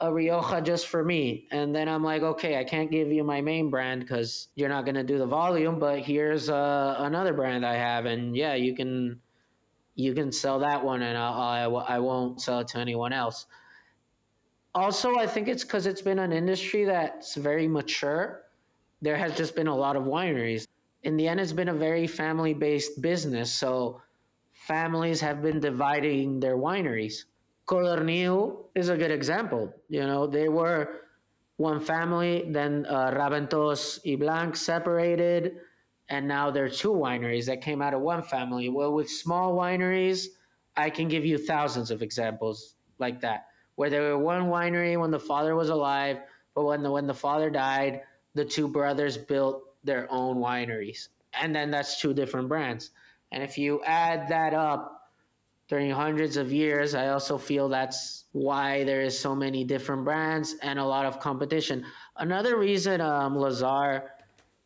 a 0.00 0.12
Rioja 0.12 0.60
just 0.60 0.86
for 0.86 1.04
me. 1.04 1.46
And 1.50 1.74
then 1.74 1.88
I'm 1.88 2.04
like, 2.04 2.22
okay, 2.22 2.58
I 2.58 2.64
can't 2.64 2.90
give 2.90 3.10
you 3.10 3.24
my 3.24 3.40
main 3.40 3.68
brand 3.68 4.00
because 4.00 4.48
you're 4.54 4.68
not 4.68 4.84
going 4.84 4.94
to 4.94 5.02
do 5.02 5.18
the 5.18 5.26
volume, 5.26 5.78
but 5.78 6.00
here's 6.00 6.48
uh, 6.48 6.96
another 6.98 7.32
brand 7.32 7.66
I 7.66 7.74
have. 7.74 8.06
And 8.06 8.36
yeah, 8.36 8.54
you 8.54 8.74
can 8.74 9.20
you 9.96 10.14
can 10.14 10.30
sell 10.30 10.60
that 10.60 10.84
one 10.84 11.02
and 11.02 11.18
I, 11.18 11.64
I, 11.64 11.64
I 11.64 11.98
won't 11.98 12.40
sell 12.40 12.60
it 12.60 12.68
to 12.68 12.78
anyone 12.78 13.12
else. 13.12 13.46
Also, 14.72 15.16
I 15.16 15.26
think 15.26 15.48
it's 15.48 15.64
because 15.64 15.86
it's 15.86 16.02
been 16.02 16.20
an 16.20 16.32
industry 16.32 16.84
that's 16.84 17.34
very 17.34 17.66
mature. 17.66 18.44
There 19.02 19.16
has 19.16 19.36
just 19.36 19.56
been 19.56 19.66
a 19.66 19.74
lot 19.74 19.96
of 19.96 20.04
wineries. 20.04 20.68
In 21.02 21.16
the 21.16 21.26
end, 21.26 21.40
it's 21.40 21.52
been 21.52 21.70
a 21.70 21.74
very 21.74 22.06
family 22.06 22.54
based 22.54 23.02
business. 23.02 23.50
So 23.50 24.00
families 24.52 25.20
have 25.20 25.42
been 25.42 25.58
dividing 25.58 26.38
their 26.38 26.56
wineries. 26.56 27.24
Codorniu 27.68 28.64
is 28.74 28.88
a 28.88 28.96
good 28.96 29.10
example. 29.10 29.72
You 29.88 30.06
know, 30.06 30.26
they 30.26 30.48
were 30.48 31.02
one 31.58 31.80
family, 31.80 32.46
then 32.48 32.86
uh, 32.88 33.10
Raventós 33.10 34.00
y 34.06 34.16
Blanc 34.16 34.56
separated, 34.56 35.56
and 36.08 36.26
now 36.26 36.50
there 36.50 36.64
are 36.64 36.70
two 36.70 36.92
wineries 36.92 37.44
that 37.46 37.60
came 37.60 37.82
out 37.82 37.92
of 37.92 38.00
one 38.00 38.22
family. 38.22 38.70
Well, 38.70 38.94
with 38.94 39.10
small 39.10 39.54
wineries, 39.54 40.28
I 40.76 40.88
can 40.88 41.08
give 41.08 41.26
you 41.26 41.36
thousands 41.36 41.90
of 41.90 42.00
examples 42.00 42.76
like 42.98 43.20
that, 43.20 43.48
where 43.74 43.90
there 43.90 44.02
were 44.02 44.18
one 44.18 44.44
winery 44.44 44.98
when 44.98 45.10
the 45.10 45.20
father 45.20 45.54
was 45.54 45.68
alive, 45.68 46.18
But 46.54 46.64
when 46.64 46.82
the 46.82 46.90
when 46.90 47.06
the 47.06 47.14
father 47.14 47.50
died, 47.50 48.02
the 48.34 48.44
two 48.44 48.66
brothers 48.66 49.18
built 49.18 49.62
their 49.84 50.10
own 50.10 50.38
wineries, 50.38 51.08
and 51.34 51.54
then 51.54 51.70
that's 51.70 52.00
two 52.00 52.14
different 52.14 52.48
brands. 52.48 52.90
And 53.30 53.42
if 53.42 53.58
you 53.58 53.82
add 53.84 54.28
that 54.28 54.54
up 54.54 54.97
during 55.68 55.90
hundreds 55.90 56.36
of 56.36 56.52
years, 56.52 56.94
I 56.94 57.08
also 57.08 57.36
feel 57.38 57.68
that's 57.68 58.24
why 58.32 58.84
there 58.84 59.02
is 59.02 59.18
so 59.18 59.34
many 59.34 59.64
different 59.64 60.04
brands 60.04 60.56
and 60.62 60.78
a 60.78 60.84
lot 60.84 61.06
of 61.06 61.20
competition. 61.20 61.84
Another 62.16 62.58
reason 62.58 63.00
um, 63.00 63.36
Lazar 63.36 64.10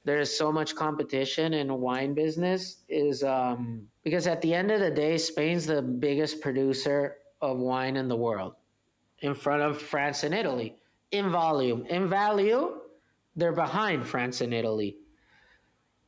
there 0.05 0.19
is 0.19 0.37
so 0.37 0.51
much 0.51 0.75
competition 0.75 1.55
in 1.55 1.73
wine 1.81 2.13
business 2.13 2.79
is 2.89 3.23
um, 3.23 3.87
because 4.03 4.27
at 4.27 4.43
the 4.43 4.53
end 4.53 4.73
of 4.73 4.81
the 4.81 4.91
day, 4.91 5.17
Spain's 5.17 5.67
the 5.67 5.81
biggest 5.81 6.41
producer 6.41 7.19
of 7.41 7.59
wine 7.59 7.97
in 7.97 8.09
the 8.09 8.17
world, 8.17 8.55
in 9.21 9.33
front 9.33 9.63
of 9.63 9.81
France 9.81 10.25
and 10.25 10.35
Italy 10.35 10.77
in 11.13 11.31
volume. 11.31 11.87
In 11.87 12.09
value, 12.09 12.81
they're 13.37 13.53
behind 13.53 14.07
France 14.07 14.41
and 14.41 14.53
Italy. 14.53 14.97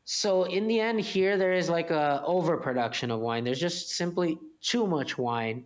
So 0.05 0.45
in 0.45 0.67
the 0.67 0.81
end, 0.81 1.01
here 1.01 1.39
there 1.39 1.55
is 1.55 1.71
like 1.71 1.91
a 1.91 2.23
overproduction 2.27 3.11
of 3.11 3.21
wine. 3.21 3.45
There's 3.45 3.61
just 3.61 3.91
simply 3.91 4.39
too 4.61 4.87
much 4.87 5.17
wine, 5.17 5.65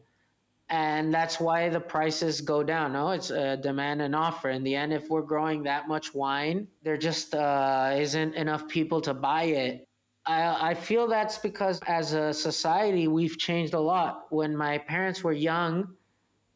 and 0.68 1.12
that's 1.12 1.40
why 1.40 1.68
the 1.68 1.80
prices 1.80 2.40
go 2.40 2.62
down. 2.62 2.92
No, 2.92 3.10
it's 3.10 3.30
a 3.30 3.56
demand 3.56 4.00
and 4.00 4.14
offer. 4.14 4.50
In 4.50 4.62
the 4.62 4.76
end, 4.76 4.92
if 4.92 5.08
we're 5.08 5.22
growing 5.22 5.64
that 5.64 5.88
much 5.88 6.14
wine, 6.14 6.68
there 6.82 6.96
just 6.96 7.34
uh, 7.34 7.94
isn't 7.96 8.34
enough 8.34 8.68
people 8.68 9.00
to 9.00 9.14
buy 9.14 9.44
it. 9.44 9.88
I, 10.24 10.70
I 10.70 10.74
feel 10.74 11.08
that's 11.08 11.38
because 11.38 11.80
as 11.86 12.12
a 12.12 12.32
society 12.32 13.08
we've 13.08 13.38
changed 13.38 13.74
a 13.74 13.80
lot. 13.80 14.26
When 14.30 14.56
my 14.56 14.78
parents 14.78 15.24
were 15.24 15.32
young, 15.32 15.88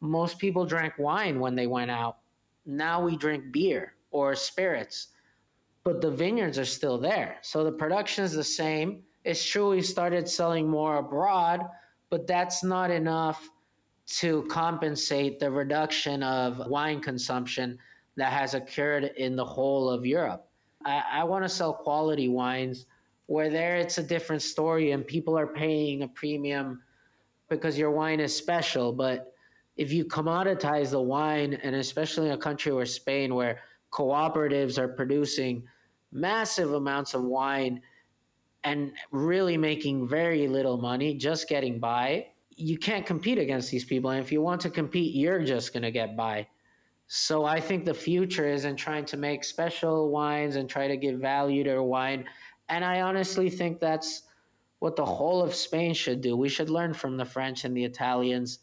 most 0.00 0.38
people 0.38 0.66
drank 0.66 0.98
wine 0.98 1.40
when 1.40 1.56
they 1.56 1.66
went 1.66 1.90
out. 1.90 2.18
Now 2.64 3.02
we 3.04 3.16
drink 3.16 3.50
beer 3.50 3.94
or 4.12 4.36
spirits 4.36 5.08
but 5.84 6.00
the 6.00 6.10
vineyards 6.10 6.58
are 6.58 6.64
still 6.64 6.98
there. 6.98 7.38
So 7.42 7.64
the 7.64 7.72
production 7.72 8.24
is 8.24 8.32
the 8.32 8.44
same. 8.44 9.02
It's 9.24 9.44
true 9.44 9.70
we 9.70 9.82
started 9.82 10.28
selling 10.28 10.68
more 10.68 10.98
abroad, 10.98 11.60
but 12.10 12.26
that's 12.26 12.62
not 12.62 12.90
enough 12.90 13.48
to 14.06 14.42
compensate 14.50 15.38
the 15.38 15.50
reduction 15.50 16.22
of 16.22 16.66
wine 16.68 17.00
consumption 17.00 17.78
that 18.16 18.32
has 18.32 18.54
occurred 18.54 19.12
in 19.16 19.36
the 19.36 19.44
whole 19.44 19.88
of 19.88 20.04
Europe. 20.04 20.46
I, 20.84 21.02
I 21.12 21.24
want 21.24 21.44
to 21.44 21.48
sell 21.48 21.72
quality 21.72 22.28
wines 22.28 22.86
where 23.26 23.48
there 23.48 23.76
it's 23.76 23.98
a 23.98 24.02
different 24.02 24.42
story 24.42 24.90
and 24.90 25.06
people 25.06 25.38
are 25.38 25.46
paying 25.46 26.02
a 26.02 26.08
premium 26.08 26.82
because 27.48 27.78
your 27.78 27.90
wine 27.90 28.20
is 28.20 28.34
special. 28.34 28.92
But 28.92 29.32
if 29.76 29.92
you 29.92 30.04
commoditize 30.04 30.90
the 30.90 31.00
wine, 31.00 31.54
and 31.62 31.74
especially 31.76 32.26
in 32.26 32.32
a 32.32 32.38
country 32.38 32.72
where 32.72 32.84
Spain, 32.84 33.34
where 33.34 33.60
cooperatives 33.92 34.78
are 34.78 34.88
producing 34.88 35.64
massive 36.12 36.74
amounts 36.74 37.14
of 37.14 37.24
wine 37.24 37.80
and 38.64 38.92
really 39.10 39.56
making 39.56 40.06
very 40.06 40.46
little 40.46 40.76
money, 40.76 41.14
just 41.14 41.48
getting 41.48 41.80
by, 41.80 42.26
you 42.56 42.78
can't 42.78 43.06
compete 43.06 43.38
against 43.38 43.70
these 43.70 43.84
people. 43.84 44.10
And 44.10 44.20
if 44.20 44.30
you 44.30 44.40
want 44.40 44.60
to 44.60 44.70
compete, 44.70 45.14
you're 45.14 45.42
just 45.42 45.72
going 45.72 45.82
to 45.82 45.90
get 45.90 46.16
by. 46.16 46.46
So 47.08 47.44
I 47.44 47.60
think 47.60 47.84
the 47.84 47.94
future 47.94 48.48
is 48.48 48.64
in 48.64 48.76
trying 48.76 49.04
to 49.06 49.16
make 49.16 49.44
special 49.44 50.10
wines 50.10 50.56
and 50.56 50.68
try 50.68 50.86
to 50.86 50.96
give 50.96 51.18
value 51.18 51.64
to 51.64 51.76
our 51.76 51.82
wine. 51.82 52.24
And 52.68 52.84
I 52.84 53.00
honestly 53.00 53.50
think 53.50 53.80
that's 53.80 54.22
what 54.78 54.96
the 54.96 55.04
whole 55.04 55.42
of 55.42 55.54
Spain 55.54 55.94
should 55.94 56.20
do. 56.20 56.36
We 56.36 56.48
should 56.48 56.70
learn 56.70 56.94
from 56.94 57.16
the 57.16 57.24
French 57.24 57.64
and 57.64 57.76
the 57.76 57.84
Italians. 57.84 58.60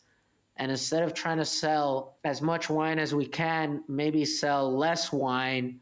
And 0.58 0.72
instead 0.72 1.04
of 1.04 1.14
trying 1.14 1.38
to 1.38 1.46
sell 1.46 2.18
as 2.24 2.42
much 2.42 2.70
wine 2.70 3.00
as 3.00 3.14
we 3.14 3.26
can, 3.26 3.84
maybe 3.88 4.26
sell 4.26 4.76
less 4.76 5.12
wine 5.12 5.80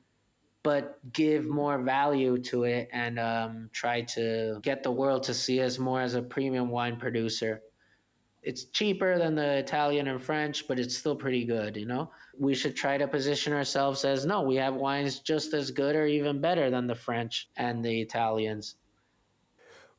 but 0.67 0.99
give 1.13 1.45
more 1.47 1.81
value 1.81 2.37
to 2.37 2.65
it 2.65 2.89
and 2.91 3.17
um, 3.17 3.69
try 3.71 4.01
to 4.01 4.59
get 4.61 4.83
the 4.83 4.91
world 4.91 5.23
to 5.23 5.33
see 5.33 5.61
us 5.61 5.79
more 5.79 6.01
as 6.01 6.13
a 6.13 6.21
premium 6.21 6.67
wine 6.67 6.97
producer. 6.97 7.61
It's 8.43 8.65
cheaper 8.65 9.17
than 9.17 9.33
the 9.33 9.59
Italian 9.59 10.09
and 10.09 10.21
French, 10.21 10.67
but 10.67 10.77
it's 10.77 10.97
still 10.97 11.15
pretty 11.15 11.45
good, 11.45 11.77
you 11.77 11.85
know? 11.85 12.11
We 12.37 12.53
should 12.53 12.75
try 12.75 12.97
to 12.97 13.07
position 13.07 13.53
ourselves 13.53 14.03
as 14.03 14.25
no, 14.25 14.41
we 14.41 14.55
have 14.55 14.75
wines 14.75 15.19
just 15.19 15.53
as 15.53 15.71
good 15.71 15.95
or 15.95 16.05
even 16.05 16.41
better 16.41 16.69
than 16.69 16.85
the 16.85 16.95
French 16.95 17.47
and 17.55 17.81
the 17.81 18.01
Italians. 18.01 18.75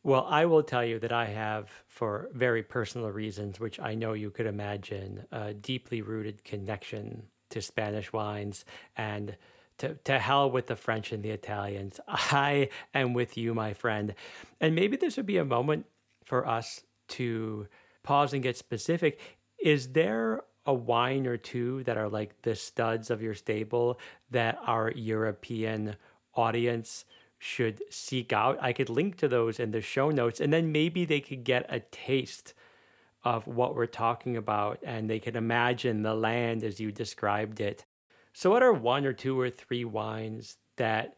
Well, 0.03 0.27
I 0.29 0.45
will 0.45 0.63
tell 0.63 0.85
you 0.85 0.99
that 0.99 1.13
I 1.13 1.29
have, 1.29 1.71
for 1.87 2.29
very 2.35 2.63
personal 2.63 3.11
reasons, 3.11 3.59
which 3.59 3.81
I 3.81 3.95
know 3.95 4.13
you 4.13 4.31
could 4.31 4.47
imagine, 4.47 5.25
a 5.33 5.55
deeply 5.55 6.03
rooted 6.03 6.45
connection 6.45 7.23
to 7.49 7.63
Spanish 7.63 8.13
wines 8.13 8.67
and 8.99 9.35
to, 9.79 9.95
to 10.05 10.19
hell 10.19 10.51
with 10.51 10.67
the 10.67 10.77
French 10.77 11.13
and 11.13 11.23
the 11.23 11.31
Italians. 11.31 12.01
I 12.09 12.69
am 12.95 13.15
with 13.15 13.37
you, 13.37 13.55
my 13.55 13.73
friend. 13.73 14.15
And 14.61 14.75
maybe 14.75 14.97
this 14.97 15.17
would 15.17 15.27
be 15.27 15.39
a 15.39 15.45
moment 15.45 15.87
for 16.25 16.47
us 16.47 16.83
to 17.09 17.67
pause 18.03 18.33
and 18.33 18.43
get 18.43 18.57
specific. 18.57 19.21
Is 19.59 19.93
there 19.93 20.43
a 20.67 20.75
wine 20.75 21.27
or 21.27 21.37
two 21.37 21.83
that 21.85 21.97
are 21.97 22.09
like 22.09 22.43
the 22.43 22.55
studs 22.55 23.11
of 23.11 23.23
your 23.23 23.35
stable 23.35 23.99
that 24.31 24.59
our 24.67 24.93
European 24.93 25.97
audience 26.35 27.05
should 27.39 27.83
seek 27.91 28.33
out? 28.33 28.59
I 28.61 28.73
could 28.73 28.91
link 28.91 29.17
to 29.17 29.29
those 29.29 29.59
in 29.59 29.71
the 29.71 29.81
show 29.81 30.11
notes, 30.11 30.41
and 30.41 30.53
then 30.53 30.73
maybe 30.73 31.05
they 31.05 31.21
could 31.21 31.45
get 31.45 31.67
a 31.69 31.81
taste 31.81 32.55
of 33.25 33.47
what 33.47 33.75
we're 33.75 33.87
talking 33.87 34.37
about 34.37 34.79
and 34.83 35.11
they 35.11 35.19
could 35.19 35.37
imagine 35.37 36.03
the 36.03 36.15
land 36.15 36.63
as 36.63 36.79
you 36.81 36.93
described 36.93 37.61
it. 37.61 37.85
So, 38.39 38.53
what 38.53 38.63
are 38.63 38.73
one 38.73 39.05
or 39.05 39.13
two 39.13 39.41
or 39.41 39.51
three 39.51 39.85
wines 39.85 40.59
that 40.77 41.17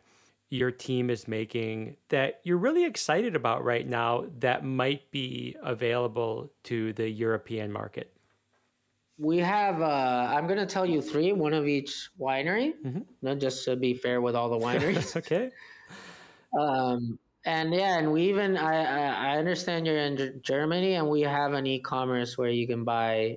your 0.48 0.70
team 0.70 1.10
is 1.10 1.28
making 1.28 1.98
that 2.08 2.40
you're 2.44 2.56
really 2.56 2.86
excited 2.86 3.36
about 3.36 3.62
right 3.62 3.86
now 3.86 4.24
that 4.38 4.64
might 4.64 5.10
be 5.10 5.54
available 5.62 6.50
to 6.64 6.94
the 6.94 7.10
European 7.10 7.70
market? 7.70 8.14
We 9.18 9.36
have, 9.36 9.82
uh, 9.82 10.32
I'm 10.34 10.46
going 10.46 10.60
to 10.60 10.64
tell 10.64 10.86
you 10.86 11.02
three, 11.02 11.32
one 11.32 11.52
of 11.52 11.68
each 11.68 12.08
winery, 12.18 12.72
mm-hmm. 12.82 13.00
not 13.20 13.36
just 13.36 13.66
to 13.66 13.76
be 13.76 13.92
fair 13.92 14.22
with 14.22 14.34
all 14.34 14.48
the 14.48 14.56
wineries. 14.56 15.14
okay. 15.18 15.50
Um, 16.58 17.18
and 17.44 17.74
yeah, 17.74 17.98
and 17.98 18.10
we 18.10 18.30
even, 18.30 18.56
I, 18.56 19.32
I 19.34 19.36
understand 19.36 19.86
you're 19.86 19.98
in 19.98 20.40
Germany 20.42 20.94
and 20.94 21.06
we 21.06 21.20
have 21.20 21.52
an 21.52 21.66
e 21.66 21.80
commerce 21.80 22.38
where 22.38 22.48
you 22.48 22.66
can 22.66 22.82
buy 22.82 23.36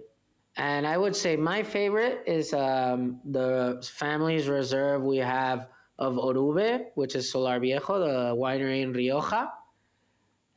and 0.56 0.86
I 0.86 0.98
would 0.98 1.16
say 1.16 1.36
my 1.36 1.64
favorite 1.64 2.24
is 2.28 2.54
um, 2.54 3.20
the 3.26 3.84
family's 3.98 4.48
reserve 4.48 5.02
we 5.02 5.18
have 5.18 5.68
of 5.98 6.16
Orube, 6.16 6.86
which 6.96 7.16
is 7.16 7.32
Solar 7.32 7.60
Viejo, 7.60 8.00
the 8.00 8.36
winery 8.36 8.82
in 8.82 8.94
Rioja. 8.94 9.52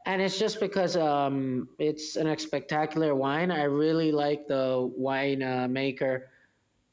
And 0.05 0.23
it's 0.23 0.39
just 0.39 0.61
because 0.61 0.97
um, 0.97 1.69
it's 1.79 2.17
an 2.17 2.37
spectacular 2.39 3.15
wine. 3.15 3.51
I 3.51 3.65
really 3.65 4.13
like 4.13 4.47
the 4.47 4.91
wine 4.97 5.43
uh, 5.43 5.67
maker 5.69 6.31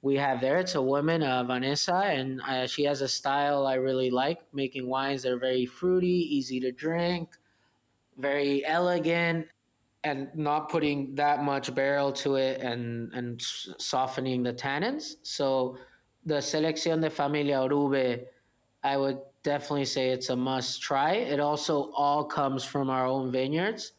we 0.01 0.15
have 0.17 0.41
there. 0.41 0.57
It's 0.57 0.75
a 0.75 0.81
woman, 0.81 1.23
uh, 1.23 1.43
Vanessa, 1.43 1.95
and 1.95 2.41
uh, 2.41 2.67
she 2.67 2.83
has 2.83 3.01
a 3.01 3.07
style 3.07 3.67
I 3.67 3.75
really 3.75 4.09
like, 4.09 4.39
making 4.53 4.87
wines 4.87 5.23
that 5.23 5.31
are 5.31 5.39
very 5.39 5.65
fruity, 5.65 6.35
easy 6.35 6.59
to 6.59 6.71
drink, 6.71 7.29
very 8.17 8.65
elegant, 8.65 9.47
and 10.03 10.27
not 10.35 10.69
putting 10.69 11.15
that 11.15 11.43
much 11.43 11.73
barrel 11.73 12.11
to 12.11 12.35
it 12.35 12.61
and 12.61 13.13
and 13.13 13.41
softening 13.41 14.43
the 14.43 14.53
tannins. 14.53 15.15
So 15.23 15.77
the 16.25 16.35
Selección 16.35 17.01
de 17.01 17.09
Familia 17.09 17.57
Orube, 17.57 18.25
I 18.83 18.97
would 18.97 19.19
definitely 19.43 19.85
say 19.85 20.09
it's 20.09 20.29
a 20.29 20.35
must 20.35 20.81
try. 20.81 21.13
It 21.13 21.39
also 21.39 21.91
all 21.95 22.23
comes 22.23 22.63
from 22.63 22.89
our 22.89 23.05
own 23.05 23.31
vineyards, 23.31 23.93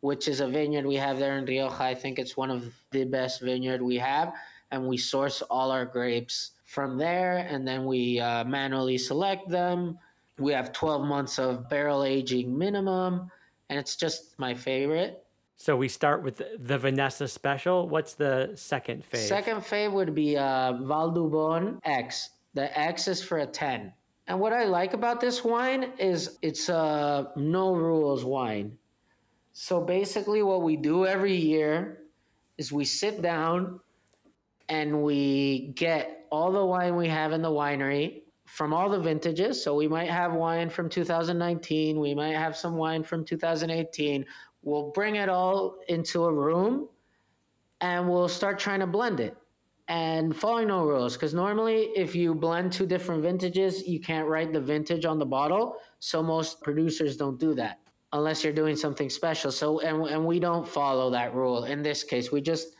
which 0.00 0.26
is 0.26 0.40
a 0.40 0.48
vineyard 0.48 0.86
we 0.86 0.96
have 0.96 1.18
there 1.18 1.36
in 1.38 1.44
Rioja. 1.44 1.82
I 1.82 1.94
think 1.94 2.18
it's 2.18 2.36
one 2.36 2.50
of 2.50 2.72
the 2.90 3.04
best 3.04 3.42
vineyard 3.42 3.82
we 3.82 3.96
have, 3.96 4.32
and 4.70 4.86
we 4.86 4.96
source 4.96 5.42
all 5.42 5.70
our 5.70 5.84
grapes 5.84 6.52
from 6.64 6.98
there, 6.98 7.46
and 7.48 7.68
then 7.68 7.84
we 7.84 8.18
uh, 8.20 8.44
manually 8.44 8.98
select 8.98 9.48
them. 9.48 9.98
We 10.38 10.52
have 10.52 10.72
12 10.72 11.06
months 11.06 11.38
of 11.38 11.68
barrel 11.68 12.04
aging 12.04 12.56
minimum, 12.56 13.30
and 13.68 13.78
it's 13.78 13.96
just 13.96 14.38
my 14.38 14.54
favorite. 14.54 15.25
So 15.56 15.76
we 15.76 15.88
start 15.88 16.22
with 16.22 16.42
the 16.58 16.78
Vanessa 16.78 17.26
special. 17.26 17.88
What's 17.88 18.14
the 18.14 18.52
second 18.54 19.04
fave? 19.10 19.26
Second 19.26 19.60
fave 19.62 19.92
would 19.92 20.14
be 20.14 20.36
uh, 20.36 20.74
Valdubon 20.74 21.78
X. 21.82 22.30
The 22.54 22.78
X 22.78 23.08
is 23.08 23.22
for 23.22 23.38
a 23.38 23.46
10. 23.46 23.92
And 24.28 24.40
what 24.40 24.52
I 24.52 24.64
like 24.64 24.92
about 24.92 25.20
this 25.20 25.44
wine 25.44 25.92
is 25.98 26.38
it's 26.42 26.68
a 26.68 27.32
no 27.36 27.74
rules 27.74 28.24
wine. 28.24 28.76
So 29.52 29.80
basically, 29.80 30.42
what 30.42 30.62
we 30.62 30.76
do 30.76 31.06
every 31.06 31.34
year 31.34 32.02
is 32.58 32.72
we 32.72 32.84
sit 32.84 33.22
down 33.22 33.80
and 34.68 35.02
we 35.02 35.72
get 35.74 36.26
all 36.30 36.52
the 36.52 36.64
wine 36.64 36.96
we 36.96 37.08
have 37.08 37.32
in 37.32 37.40
the 37.40 37.50
winery 37.50 38.22
from 38.46 38.72
all 38.72 38.88
the 38.88 38.98
vintages. 38.98 39.62
So 39.62 39.74
we 39.74 39.88
might 39.88 40.10
have 40.10 40.34
wine 40.34 40.70
from 40.70 40.88
2019, 40.88 41.98
we 41.98 42.14
might 42.14 42.34
have 42.34 42.56
some 42.56 42.76
wine 42.76 43.02
from 43.04 43.24
2018, 43.24 44.24
We'll 44.66 44.90
bring 44.90 45.16
it 45.16 45.30
all 45.30 45.78
into 45.88 46.24
a 46.24 46.32
room 46.34 46.88
and 47.80 48.08
we'll 48.10 48.28
start 48.28 48.58
trying 48.58 48.80
to 48.80 48.86
blend 48.88 49.20
it. 49.20 49.36
and 49.88 50.36
following 50.36 50.68
no 50.68 50.84
rules. 50.84 51.14
Because 51.14 51.34
normally 51.34 51.90
if 51.94 52.14
you 52.16 52.34
blend 52.34 52.72
two 52.72 52.86
different 52.86 53.22
vintages 53.22 53.86
you 53.86 54.00
can't 54.00 54.28
write 54.28 54.52
the 54.52 54.60
vintage 54.60 55.04
on 55.06 55.18
the 55.20 55.26
bottle. 55.26 55.76
So 56.00 56.22
most 56.22 56.60
producers 56.62 57.16
don't 57.16 57.38
do 57.38 57.54
that 57.54 57.78
unless 58.12 58.42
you're 58.42 58.52
doing 58.52 58.76
something 58.76 59.08
special. 59.08 59.52
So 59.52 59.78
and, 59.80 60.08
and 60.08 60.26
we 60.26 60.40
don't 60.40 60.66
follow 60.66 61.10
that 61.10 61.34
rule 61.34 61.64
in 61.64 61.82
this 61.82 62.02
case. 62.02 62.32
We 62.32 62.40
just 62.40 62.74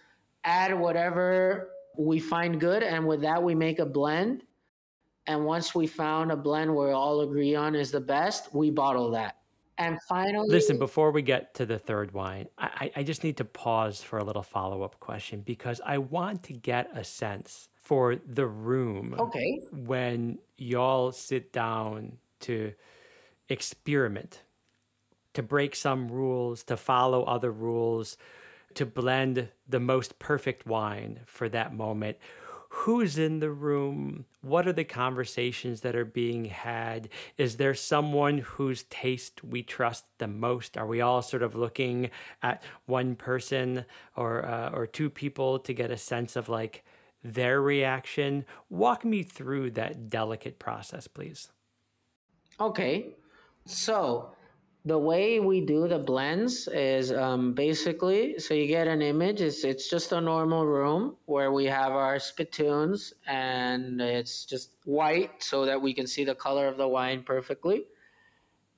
add 0.44 0.74
whatever 0.78 1.70
we 1.96 2.18
find 2.18 2.60
good 2.60 2.82
and 2.82 3.06
with 3.06 3.20
that 3.22 3.40
we 3.42 3.54
make 3.54 3.78
a 3.78 3.86
blend. 3.86 4.42
And 5.28 5.44
once 5.44 5.74
we 5.74 5.86
found 5.86 6.32
a 6.32 6.36
blend 6.36 6.74
we 6.74 6.90
all 6.90 7.20
agree 7.20 7.54
on 7.54 7.76
is 7.76 7.92
the 7.92 8.00
best 8.00 8.54
we 8.54 8.70
bottle 8.72 9.12
that 9.12 9.36
and 9.78 9.98
finally 10.08 10.48
Listen, 10.48 10.78
before 10.78 11.10
we 11.10 11.22
get 11.22 11.54
to 11.54 11.66
the 11.66 11.78
third 11.78 12.12
wine, 12.12 12.48
I, 12.58 12.90
I 12.96 13.02
just 13.02 13.22
need 13.22 13.36
to 13.38 13.44
pause 13.44 14.02
for 14.02 14.18
a 14.18 14.24
little 14.24 14.42
follow 14.42 14.82
up 14.82 14.98
question 15.00 15.42
because 15.42 15.80
I 15.84 15.98
want 15.98 16.42
to 16.44 16.54
get 16.54 16.88
a 16.94 17.04
sense 17.04 17.68
for 17.82 18.16
the 18.16 18.46
room 18.46 19.14
okay. 19.18 19.60
when 19.72 20.38
y'all 20.56 21.12
sit 21.12 21.52
down 21.52 22.18
to 22.40 22.72
experiment, 23.48 24.42
to 25.34 25.42
break 25.42 25.76
some 25.76 26.08
rules, 26.08 26.64
to 26.64 26.76
follow 26.76 27.22
other 27.24 27.52
rules, 27.52 28.16
to 28.74 28.86
blend 28.86 29.48
the 29.68 29.80
most 29.80 30.18
perfect 30.18 30.66
wine 30.66 31.20
for 31.26 31.48
that 31.48 31.74
moment 31.74 32.16
who's 32.76 33.16
in 33.16 33.40
the 33.40 33.50
room? 33.50 34.26
What 34.42 34.68
are 34.68 34.72
the 34.72 34.84
conversations 34.84 35.80
that 35.80 35.96
are 35.96 36.04
being 36.04 36.44
had? 36.44 37.08
Is 37.38 37.56
there 37.56 37.74
someone 37.74 38.38
whose 38.38 38.82
taste 38.84 39.42
we 39.42 39.62
trust 39.62 40.04
the 40.18 40.28
most? 40.28 40.76
Are 40.76 40.86
we 40.86 41.00
all 41.00 41.22
sort 41.22 41.42
of 41.42 41.54
looking 41.54 42.10
at 42.42 42.62
one 42.84 43.16
person 43.16 43.86
or 44.14 44.44
uh, 44.44 44.70
or 44.74 44.86
two 44.86 45.08
people 45.08 45.58
to 45.60 45.72
get 45.72 45.90
a 45.90 45.96
sense 45.96 46.36
of 46.36 46.50
like 46.50 46.84
their 47.24 47.62
reaction? 47.62 48.44
Walk 48.68 49.06
me 49.06 49.22
through 49.22 49.70
that 49.72 50.10
delicate 50.10 50.58
process 50.58 51.08
please. 51.08 51.50
Okay. 52.60 53.14
So 53.64 54.35
the 54.86 54.96
way 54.96 55.40
we 55.40 55.60
do 55.60 55.88
the 55.88 55.98
blends 55.98 56.68
is 56.68 57.10
um, 57.12 57.52
basically 57.52 58.38
so 58.38 58.54
you 58.54 58.68
get 58.68 58.86
an 58.86 59.02
image 59.02 59.40
it's, 59.40 59.64
it's 59.64 59.90
just 59.90 60.12
a 60.12 60.20
normal 60.20 60.64
room 60.64 61.16
where 61.26 61.50
we 61.50 61.64
have 61.64 61.90
our 61.90 62.20
spittoons 62.20 63.12
and 63.26 64.00
it's 64.00 64.44
just 64.44 64.70
white 64.84 65.42
so 65.42 65.66
that 65.66 65.82
we 65.82 65.92
can 65.92 66.06
see 66.06 66.24
the 66.24 66.34
color 66.34 66.68
of 66.68 66.76
the 66.76 66.86
wine 66.86 67.24
perfectly. 67.24 67.84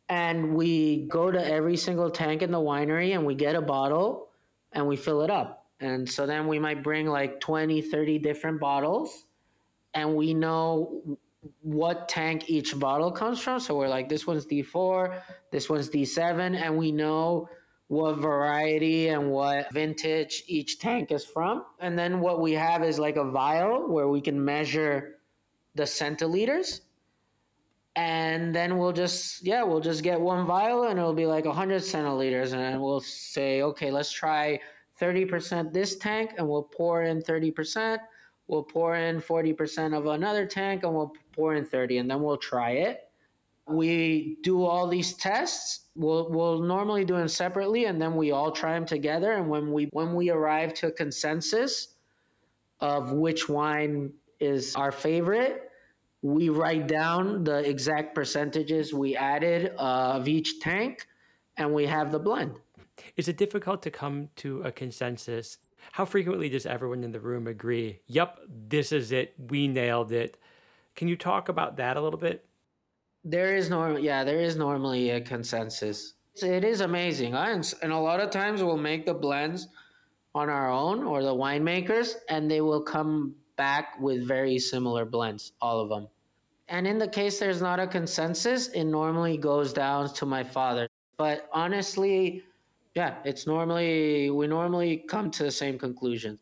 And 0.08 0.54
we 0.54 1.06
go 1.08 1.30
to 1.30 1.46
every 1.46 1.76
single 1.76 2.10
tank 2.10 2.40
in 2.40 2.50
the 2.50 2.58
winery 2.58 3.14
and 3.14 3.26
we 3.26 3.34
get 3.34 3.54
a 3.54 3.60
bottle 3.60 4.30
and 4.72 4.88
we 4.88 4.96
fill 4.96 5.20
it 5.20 5.30
up. 5.30 5.66
And 5.80 6.08
so 6.08 6.26
then 6.26 6.48
we 6.48 6.58
might 6.58 6.82
bring 6.82 7.06
like 7.06 7.38
20 7.40 7.82
30 7.82 8.18
different 8.18 8.58
bottles 8.58 9.26
and 9.92 10.16
we 10.16 10.32
know 10.32 11.18
what 11.62 12.08
tank 12.08 12.48
each 12.48 12.78
bottle 12.78 13.10
comes 13.10 13.40
from. 13.40 13.60
So 13.60 13.76
we're 13.76 13.88
like, 13.88 14.08
this 14.08 14.26
one's 14.26 14.46
D4, 14.46 15.20
this 15.50 15.68
one's 15.68 15.88
D7, 15.88 16.56
and 16.56 16.76
we 16.76 16.92
know 16.92 17.48
what 17.88 18.18
variety 18.18 19.08
and 19.08 19.30
what 19.30 19.72
vintage 19.72 20.44
each 20.46 20.78
tank 20.78 21.10
is 21.10 21.24
from. 21.24 21.64
And 21.80 21.98
then 21.98 22.20
what 22.20 22.40
we 22.40 22.52
have 22.52 22.84
is 22.84 22.98
like 22.98 23.16
a 23.16 23.24
vial 23.24 23.88
where 23.88 24.08
we 24.08 24.20
can 24.20 24.44
measure 24.44 25.16
the 25.74 25.84
centiliters. 25.84 26.82
And 27.96 28.54
then 28.54 28.78
we'll 28.78 28.92
just, 28.92 29.44
yeah, 29.44 29.62
we'll 29.62 29.80
just 29.80 30.02
get 30.02 30.20
one 30.20 30.46
vial 30.46 30.84
and 30.84 30.98
it'll 30.98 31.14
be 31.14 31.26
like 31.26 31.46
100 31.46 31.82
centiliters. 31.82 32.52
And 32.52 32.80
we'll 32.80 33.00
say, 33.00 33.62
okay, 33.62 33.90
let's 33.90 34.12
try 34.12 34.60
30% 35.00 35.72
this 35.72 35.96
tank 35.96 36.32
and 36.36 36.46
we'll 36.46 36.64
pour 36.64 37.02
in 37.04 37.22
30% 37.22 37.98
we'll 38.48 38.64
pour 38.64 38.96
in 38.96 39.20
40% 39.20 39.96
of 39.96 40.06
another 40.06 40.46
tank 40.46 40.82
and 40.82 40.94
we'll 40.94 41.12
pour 41.38 41.54
in 41.54 41.64
30 41.64 41.98
and 41.98 42.10
then 42.10 42.20
we'll 42.20 42.36
try 42.36 42.72
it. 42.72 43.08
We 43.68 44.38
do 44.42 44.64
all 44.64 44.88
these 44.88 45.12
tests. 45.14 45.86
We'll, 45.94 46.28
we'll 46.30 46.60
normally 46.60 47.04
do 47.04 47.14
them 47.14 47.28
separately 47.28 47.84
and 47.84 48.02
then 48.02 48.16
we 48.16 48.32
all 48.32 48.50
try 48.50 48.72
them 48.74 48.86
together. 48.86 49.32
And 49.32 49.48
when 49.48 49.72
we 49.72 49.84
when 49.92 50.14
we 50.14 50.30
arrive 50.30 50.74
to 50.74 50.88
a 50.88 50.90
consensus 50.90 51.94
of 52.80 53.12
which 53.12 53.48
wine 53.48 54.12
is 54.40 54.74
our 54.74 54.92
favorite 54.92 55.68
we 56.22 56.48
write 56.48 56.88
down 56.88 57.44
the 57.44 57.58
exact 57.68 58.14
percentages 58.14 58.92
we 58.92 59.14
added 59.14 59.72
uh, 59.78 60.16
of 60.16 60.26
each 60.26 60.60
tank 60.60 61.06
and 61.56 61.72
we 61.72 61.86
have 61.86 62.10
the 62.10 62.18
blend. 62.18 62.54
Is 63.16 63.28
it 63.28 63.36
difficult 63.36 63.82
to 63.82 63.90
come 63.90 64.28
to 64.36 64.62
a 64.62 64.72
consensus? 64.72 65.58
How 65.92 66.04
frequently 66.04 66.48
does 66.48 66.66
everyone 66.66 67.04
in 67.04 67.12
the 67.12 67.20
room 67.20 67.46
agree, 67.46 68.00
yep, 68.06 68.40
this 68.48 68.90
is 68.90 69.12
it, 69.12 69.34
we 69.48 69.68
nailed 69.68 70.10
it? 70.12 70.36
Can 70.98 71.06
you 71.06 71.14
talk 71.14 71.48
about 71.48 71.76
that 71.76 71.96
a 71.96 72.00
little 72.00 72.18
bit? 72.18 72.44
There 73.24 73.54
is 73.54 73.70
normal, 73.70 74.00
yeah, 74.00 74.24
there 74.24 74.40
is 74.40 74.56
normally 74.56 75.10
a 75.10 75.20
consensus. 75.20 76.14
It 76.42 76.64
is 76.64 76.80
amazing, 76.80 77.34
and 77.34 77.92
a 77.92 77.96
lot 77.96 78.18
of 78.18 78.30
times 78.30 78.64
we'll 78.64 78.76
make 78.76 79.06
the 79.06 79.14
blends 79.14 79.68
on 80.34 80.50
our 80.50 80.68
own 80.68 81.04
or 81.04 81.22
the 81.22 81.32
winemakers, 81.32 82.14
and 82.28 82.50
they 82.50 82.62
will 82.62 82.82
come 82.82 83.36
back 83.54 83.94
with 84.00 84.26
very 84.26 84.58
similar 84.58 85.04
blends, 85.04 85.52
all 85.60 85.78
of 85.78 85.88
them. 85.88 86.08
And 86.66 86.84
in 86.84 86.98
the 86.98 87.06
case 87.06 87.38
there's 87.38 87.62
not 87.62 87.78
a 87.78 87.86
consensus, 87.86 88.66
it 88.70 88.82
normally 88.82 89.36
goes 89.36 89.72
down 89.72 90.12
to 90.14 90.26
my 90.26 90.42
father. 90.42 90.88
But 91.16 91.48
honestly, 91.52 92.42
yeah, 92.96 93.18
it's 93.24 93.46
normally 93.46 94.30
we 94.30 94.48
normally 94.48 94.96
come 94.96 95.30
to 95.30 95.44
the 95.44 95.52
same 95.52 95.78
conclusion. 95.78 96.40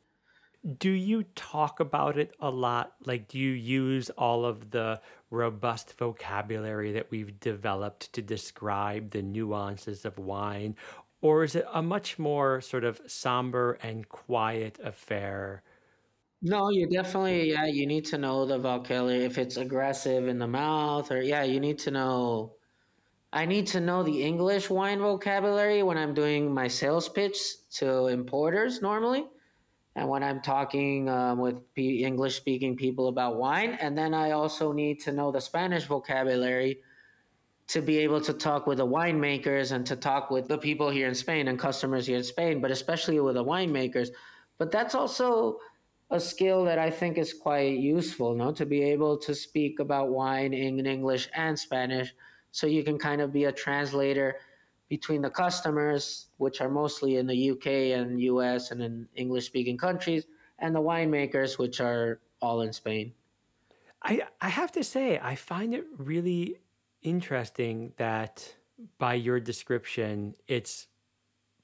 Do 0.79 0.91
you 0.91 1.23
talk 1.35 1.81
about 1.81 2.19
it 2.19 2.35
a 2.41 2.51
lot? 2.51 2.95
Like, 3.05 3.29
do 3.29 3.39
you 3.39 3.53
use 3.53 4.11
all 4.11 4.45
of 4.45 4.71
the 4.71 5.01
robust 5.31 5.97
vocabulary 5.99 6.93
that 6.93 7.11
we've 7.11 7.39
developed 7.41 8.13
to 8.15 8.23
describe 8.23 9.11
the 9.11 9.23
nuances 9.23 10.05
of 10.05 10.19
wine? 10.19 10.77
Or 11.21 11.45
is 11.45 11.55
it 11.55 11.67
a 11.73 11.83
much 11.83 12.19
more 12.19 12.61
sort 12.61 12.85
of 12.85 13.01
somber 13.07 13.79
and 13.83 14.09
quiet 14.09 14.79
affair? 14.83 15.63
No, 16.43 16.71
you 16.71 16.89
definitely, 16.89 17.51
yeah, 17.51 17.67
you 17.67 17.87
need 17.87 18.05
to 18.07 18.19
know 18.19 18.45
the 18.47 18.59
vocabulary. 18.59 19.25
If 19.25 19.39
it's 19.39 19.57
aggressive 19.57 20.29
in 20.29 20.39
the 20.39 20.47
mouth, 20.47 21.11
or 21.11 21.23
yeah, 21.23 21.43
you 21.45 21.61
need 21.61 21.79
to 21.81 21.91
know 21.91 22.57
I 23.33 23.45
need 23.45 23.67
to 23.69 23.81
know 23.81 24.03
the 24.03 24.23
English 24.23 24.71
wine 24.71 24.99
vocabulary 25.01 25.83
when 25.83 25.99
I'm 25.99 26.15
doing 26.15 26.53
my 26.55 26.69
sales 26.69 27.09
pitch 27.09 27.37
to 27.73 28.07
importers 28.07 28.81
normally, 28.81 29.27
and 29.97 30.07
when 30.07 30.23
I'm 30.23 30.41
talking 30.43 31.09
um, 31.09 31.39
with 31.39 31.63
English 31.75 32.37
speaking 32.37 32.77
people 32.77 33.09
about 33.09 33.37
wine. 33.37 33.79
And 33.81 33.97
then 33.97 34.13
I 34.13 34.33
also 34.33 34.71
need 34.71 35.01
to 35.01 35.13
know 35.13 35.33
the 35.33 35.41
Spanish 35.41 35.85
vocabulary 35.85 36.81
to 37.69 37.81
be 37.81 37.99
able 37.99 38.21
to 38.21 38.35
talk 38.35 38.67
with 38.67 38.79
the 38.79 38.87
winemakers 38.87 39.73
and 39.73 39.87
to 39.87 39.97
talk 39.97 40.31
with 40.31 40.49
the 40.49 40.59
people 40.59 40.91
here 40.91 41.09
in 41.09 41.15
Spain 41.15 41.49
and 41.49 41.59
customers 41.59 42.07
here 42.07 42.19
in 42.19 42.23
Spain, 42.23 42.61
but 42.61 42.71
especially 42.71 43.19
with 43.21 43.35
the 43.35 43.45
winemakers. 43.45 44.11
But 44.59 44.71
that's 44.71 44.95
also 44.95 45.59
a 46.11 46.21
skill 46.21 46.63
that 46.67 46.79
I 46.79 46.91
think 46.91 47.17
is 47.17 47.33
quite 47.33 47.79
useful, 47.79 48.35
no, 48.35 48.53
to 48.53 48.67
be 48.67 48.83
able 48.83 49.17
to 49.19 49.35
speak 49.35 49.81
about 49.81 50.11
wine 50.11 50.53
in 50.53 50.85
English 50.85 51.29
and 51.35 51.59
Spanish 51.59 52.15
so 52.53 52.67
you 52.67 52.85
can 52.85 52.99
kind 52.99 53.23
of 53.23 53.33
be 53.33 53.45
a 53.45 53.53
translator 53.53 54.37
between 54.89 55.23
the 55.23 55.31
customers, 55.31 56.29
which 56.37 56.61
are 56.61 56.69
mostly 56.69 57.17
in 57.17 57.27
the 57.27 57.51
UK 57.51 57.67
and 57.99 58.21
US 58.21 58.71
and 58.71 58.83
in 58.83 59.09
English 59.15 59.47
speaking 59.47 59.77
countries, 59.77 60.27
and 60.59 60.75
the 60.75 60.81
winemakers, 60.81 61.59
which 61.59 61.81
are 61.81 62.21
all 62.41 62.63
in 62.63 62.73
Spain. 62.73 63.13
I, 64.03 64.23
I 64.41 64.49
have 64.49 64.73
to 64.73 64.85
say, 64.85 65.19
I 65.21 65.35
find 65.35 65.75
it 65.75 65.85
really 65.97 66.61
interesting 67.03 67.93
that 67.97 68.55
by 68.99 69.15
your 69.15 69.41
description, 69.41 70.35
it's 70.47 70.87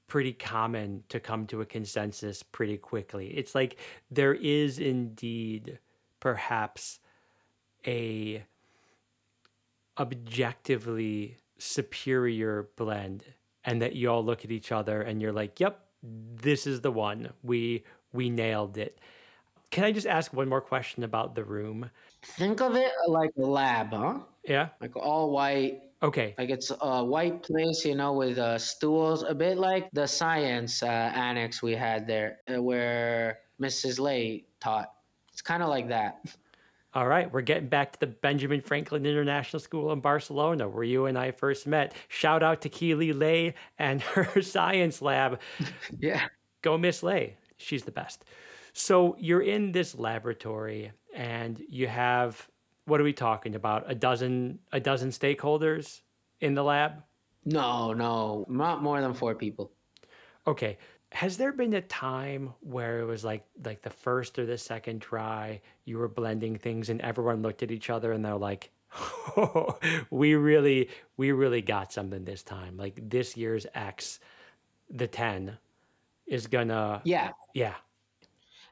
pretty 0.07 0.33
common 0.33 1.03
to 1.09 1.19
come 1.19 1.47
to 1.47 1.61
a 1.61 1.65
consensus 1.65 2.43
pretty 2.43 2.77
quickly. 2.77 3.27
It's 3.27 3.55
like 3.55 3.79
there 4.11 4.33
is 4.33 4.79
indeed 4.79 5.79
perhaps 6.19 6.99
a 7.85 8.43
objectively 9.97 11.37
superior 11.57 12.69
blend 12.75 13.23
and 13.65 13.81
that 13.81 13.95
you 13.95 14.09
all 14.09 14.23
look 14.23 14.43
at 14.43 14.51
each 14.51 14.71
other 14.71 15.01
and 15.01 15.21
you're 15.21 15.33
like, 15.33 15.59
"Yep, 15.59 15.79
this 16.01 16.67
is 16.67 16.81
the 16.81 16.91
one. 16.91 17.31
We 17.43 17.83
we 18.11 18.29
nailed 18.29 18.77
it." 18.77 18.99
Can 19.71 19.83
I 19.83 19.91
just 19.91 20.05
ask 20.05 20.31
one 20.33 20.47
more 20.47 20.61
question 20.61 21.03
about 21.03 21.33
the 21.33 21.43
room? 21.43 21.89
Think 22.21 22.61
of 22.61 22.75
it 22.75 22.91
like 23.07 23.31
a 23.39 23.41
lab, 23.41 23.91
huh? 23.91 24.19
Yeah. 24.43 24.69
Like 24.79 24.95
all 24.95 25.31
white. 25.31 25.81
Okay. 26.03 26.35
Like 26.37 26.51
it's 26.51 26.71
a 26.79 27.03
white 27.03 27.41
place, 27.41 27.83
you 27.83 27.95
know, 27.95 28.13
with 28.13 28.37
uh, 28.37 28.59
stools, 28.59 29.23
a 29.23 29.33
bit 29.33 29.57
like 29.57 29.89
the 29.91 30.05
science 30.05 30.83
uh, 30.83 31.11
annex 31.15 31.63
we 31.63 31.73
had 31.73 32.05
there, 32.05 32.41
uh, 32.53 32.61
where 32.61 33.39
Mrs. 33.59 33.99
Lay 33.99 34.45
taught. 34.59 34.93
It's 35.31 35.41
kind 35.41 35.63
of 35.63 35.69
like 35.69 35.87
that. 35.87 36.19
All 36.95 37.07
right, 37.07 37.31
we're 37.31 37.41
getting 37.41 37.69
back 37.69 37.93
to 37.93 37.99
the 37.99 38.07
Benjamin 38.07 38.61
Franklin 38.61 39.05
International 39.07 39.59
School 39.59 39.91
in 39.91 39.99
Barcelona, 39.99 40.69
where 40.69 40.83
you 40.83 41.07
and 41.07 41.17
I 41.17 41.31
first 41.31 41.65
met. 41.65 41.95
Shout 42.07 42.43
out 42.43 42.61
to 42.61 42.69
Keely 42.69 43.13
Lay 43.13 43.55
and 43.79 44.01
her 44.13 44.41
science 44.43 45.01
lab. 45.01 45.39
yeah. 45.99 46.27
Go 46.61 46.77
Miss 46.77 47.01
Lay. 47.01 47.37
She's 47.57 47.83
the 47.83 47.91
best. 47.91 48.25
So 48.73 49.15
you're 49.19 49.41
in 49.41 49.71
this 49.71 49.95
laboratory 49.95 50.91
and 51.15 51.61
you 51.67 51.87
have 51.87 52.47
what 52.85 52.99
are 52.99 53.03
we 53.03 53.13
talking 53.13 53.55
about? 53.55 53.89
A 53.89 53.95
dozen 53.95 54.59
a 54.71 54.79
dozen 54.79 55.09
stakeholders 55.09 56.01
in 56.41 56.53
the 56.53 56.63
lab? 56.63 57.03
No, 57.45 57.93
no, 57.93 58.45
not 58.49 58.83
more 58.83 59.01
than 59.01 59.13
four 59.13 59.35
people. 59.35 59.71
Okay. 60.45 60.77
Has 61.13 61.37
there 61.37 61.51
been 61.53 61.73
a 61.73 61.81
time 61.81 62.53
where 62.61 62.99
it 62.99 63.05
was 63.05 63.23
like 63.23 63.45
like 63.63 63.81
the 63.83 63.89
first 63.91 64.39
or 64.39 64.45
the 64.45 64.57
second 64.57 64.99
try 65.01 65.61
you 65.85 65.97
were 65.99 66.07
blending 66.07 66.57
things 66.57 66.89
and 66.89 66.99
everyone 67.01 67.41
looked 67.43 67.61
at 67.63 67.71
each 67.71 67.89
other 67.89 68.11
and 68.11 68.25
they're 68.25 68.35
like, 68.35 68.71
oh, 69.37 69.77
"We 70.09 70.35
really 70.35 70.89
we 71.17 71.31
really 71.31 71.61
got 71.61 71.93
something 71.93 72.25
this 72.25 72.43
time. 72.43 72.77
Like 72.77 72.99
this 73.09 73.37
year's 73.37 73.65
X, 73.75 74.19
the 74.89 75.07
10 75.07 75.57
is 76.27 76.47
gonna 76.47 77.01
Yeah, 77.05 77.31
yeah. 77.53 77.75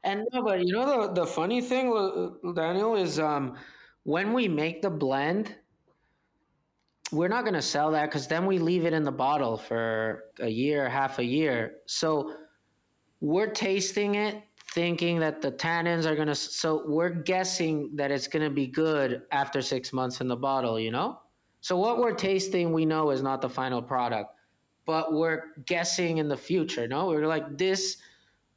and 0.03 0.27
no, 0.33 0.41
but 0.43 0.65
you 0.65 0.73
know 0.73 1.07
the 1.07 1.21
the 1.21 1.27
funny 1.27 1.61
thing, 1.61 1.93
uh, 1.95 2.51
Daniel, 2.53 2.95
is 2.95 3.19
um 3.19 3.55
when 4.03 4.33
we 4.33 4.47
make 4.47 4.81
the 4.81 4.89
blend, 4.89 5.55
we're 7.11 7.27
not 7.27 7.43
going 7.43 7.53
to 7.53 7.61
sell 7.61 7.91
that 7.91 8.05
because 8.05 8.27
then 8.27 8.45
we 8.45 8.57
leave 8.57 8.85
it 8.85 8.93
in 8.93 9.03
the 9.03 9.11
bottle 9.11 9.57
for 9.57 10.25
a 10.39 10.49
year, 10.49 10.87
half 10.89 11.19
a 11.19 11.25
year. 11.25 11.75
So 11.85 12.35
we're 13.19 13.51
tasting 13.51 14.15
it, 14.15 14.41
thinking 14.73 15.19
that 15.19 15.41
the 15.41 15.51
tannins 15.51 16.05
are 16.05 16.15
going 16.15 16.29
to. 16.29 16.35
So 16.35 16.83
we're 16.87 17.09
guessing 17.09 17.91
that 17.95 18.11
it's 18.11 18.27
going 18.27 18.43
to 18.43 18.49
be 18.49 18.67
good 18.67 19.23
after 19.31 19.61
six 19.61 19.91
months 19.91 20.21
in 20.21 20.27
the 20.27 20.35
bottle, 20.35 20.79
you 20.79 20.91
know? 20.91 21.19
So 21.59 21.77
what 21.77 21.99
we're 21.99 22.15
tasting, 22.15 22.71
we 22.71 22.85
know 22.85 23.11
is 23.11 23.21
not 23.21 23.41
the 23.41 23.49
final 23.49 23.81
product, 23.81 24.33
but 24.85 25.13
we're 25.13 25.53
guessing 25.65 26.17
in 26.17 26.27
the 26.27 26.37
future, 26.37 26.87
no? 26.87 27.07
We're 27.07 27.27
like, 27.27 27.57
this, 27.57 27.97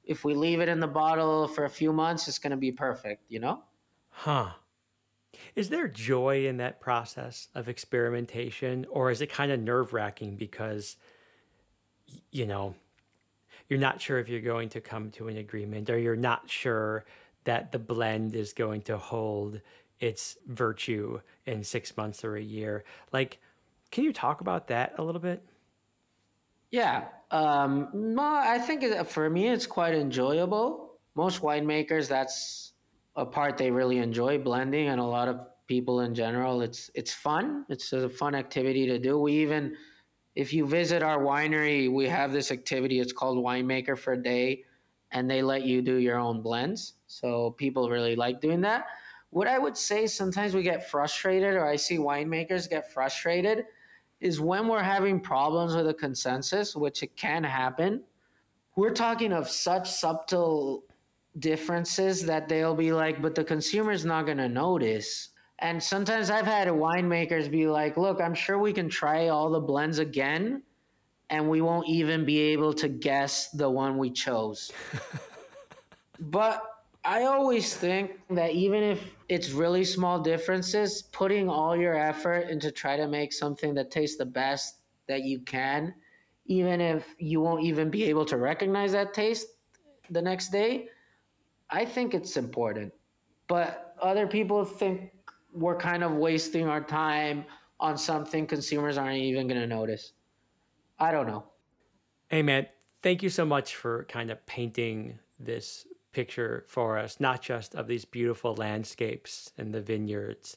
if 0.05 0.25
we 0.25 0.35
leave 0.35 0.61
it 0.61 0.69
in 0.69 0.81
the 0.81 0.87
bottle 0.87 1.49
for 1.49 1.65
a 1.65 1.71
few 1.71 1.93
months, 1.93 2.29
it's 2.29 2.39
going 2.39 2.53
to 2.53 2.57
be 2.57 2.73
perfect, 2.73 3.25
you 3.29 3.41
know? 3.41 3.63
Huh. 4.11 4.51
Is 5.55 5.69
there 5.69 5.89
joy 5.89 6.47
in 6.47 6.59
that 6.59 6.81
process 6.81 7.49
of 7.55 7.69
experimentation, 7.69 8.87
or 8.91 9.11
is 9.11 9.21
it 9.21 9.31
kind 9.31 9.51
of 9.53 9.61
nerve 9.61 9.93
wracking 9.93 10.37
because, 10.37 10.97
you 12.31 12.47
know, 12.47 12.75
you're 13.69 13.79
not 13.79 14.01
sure 14.01 14.19
if 14.19 14.29
you're 14.29 14.41
going 14.41 14.69
to 14.71 14.81
come 14.81 15.11
to 15.13 15.29
an 15.29 15.37
agreement, 15.37 15.89
or 15.91 15.99
you're 15.99 16.17
not 16.17 16.51
sure 16.51 17.05
that 17.45 17.73
the 17.73 17.79
blend 17.79 18.35
is 18.35 18.53
going 18.53 18.83
to 18.83 18.97
hold 18.97 19.61
its 20.01 20.37
virtue 20.47 21.21
in 21.47 21.63
six 21.63 21.97
months 21.97 22.25
or 22.25 22.37
a 22.37 22.43
year? 22.43 22.85
Like, 23.13 23.39
can 23.91 24.05
you 24.05 24.13
talk 24.13 24.41
about 24.41 24.69
that 24.69 24.95
a 24.99 25.03
little 25.03 25.21
bit? 25.21 25.43
Yeah. 26.71 27.05
Um, 27.31 27.89
no, 27.93 28.23
I 28.23 28.59
think 28.59 28.85
for 29.07 29.31
me, 29.31 29.49
it's 29.49 29.67
quite 29.67 29.95
enjoyable. 29.95 30.99
Most 31.15 31.43
winemakers, 31.43 32.09
that's 32.09 32.73
a 33.17 33.25
part 33.25 33.57
they 33.57 33.71
really 33.71 33.99
enjoy 33.99 34.39
blending, 34.39 34.89
and 34.89 35.01
a 35.01 35.05
lot 35.05 35.29
of 35.29 35.41
people 35.67 36.01
in 36.01 36.15
general, 36.15 36.61
it's 36.63 36.91
it's 36.95 37.13
fun. 37.13 37.65
It's 37.69 37.93
a 37.93 38.09
fun 38.09 38.35
activity 38.35 38.87
to 38.87 38.99
do. 38.99 39.19
We 39.19 39.33
even, 39.35 39.77
if 40.35 40.53
you 40.53 40.67
visit 40.67 41.03
our 41.03 41.19
winery, 41.19 41.93
we 41.93 42.07
have 42.09 42.33
this 42.33 42.51
activity. 42.51 43.01
It's 43.01 43.13
called 43.13 43.39
Winemaker 43.39 43.97
for 43.97 44.15
a 44.15 44.23
Day, 44.23 44.65
and 45.13 45.31
they 45.31 45.43
let 45.43 45.63
you 45.63 45.81
do 45.81 45.97
your 45.97 46.19
own 46.19 46.43
blends. 46.43 46.95
So 47.07 47.53
people 47.53 47.89
really 47.89 48.17
like 48.17 48.41
doing 48.41 48.61
that. 48.63 48.87
What 49.31 49.49
I 49.49 49.59
would 49.59 49.77
say, 49.77 50.07
sometimes 50.07 50.55
we 50.55 50.63
get 50.63 50.91
frustrated, 50.91 51.55
or 51.55 51.67
I 51.67 51.77
see 51.77 51.99
winemakers 51.99 52.69
get 52.69 52.93
frustrated, 52.93 53.65
is 54.21 54.41
when 54.41 54.69
we're 54.69 54.83
having 54.83 55.19
problems 55.21 55.75
with 55.75 55.89
a 55.89 55.95
consensus, 55.95 56.77
which 56.77 57.03
it 57.03 57.17
can 57.17 57.43
happen. 57.43 58.03
We're 58.77 58.95
talking 58.95 59.33
of 59.33 59.49
such 59.49 59.91
subtle 59.91 60.85
differences 61.39 62.25
that 62.27 62.49
they'll 62.49 62.75
be 62.75 62.93
like, 62.93 63.21
but 63.21 63.35
the 63.35 63.45
consumer's 63.45 64.05
not 64.05 64.27
going 64.27 64.39
to 64.39 64.49
notice. 64.49 65.31
And 65.59 65.83
sometimes 65.83 66.31
I've 66.31 66.47
had 66.47 66.69
winemakers 66.69 67.51
be 67.51 67.67
like, 67.67 67.97
look, 67.97 68.21
I'm 68.21 68.35
sure 68.35 68.59
we 68.59 68.73
can 68.73 68.89
try 68.89 69.29
all 69.29 69.51
the 69.51 69.61
blends 69.61 69.99
again 69.99 70.63
and 71.31 71.49
we 71.49 71.61
won't 71.61 71.89
even 71.89 72.25
be 72.25 72.39
able 72.39 72.73
to 72.75 72.89
guess 72.89 73.51
the 73.51 73.69
one 73.69 73.99
we 73.99 74.11
chose. 74.11 74.73
But 76.21 76.63
I 77.05 77.25
always 77.25 77.75
think 77.75 78.13
that 78.31 78.53
even 78.53 78.83
if 78.83 79.17
it's 79.29 79.51
really 79.51 79.85
small 79.85 80.21
differences, 80.21 81.03
putting 81.03 81.49
all 81.49 81.77
your 81.77 81.95
effort 81.95 82.49
into 82.49 82.71
try 82.71 82.97
to 82.97 83.07
make 83.07 83.33
something 83.33 83.75
that 83.75 83.91
tastes 83.91 84.17
the 84.17 84.25
best 84.25 84.77
that 85.07 85.23
you 85.23 85.41
can, 85.41 85.95
even 86.47 86.81
if 86.81 87.15
you 87.19 87.41
won't 87.41 87.65
even 87.65 87.91
be 87.91 88.05
able 88.05 88.25
to 88.27 88.37
recognize 88.37 88.93
that 88.93 89.13
taste 89.13 89.49
the 90.11 90.23
next 90.23 90.51
day, 90.51 90.89
I 91.71 91.85
think 91.85 92.15
it's 92.15 92.37
important. 92.37 92.93
But 93.47 93.95
other 94.01 94.27
people 94.27 94.65
think 94.65 95.11
we're 95.53 95.77
kind 95.77 96.03
of 96.03 96.13
wasting 96.13 96.67
our 96.67 96.83
time 96.83 97.45
on 97.81 97.99
something 97.99 98.47
consumers 98.47 98.97
aren't 98.97 99.19
even 99.19 99.47
going 99.47 99.61
to 99.61 99.67
notice. 99.67 100.13
I 100.99 101.13
don't 101.13 101.27
know. 101.27 101.45
Hey, 102.29 102.43
man, 102.43 102.67
thank 103.03 103.23
you 103.23 103.29
so 103.29 103.45
much 103.45 103.77
for 103.77 104.05
kind 104.05 104.31
of 104.31 104.45
painting 104.47 105.19
this 105.39 105.87
picture 106.13 106.65
for 106.69 106.97
us, 106.97 107.21
not 107.21 107.43
just 107.43 107.75
of 107.75 107.87
these 107.87 108.05
beautiful 108.05 108.55
landscapes 108.55 109.53
and 109.59 109.75
the 109.75 109.81
vineyards, 109.81 110.57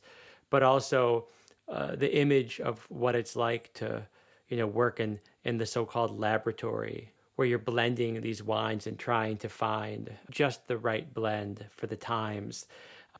but 0.49 0.63
also 0.63 1.27
uh, 1.67 1.95
the 1.95 2.15
image 2.15 2.59
of 2.61 2.85
what 2.89 3.15
it's 3.15 3.35
like 3.35 3.73
to, 3.73 4.07
you 4.47 4.57
know, 4.57 4.67
work 4.67 4.99
in, 4.99 5.19
in 5.43 5.57
the 5.57 5.65
so-called 5.65 6.17
laboratory 6.17 7.11
where 7.37 7.47
you're 7.47 7.59
blending 7.59 8.19
these 8.19 8.41
wines 8.41 8.87
and 8.87 8.97
trying 8.97 9.37
to 9.37 9.47
find 9.47 10.11
just 10.31 10.67
the 10.67 10.77
right 10.77 11.13
blend 11.13 11.63
for 11.69 11.85
the 11.85 11.95
times. 11.95 12.65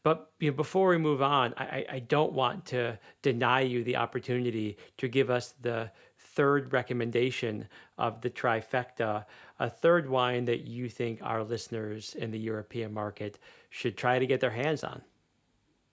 But 0.02 0.32
you 0.40 0.50
know, 0.50 0.58
before 0.58 0.90
we 0.90 0.98
move 0.98 1.22
on, 1.22 1.54
I, 1.56 1.86
I 1.90 2.00
don't 2.00 2.34
want 2.34 2.66
to 2.68 2.98
deny 3.22 3.62
you 3.62 3.84
the 3.84 3.96
opportunity 3.96 4.78
to 4.98 5.08
give 5.08 5.30
us 5.30 5.54
the 5.62 5.92
third 6.18 6.74
recommendation 6.74 7.68
of 8.00 8.22
the 8.22 8.30
trifecta, 8.30 9.26
a 9.60 9.70
third 9.70 10.10
wine 10.10 10.46
that 10.46 10.62
you 10.62 10.90
think 10.90 11.20
our 11.22 11.44
listeners 11.44 12.16
in 12.16 12.32
the 12.32 12.40
European 12.40 12.92
market 12.92 13.38
should 13.70 13.98
try 13.98 14.18
to 14.18 14.26
get 14.26 14.40
their 14.40 14.50
hands 14.50 14.84
on. 14.84 15.00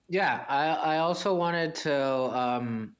Yeah, 0.09 0.45
I, 0.49 0.95
I 0.95 0.97
also 0.97 1.35
wanted 1.35 1.75
to 1.75 1.95
um, 1.95 2.95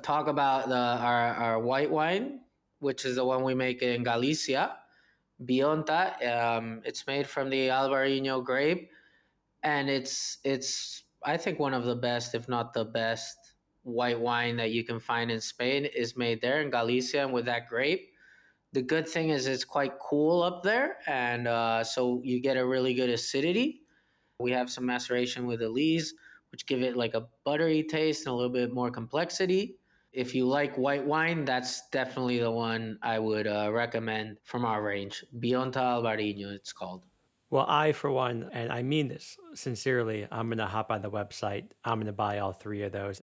talk 0.00 0.26
about 0.26 0.68
the 0.68 0.74
our, 0.74 1.34
our 1.34 1.58
white 1.58 1.90
wine, 1.90 2.40
which 2.80 3.04
is 3.04 3.16
the 3.16 3.24
one 3.24 3.42
we 3.42 3.54
make 3.54 3.82
in 3.82 4.02
Galicia, 4.02 4.76
Vionta. 5.44 6.26
Um, 6.26 6.82
it's 6.84 7.06
made 7.06 7.26
from 7.26 7.50
the 7.50 7.68
Albarino 7.68 8.44
grape, 8.44 8.90
and 9.62 9.88
it's 9.88 10.38
it's 10.44 11.04
I 11.24 11.36
think 11.36 11.58
one 11.58 11.74
of 11.74 11.84
the 11.84 11.96
best, 11.96 12.34
if 12.34 12.48
not 12.48 12.72
the 12.72 12.84
best, 12.84 13.54
white 13.82 14.20
wine 14.20 14.56
that 14.56 14.70
you 14.70 14.84
can 14.84 15.00
find 15.00 15.30
in 15.30 15.40
Spain 15.40 15.84
is 15.84 16.16
made 16.16 16.40
there 16.40 16.60
in 16.60 16.70
Galicia 16.70 17.22
and 17.22 17.32
with 17.32 17.46
that 17.46 17.68
grape. 17.68 18.10
The 18.72 18.82
good 18.82 19.08
thing 19.08 19.30
is 19.30 19.46
it's 19.46 19.64
quite 19.64 19.98
cool 19.98 20.42
up 20.42 20.62
there, 20.62 20.98
and 21.06 21.48
uh, 21.48 21.82
so 21.82 22.20
you 22.22 22.40
get 22.40 22.56
a 22.56 22.66
really 22.66 22.94
good 22.94 23.10
acidity. 23.10 23.80
We 24.40 24.52
have 24.52 24.70
some 24.70 24.86
maceration 24.86 25.46
with 25.46 25.60
the 25.60 25.68
lees, 25.68 26.14
which 26.52 26.66
give 26.66 26.82
it 26.82 26.96
like 26.96 27.14
a 27.14 27.26
buttery 27.44 27.82
taste 27.82 28.26
and 28.26 28.32
a 28.32 28.36
little 28.36 28.52
bit 28.52 28.72
more 28.72 28.90
complexity. 28.90 29.78
If 30.18 30.34
you 30.34 30.46
like 30.46 30.76
white 30.76 31.06
wine, 31.06 31.44
that's 31.44 31.88
definitely 31.90 32.40
the 32.40 32.50
one 32.50 32.98
I 33.02 33.20
would 33.20 33.46
uh, 33.46 33.70
recommend 33.72 34.38
from 34.42 34.64
our 34.64 34.82
range. 34.82 35.24
Vionta 35.38 35.76
Albarino, 35.76 36.52
it's 36.52 36.72
called. 36.72 37.04
Well, 37.50 37.66
I, 37.68 37.92
for 37.92 38.10
one, 38.10 38.50
and 38.52 38.72
I 38.72 38.82
mean 38.82 39.06
this 39.06 39.36
sincerely, 39.54 40.26
I'm 40.32 40.48
going 40.48 40.58
to 40.58 40.66
hop 40.66 40.90
on 40.90 41.02
the 41.02 41.10
website. 41.10 41.66
I'm 41.84 41.98
going 41.98 42.06
to 42.06 42.12
buy 42.12 42.40
all 42.40 42.52
three 42.52 42.82
of 42.82 42.90
those, 42.90 43.22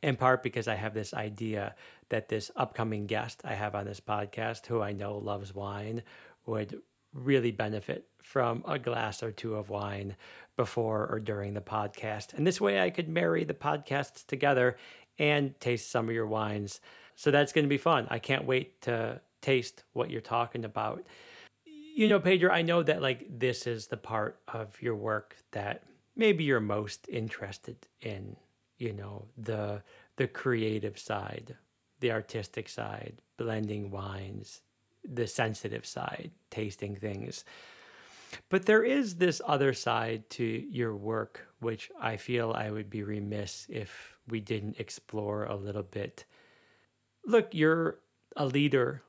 in 0.00 0.14
part 0.14 0.44
because 0.44 0.68
I 0.68 0.76
have 0.76 0.94
this 0.94 1.12
idea 1.12 1.74
that 2.08 2.28
this 2.28 2.52
upcoming 2.54 3.08
guest 3.08 3.40
I 3.44 3.54
have 3.54 3.74
on 3.74 3.84
this 3.84 3.98
podcast, 3.98 4.66
who 4.66 4.80
I 4.80 4.92
know 4.92 5.18
loves 5.18 5.52
wine, 5.52 6.04
would 6.46 6.80
really 7.12 7.50
benefit 7.50 8.06
from 8.22 8.62
a 8.68 8.78
glass 8.78 9.24
or 9.24 9.32
two 9.32 9.56
of 9.56 9.70
wine 9.70 10.14
before 10.56 11.08
or 11.10 11.18
during 11.18 11.54
the 11.54 11.60
podcast. 11.60 12.32
And 12.34 12.46
this 12.46 12.60
way 12.60 12.80
I 12.80 12.90
could 12.90 13.08
marry 13.08 13.42
the 13.42 13.54
podcasts 13.54 14.24
together 14.24 14.76
and 15.18 15.58
taste 15.60 15.90
some 15.90 16.08
of 16.08 16.14
your 16.14 16.26
wines. 16.26 16.80
So 17.16 17.30
that's 17.30 17.52
going 17.52 17.64
to 17.64 17.68
be 17.68 17.78
fun. 17.78 18.06
I 18.10 18.18
can't 18.18 18.44
wait 18.44 18.80
to 18.82 19.20
taste 19.40 19.84
what 19.92 20.10
you're 20.10 20.20
talking 20.20 20.64
about. 20.64 21.04
You 21.64 22.08
know, 22.08 22.20
Pedro, 22.20 22.52
I 22.52 22.62
know 22.62 22.82
that 22.82 23.02
like 23.02 23.26
this 23.28 23.66
is 23.66 23.88
the 23.88 23.96
part 23.96 24.38
of 24.48 24.80
your 24.80 24.94
work 24.94 25.36
that 25.50 25.82
maybe 26.16 26.44
you're 26.44 26.60
most 26.60 27.08
interested 27.08 27.76
in, 28.00 28.36
you 28.78 28.92
know, 28.92 29.24
the 29.36 29.82
the 30.16 30.28
creative 30.28 30.98
side, 30.98 31.56
the 32.00 32.12
artistic 32.12 32.68
side, 32.68 33.20
blending 33.36 33.90
wines, 33.90 34.60
the 35.04 35.26
sensitive 35.26 35.86
side, 35.86 36.30
tasting 36.50 36.96
things. 36.96 37.44
But 38.48 38.66
there 38.66 38.82
is 38.82 39.16
this 39.16 39.40
other 39.46 39.72
side 39.72 40.28
to 40.30 40.44
your 40.44 40.94
work, 40.94 41.46
which 41.60 41.90
I 42.00 42.16
feel 42.16 42.52
I 42.52 42.70
would 42.70 42.90
be 42.90 43.02
remiss 43.02 43.66
if 43.70 44.17
we 44.28 44.40
didn't 44.40 44.78
explore 44.78 45.44
a 45.44 45.56
little 45.56 45.82
bit. 45.82 46.24
Look, 47.24 47.48
you're 47.52 48.00
a 48.36 48.46
leader, 48.46 49.02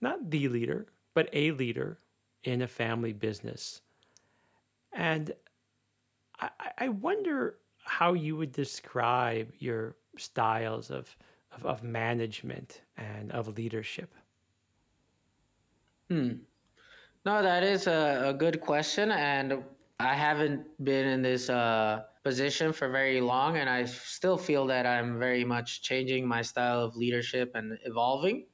not 0.00 0.30
the 0.30 0.48
leader, 0.48 0.86
but 1.14 1.28
a 1.32 1.52
leader 1.52 1.98
in 2.44 2.62
a 2.62 2.68
family 2.68 3.12
business. 3.12 3.80
And 4.92 5.32
I, 6.40 6.50
I 6.78 6.88
wonder 6.88 7.56
how 7.84 8.12
you 8.12 8.36
would 8.36 8.52
describe 8.52 9.52
your 9.58 9.96
styles 10.16 10.90
of, 10.90 11.16
of, 11.52 11.66
of 11.66 11.82
management 11.82 12.82
and 12.96 13.32
of 13.32 13.56
leadership. 13.56 14.12
Hmm. 16.08 16.32
No, 17.24 17.42
that 17.42 17.62
is 17.62 17.86
a, 17.86 18.24
a 18.26 18.34
good 18.34 18.60
question. 18.60 19.10
And 19.12 19.62
I 20.00 20.14
haven't 20.14 20.66
been 20.84 21.06
in 21.06 21.22
this 21.22 21.48
uh, 21.48 22.02
position 22.22 22.72
for 22.72 22.88
very 22.88 23.20
long, 23.20 23.56
and 23.56 23.68
I 23.68 23.84
still 23.84 24.38
feel 24.38 24.66
that 24.66 24.86
I'm 24.86 25.18
very 25.18 25.44
much 25.44 25.82
changing 25.82 26.26
my 26.26 26.42
style 26.42 26.80
of 26.80 26.96
leadership 26.96 27.52
and 27.54 27.78
evolving 27.84 28.46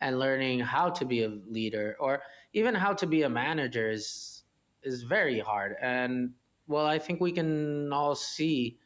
and 0.00 0.18
learning 0.18 0.60
how 0.60 0.90
to 0.90 1.04
be 1.04 1.24
a 1.24 1.28
leader 1.28 1.96
or 1.98 2.22
even 2.52 2.74
how 2.74 2.92
to 2.94 3.06
be 3.06 3.22
a 3.22 3.28
manager 3.28 3.90
is 3.90 4.44
is 4.82 5.02
very 5.02 5.40
hard. 5.40 5.74
And 5.82 6.34
well 6.68 6.86
i 6.86 6.98
think 6.98 7.20
we 7.20 7.32
can 7.32 7.92
all 7.92 8.14
see 8.14 8.78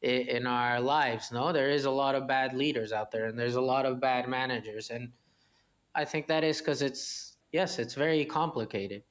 it 0.00 0.28
in 0.28 0.46
our 0.46 0.80
lives 0.80 1.32
no? 1.32 1.52
There 1.52 1.70
is 1.70 1.84
a 1.84 1.90
lot 1.90 2.14
of 2.14 2.28
bad 2.28 2.54
leaders 2.54 2.92
out 2.92 3.10
there 3.10 3.26
and 3.26 3.38
there's 3.38 3.56
a 3.56 3.60
lot 3.60 3.86
of 3.86 4.00
bad 4.00 4.28
managers 4.28 4.90
and 4.90 5.10
i 5.94 6.04
think 6.04 6.28
that 6.28 6.44
is 6.44 6.58
because 6.58 6.82
it's 6.82 7.36
yes 7.52 7.78
it's 7.78 7.94
very 7.94 8.24
complicated 8.24 9.02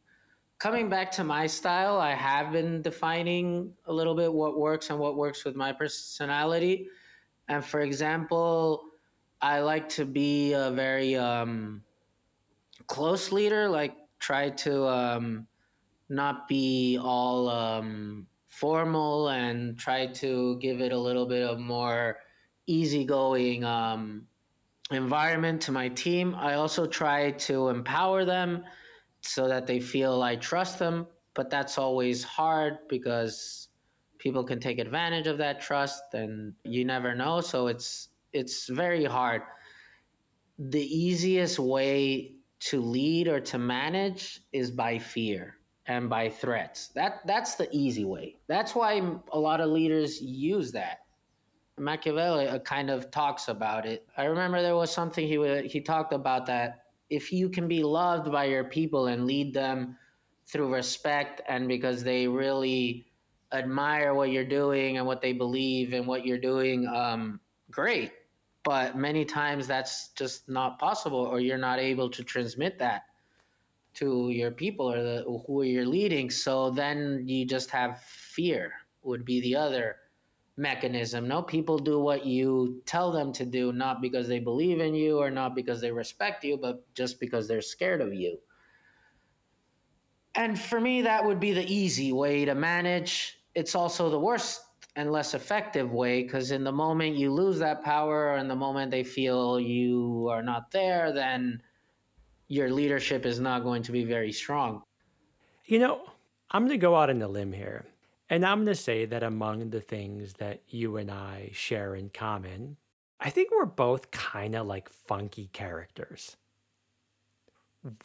coming 0.61 0.87
back 0.87 1.11
to 1.11 1.23
my 1.23 1.47
style 1.47 1.97
i 1.97 2.13
have 2.13 2.51
been 2.51 2.81
defining 2.81 3.73
a 3.85 3.93
little 3.93 4.15
bit 4.15 4.31
what 4.31 4.59
works 4.59 4.89
and 4.91 4.99
what 4.99 5.15
works 5.15 5.43
with 5.43 5.55
my 5.55 5.71
personality 5.71 6.87
and 7.47 7.65
for 7.65 7.81
example 7.81 8.91
I 9.41 9.61
like 9.61 9.89
to 9.89 10.05
be 10.05 10.53
a 10.53 10.69
very 10.69 11.15
um, 11.15 11.83
close 12.85 13.31
leader, 13.31 13.67
like 13.67 13.95
try 14.19 14.51
to 14.51 14.87
um, 14.87 15.47
not 16.09 16.47
be 16.47 16.99
all 17.01 17.49
um, 17.49 18.27
formal 18.45 19.29
and 19.29 19.79
try 19.79 20.05
to 20.05 20.59
give 20.59 20.79
it 20.79 20.91
a 20.91 20.97
little 20.97 21.25
bit 21.25 21.41
of 21.41 21.57
more 21.57 22.19
easygoing 22.67 23.63
um, 23.63 24.27
environment 24.91 25.59
to 25.63 25.71
my 25.71 25.89
team. 25.89 26.35
I 26.35 26.53
also 26.53 26.85
try 26.85 27.31
to 27.31 27.69
empower 27.69 28.25
them 28.25 28.63
so 29.21 29.47
that 29.47 29.67
they 29.67 29.79
feel 29.79 30.21
I 30.21 30.35
trust 30.35 30.79
them, 30.79 31.07
but 31.33 31.49
that's 31.49 31.77
always 31.77 32.23
hard 32.23 32.79
because 32.89 33.69
people 34.17 34.43
can 34.43 34.59
take 34.59 34.79
advantage 34.79 35.27
of 35.27 35.37
that 35.39 35.61
trust 35.61 36.13
and 36.13 36.53
you 36.63 36.85
never 36.85 37.15
know. 37.15 37.41
So 37.41 37.67
it's 37.67 38.09
it's 38.33 38.67
very 38.67 39.05
hard. 39.05 39.41
The 40.57 40.83
easiest 40.83 41.59
way 41.59 42.35
to 42.59 42.79
lead 42.81 43.27
or 43.27 43.39
to 43.39 43.57
manage 43.57 44.41
is 44.53 44.69
by 44.69 44.99
fear 44.99 45.57
and 45.87 46.09
by 46.09 46.29
threats. 46.29 46.89
That 46.89 47.21
that's 47.25 47.55
the 47.55 47.67
easy 47.71 48.05
way. 48.05 48.37
That's 48.47 48.75
why 48.75 49.01
a 49.31 49.39
lot 49.39 49.61
of 49.61 49.69
leaders 49.69 50.21
use 50.21 50.71
that. 50.73 50.99
Machiavelli 51.77 52.47
uh, 52.47 52.59
kind 52.59 52.89
of 52.91 53.09
talks 53.09 53.47
about 53.47 53.85
it. 53.85 54.07
I 54.15 54.25
remember 54.25 54.61
there 54.61 54.75
was 54.75 54.91
something 54.91 55.27
he 55.27 55.67
he 55.67 55.81
talked 55.81 56.13
about 56.13 56.45
that 56.45 56.80
if 57.11 57.31
you 57.33 57.49
can 57.49 57.67
be 57.67 57.83
loved 57.83 58.31
by 58.31 58.45
your 58.45 58.63
people 58.63 59.07
and 59.07 59.25
lead 59.25 59.53
them 59.53 59.97
through 60.47 60.73
respect 60.73 61.41
and 61.47 61.67
because 61.67 62.03
they 62.03 62.25
really 62.25 63.05
admire 63.51 64.13
what 64.13 64.31
you're 64.31 64.45
doing 64.45 64.97
and 64.97 65.05
what 65.05 65.21
they 65.21 65.33
believe 65.33 65.91
and 65.91 66.07
what 66.07 66.25
you're 66.25 66.37
doing, 66.37 66.87
um, 66.87 67.39
great. 67.69 68.13
But 68.63 68.95
many 68.95 69.25
times 69.25 69.67
that's 69.67 70.09
just 70.09 70.47
not 70.47 70.79
possible 70.79 71.19
or 71.19 71.41
you're 71.41 71.57
not 71.57 71.79
able 71.79 72.09
to 72.09 72.23
transmit 72.23 72.79
that 72.79 73.03
to 73.95 74.29
your 74.29 74.51
people 74.51 74.89
or 74.89 75.03
the 75.03 75.43
who 75.45 75.63
you're 75.63 75.85
leading. 75.85 76.29
So 76.29 76.69
then 76.69 77.23
you 77.27 77.45
just 77.45 77.69
have 77.71 78.01
fear 78.01 78.71
would 79.03 79.25
be 79.25 79.41
the 79.41 79.57
other 79.57 79.97
mechanism. 80.57 81.27
No 81.27 81.41
people 81.41 81.77
do 81.77 81.99
what 81.99 82.25
you 82.25 82.81
tell 82.85 83.11
them 83.11 83.31
to 83.33 83.45
do 83.45 83.71
not 83.71 84.01
because 84.01 84.27
they 84.27 84.39
believe 84.39 84.79
in 84.79 84.93
you 84.93 85.17
or 85.17 85.31
not 85.31 85.55
because 85.55 85.81
they 85.81 85.91
respect 85.91 86.43
you 86.43 86.57
but 86.57 86.83
just 86.93 87.19
because 87.19 87.47
they're 87.47 87.61
scared 87.61 88.01
of 88.01 88.13
you. 88.13 88.37
And 90.35 90.59
for 90.59 90.79
me 90.79 91.01
that 91.03 91.25
would 91.25 91.39
be 91.39 91.53
the 91.53 91.65
easy 91.71 92.11
way 92.11 92.45
to 92.45 92.55
manage. 92.55 93.39
It's 93.55 93.75
also 93.75 94.09
the 94.09 94.19
worst 94.19 94.61
and 94.95 95.11
less 95.11 95.33
effective 95.33 95.91
way 95.91 96.23
because 96.23 96.51
in 96.51 96.63
the 96.63 96.71
moment 96.71 97.15
you 97.15 97.31
lose 97.31 97.59
that 97.59 97.81
power 97.81 98.35
in 98.37 98.47
the 98.47 98.55
moment 98.55 98.91
they 98.91 99.03
feel 99.03 99.59
you 99.59 100.27
are 100.29 100.43
not 100.43 100.69
there 100.71 101.13
then 101.13 101.61
your 102.49 102.69
leadership 102.69 103.25
is 103.25 103.39
not 103.39 103.63
going 103.63 103.81
to 103.83 103.93
be 103.93 104.03
very 104.03 104.31
strong. 104.33 104.83
You 105.65 105.79
know 105.79 106.01
i'm 106.53 106.63
going 106.63 106.77
to 106.77 106.81
go 106.81 106.95
out 106.95 107.09
on 107.09 107.21
a 107.21 107.27
limb 107.27 107.53
here 107.53 107.85
and 108.31 108.43
i'm 108.43 108.59
going 108.63 108.67
to 108.67 108.75
say 108.75 109.05
that 109.05 109.21
among 109.21 109.69
the 109.69 109.81
things 109.81 110.33
that 110.33 110.63
you 110.67 110.97
and 110.97 111.11
i 111.11 111.51
share 111.53 111.93
in 111.93 112.09
common 112.09 112.77
i 113.19 113.29
think 113.29 113.51
we're 113.51 113.65
both 113.65 114.09
kind 114.09 114.55
of 114.55 114.65
like 114.65 114.89
funky 114.89 115.49
characters 115.53 116.37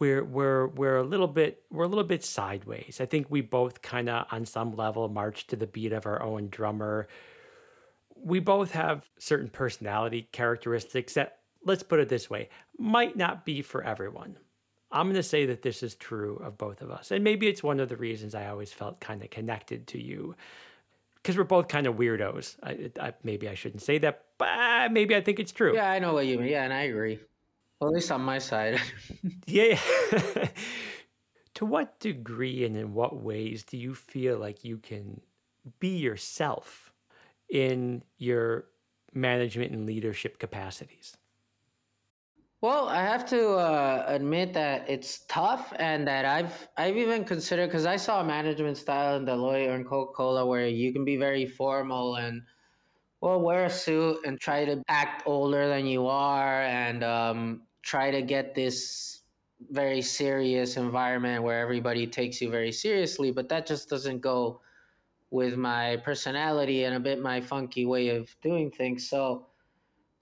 we're 0.00 0.24
we're 0.24 0.68
we're 0.68 0.96
a 0.96 1.02
little 1.02 1.26
bit 1.26 1.62
we're 1.70 1.84
a 1.84 1.88
little 1.88 2.04
bit 2.04 2.24
sideways. 2.24 2.98
I 3.00 3.06
think 3.06 3.26
we 3.28 3.42
both 3.42 3.82
kind 3.82 4.08
of 4.08 4.26
on 4.30 4.46
some 4.46 4.74
level 4.74 5.08
march 5.08 5.46
to 5.48 5.56
the 5.56 5.66
beat 5.66 5.92
of 5.92 6.06
our 6.06 6.22
own 6.22 6.48
drummer. 6.48 7.08
We 8.14 8.40
both 8.40 8.70
have 8.70 9.06
certain 9.18 9.50
personality 9.50 10.28
characteristics 10.32 11.14
that 11.14 11.40
let's 11.64 11.82
put 11.82 12.00
it 12.00 12.08
this 12.08 12.30
way, 12.30 12.48
might 12.78 13.16
not 13.16 13.44
be 13.44 13.60
for 13.60 13.82
everyone. 13.82 14.38
I'm 14.96 15.06
going 15.06 15.16
to 15.16 15.22
say 15.22 15.44
that 15.46 15.60
this 15.60 15.82
is 15.82 15.94
true 15.94 16.40
of 16.42 16.56
both 16.56 16.80
of 16.80 16.90
us. 16.90 17.10
And 17.10 17.22
maybe 17.22 17.48
it's 17.48 17.62
one 17.62 17.80
of 17.80 17.90
the 17.90 17.96
reasons 17.96 18.34
I 18.34 18.46
always 18.48 18.72
felt 18.72 18.98
kind 18.98 19.22
of 19.22 19.28
connected 19.28 19.86
to 19.88 20.02
you 20.02 20.34
because 21.16 21.36
we're 21.36 21.44
both 21.44 21.68
kind 21.68 21.86
of 21.86 21.96
weirdos. 21.96 22.56
I, 22.62 22.90
I, 22.98 23.12
maybe 23.22 23.46
I 23.46 23.54
shouldn't 23.54 23.82
say 23.82 23.98
that, 23.98 24.24
but 24.38 24.90
maybe 24.90 25.14
I 25.14 25.20
think 25.20 25.38
it's 25.38 25.52
true. 25.52 25.74
Yeah, 25.74 25.90
I 25.90 25.98
know 25.98 26.14
what 26.14 26.26
you 26.26 26.38
mean. 26.38 26.48
Yeah, 26.48 26.64
and 26.64 26.72
I 26.72 26.82
agree. 26.82 27.18
Well, 27.78 27.90
at 27.90 27.94
least 27.94 28.10
on 28.10 28.22
my 28.22 28.38
side. 28.38 28.80
yeah. 29.46 29.78
to 31.54 31.66
what 31.66 32.00
degree 32.00 32.64
and 32.64 32.74
in 32.74 32.94
what 32.94 33.22
ways 33.22 33.64
do 33.64 33.76
you 33.76 33.94
feel 33.94 34.38
like 34.38 34.64
you 34.64 34.78
can 34.78 35.20
be 35.78 35.98
yourself 35.98 36.90
in 37.50 38.02
your 38.16 38.64
management 39.12 39.72
and 39.72 39.84
leadership 39.84 40.38
capacities? 40.38 41.18
Well, 42.62 42.88
I 42.88 43.02
have 43.02 43.26
to 43.26 43.50
uh, 43.52 44.04
admit 44.08 44.54
that 44.54 44.88
it's 44.88 45.24
tough, 45.26 45.72
and 45.78 46.06
that 46.08 46.24
I've 46.24 46.68
I've 46.76 46.96
even 46.96 47.24
considered 47.24 47.66
because 47.68 47.86
I 47.86 47.96
saw 47.96 48.20
a 48.20 48.24
management 48.24 48.78
style 48.78 49.16
in 49.16 49.26
Deloitte 49.26 49.68
or 49.68 49.74
in 49.76 49.84
Coca 49.84 50.12
Cola 50.14 50.46
where 50.46 50.66
you 50.66 50.92
can 50.92 51.04
be 51.04 51.16
very 51.16 51.46
formal 51.46 52.16
and 52.16 52.42
well 53.20 53.40
wear 53.40 53.66
a 53.66 53.70
suit 53.70 54.18
and 54.26 54.40
try 54.40 54.64
to 54.66 54.82
act 54.88 55.24
older 55.26 55.68
than 55.68 55.86
you 55.86 56.06
are, 56.08 56.62
and 56.62 57.04
um, 57.04 57.62
try 57.82 58.10
to 58.10 58.22
get 58.22 58.54
this 58.54 59.22
very 59.70 60.02
serious 60.02 60.76
environment 60.76 61.42
where 61.44 61.60
everybody 61.60 62.06
takes 62.06 62.40
you 62.42 62.50
very 62.50 62.72
seriously, 62.72 63.30
but 63.32 63.48
that 63.50 63.66
just 63.66 63.88
doesn't 63.90 64.20
go 64.20 64.60
with 65.30 65.56
my 65.56 65.96
personality 65.98 66.84
and 66.84 66.94
a 66.96 67.00
bit 67.00 67.20
my 67.20 67.40
funky 67.40 67.86
way 67.86 68.08
of 68.10 68.34
doing 68.42 68.70
things. 68.70 69.08
So 69.08 69.46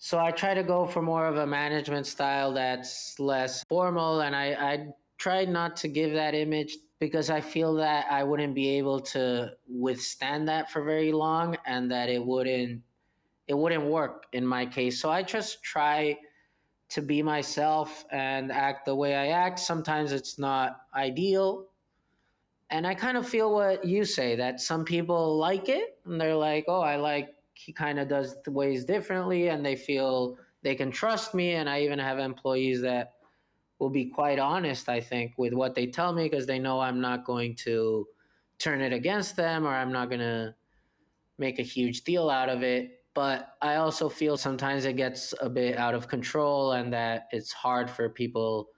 so 0.04 0.18
I 0.18 0.32
try 0.32 0.52
to 0.52 0.62
go 0.62 0.84
for 0.84 1.00
more 1.00 1.24
of 1.24 1.38
a 1.38 1.46
management 1.46 2.06
style 2.06 2.52
that's 2.52 3.18
less 3.18 3.64
formal 3.70 4.20
and 4.20 4.36
I, 4.36 4.52
I 4.52 4.86
try 5.16 5.46
not 5.46 5.78
to 5.78 5.88
give 5.88 6.12
that 6.12 6.34
image 6.34 6.76
because 7.00 7.30
I 7.30 7.40
feel 7.40 7.72
that 7.76 8.04
I 8.10 8.22
wouldn't 8.22 8.54
be 8.54 8.68
able 8.76 9.00
to 9.00 9.52
withstand 9.66 10.46
that 10.48 10.70
for 10.70 10.84
very 10.84 11.10
long 11.10 11.56
and 11.64 11.90
that 11.90 12.10
it 12.10 12.22
wouldn't 12.22 12.82
it 13.48 13.54
wouldn't 13.54 13.84
work 13.84 14.26
in 14.34 14.46
my 14.46 14.66
case. 14.66 15.00
So 15.00 15.10
I 15.10 15.22
just 15.22 15.62
try 15.62 16.18
to 16.90 17.00
be 17.00 17.22
myself 17.22 18.04
and 18.12 18.52
act 18.52 18.84
the 18.84 18.94
way 18.94 19.14
I 19.14 19.28
act. 19.28 19.58
Sometimes 19.58 20.12
it's 20.12 20.38
not 20.38 20.82
ideal. 20.94 21.68
And 22.68 22.86
I 22.86 22.94
kind 22.94 23.16
of 23.16 23.26
feel 23.26 23.54
what 23.54 23.86
you 23.86 24.04
say 24.04 24.36
that 24.36 24.60
some 24.60 24.84
people 24.84 25.38
like 25.38 25.70
it 25.70 25.96
and 26.04 26.20
they're 26.20 26.36
like, 26.36 26.66
oh, 26.68 26.82
I 26.82 26.96
like 26.96 27.33
he 27.54 27.72
kind 27.72 27.98
of 27.98 28.08
does 28.08 28.36
the 28.44 28.50
ways 28.50 28.84
differently 28.84 29.48
and 29.48 29.64
they 29.64 29.76
feel 29.76 30.36
they 30.62 30.74
can 30.74 30.90
trust 30.90 31.34
me. 31.34 31.52
And 31.52 31.68
I 31.68 31.82
even 31.82 31.98
have 31.98 32.18
employees 32.18 32.80
that 32.82 33.14
will 33.78 33.90
be 33.90 34.06
quite 34.06 34.38
honest, 34.38 34.88
I 34.88 35.00
think, 35.00 35.34
with 35.36 35.52
what 35.52 35.74
they 35.74 35.86
tell 35.86 36.12
me 36.12 36.28
because 36.28 36.46
they 36.46 36.58
know 36.58 36.80
I'm 36.80 37.00
not 37.00 37.24
going 37.24 37.56
to 37.56 38.06
turn 38.58 38.80
it 38.80 38.92
against 38.92 39.36
them 39.36 39.66
or 39.66 39.74
I'm 39.74 39.92
not 39.92 40.08
going 40.08 40.20
to 40.20 40.54
make 41.38 41.58
a 41.58 41.62
huge 41.62 42.02
deal 42.02 42.30
out 42.30 42.48
of 42.48 42.62
it 42.62 43.04
but 43.14 43.54
I 43.62 43.76
also 43.76 44.08
feel 44.08 44.36
sometimes 44.36 44.84
it 44.84 44.96
gets 44.96 45.32
a 45.40 45.48
bit 45.48 45.78
out 45.78 45.94
of 45.94 46.08
control 46.08 46.72
and 46.72 46.92
that 46.92 47.28
it's 47.30 47.52
hard 47.52 47.88
for 47.88 48.08
people 48.08 48.70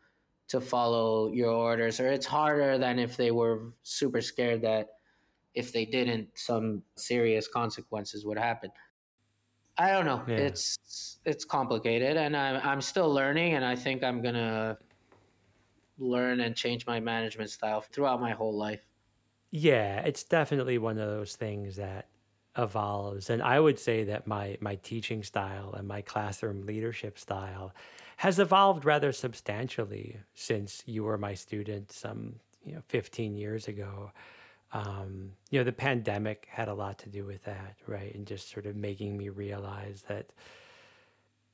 to 0.49 0.61
follow 0.61 1.33
your 1.33 1.51
orders, 1.51 1.99
or 1.99 2.09
it's 2.09 2.27
harder 2.27 2.79
than 2.79 2.99
if 2.99 3.16
they 3.16 3.31
were 3.31 3.72
super 3.83 4.20
scared 4.20 4.62
that 4.62 4.89
if 5.57 5.72
they 5.72 5.84
didn't, 5.84 6.28
some 6.34 6.82
serious 6.96 7.48
consequences 7.48 8.24
would 8.24 8.38
happen. 8.38 8.70
I 9.78 9.90
don't 9.90 10.07
know. 10.07 10.22
Yeah. 10.28 10.36
It's 10.36 11.18
it's 11.24 11.44
complicated, 11.44 12.16
and 12.16 12.36
I'm 12.36 12.61
I'm 12.62 12.80
still 12.80 13.12
learning, 13.12 13.54
and 13.54 13.64
I 13.64 13.74
think 13.76 14.04
I'm 14.04 14.22
gonna 14.22 14.78
learn 15.98 16.40
and 16.40 16.54
change 16.54 16.86
my 16.86 17.00
management 17.00 17.50
style 17.50 17.80
throughout 17.80 18.20
my 18.20 18.32
whole 18.32 18.57
life. 18.57 18.86
Yeah, 19.50 20.00
it's 20.00 20.24
definitely 20.24 20.78
one 20.78 20.98
of 20.98 21.09
those 21.09 21.36
things 21.36 21.76
that 21.76 22.09
evolves. 22.57 23.30
And 23.30 23.42
I 23.42 23.61
would 23.61 23.78
say 23.78 24.04
that 24.04 24.26
my 24.26 24.57
my 24.61 24.76
teaching 24.76 25.22
style 25.22 25.74
and 25.74 25.86
my 25.88 26.02
classroom 26.02 26.66
leadership 26.66 27.18
style 27.18 27.74
has 28.18 28.38
evolved 28.38 28.84
rather 28.84 29.12
substantially 29.12 30.20
since 30.34 30.82
you 30.86 31.04
were 31.04 31.18
my 31.18 31.34
student 31.34 31.92
some 31.92 32.40
you 32.64 32.74
know 32.74 32.82
15 32.88 33.36
years 33.36 33.68
ago. 33.68 34.11
Um, 34.72 35.32
you 35.50 35.60
know, 35.60 35.64
the 35.64 35.72
pandemic 35.72 36.46
had 36.50 36.68
a 36.68 36.74
lot 36.74 36.98
to 36.98 37.08
do 37.08 37.24
with 37.24 37.44
that, 37.44 37.76
right? 37.86 38.14
And 38.14 38.26
just 38.26 38.50
sort 38.50 38.66
of 38.66 38.76
making 38.76 39.16
me 39.16 39.28
realize 39.28 40.02
that 40.08 40.30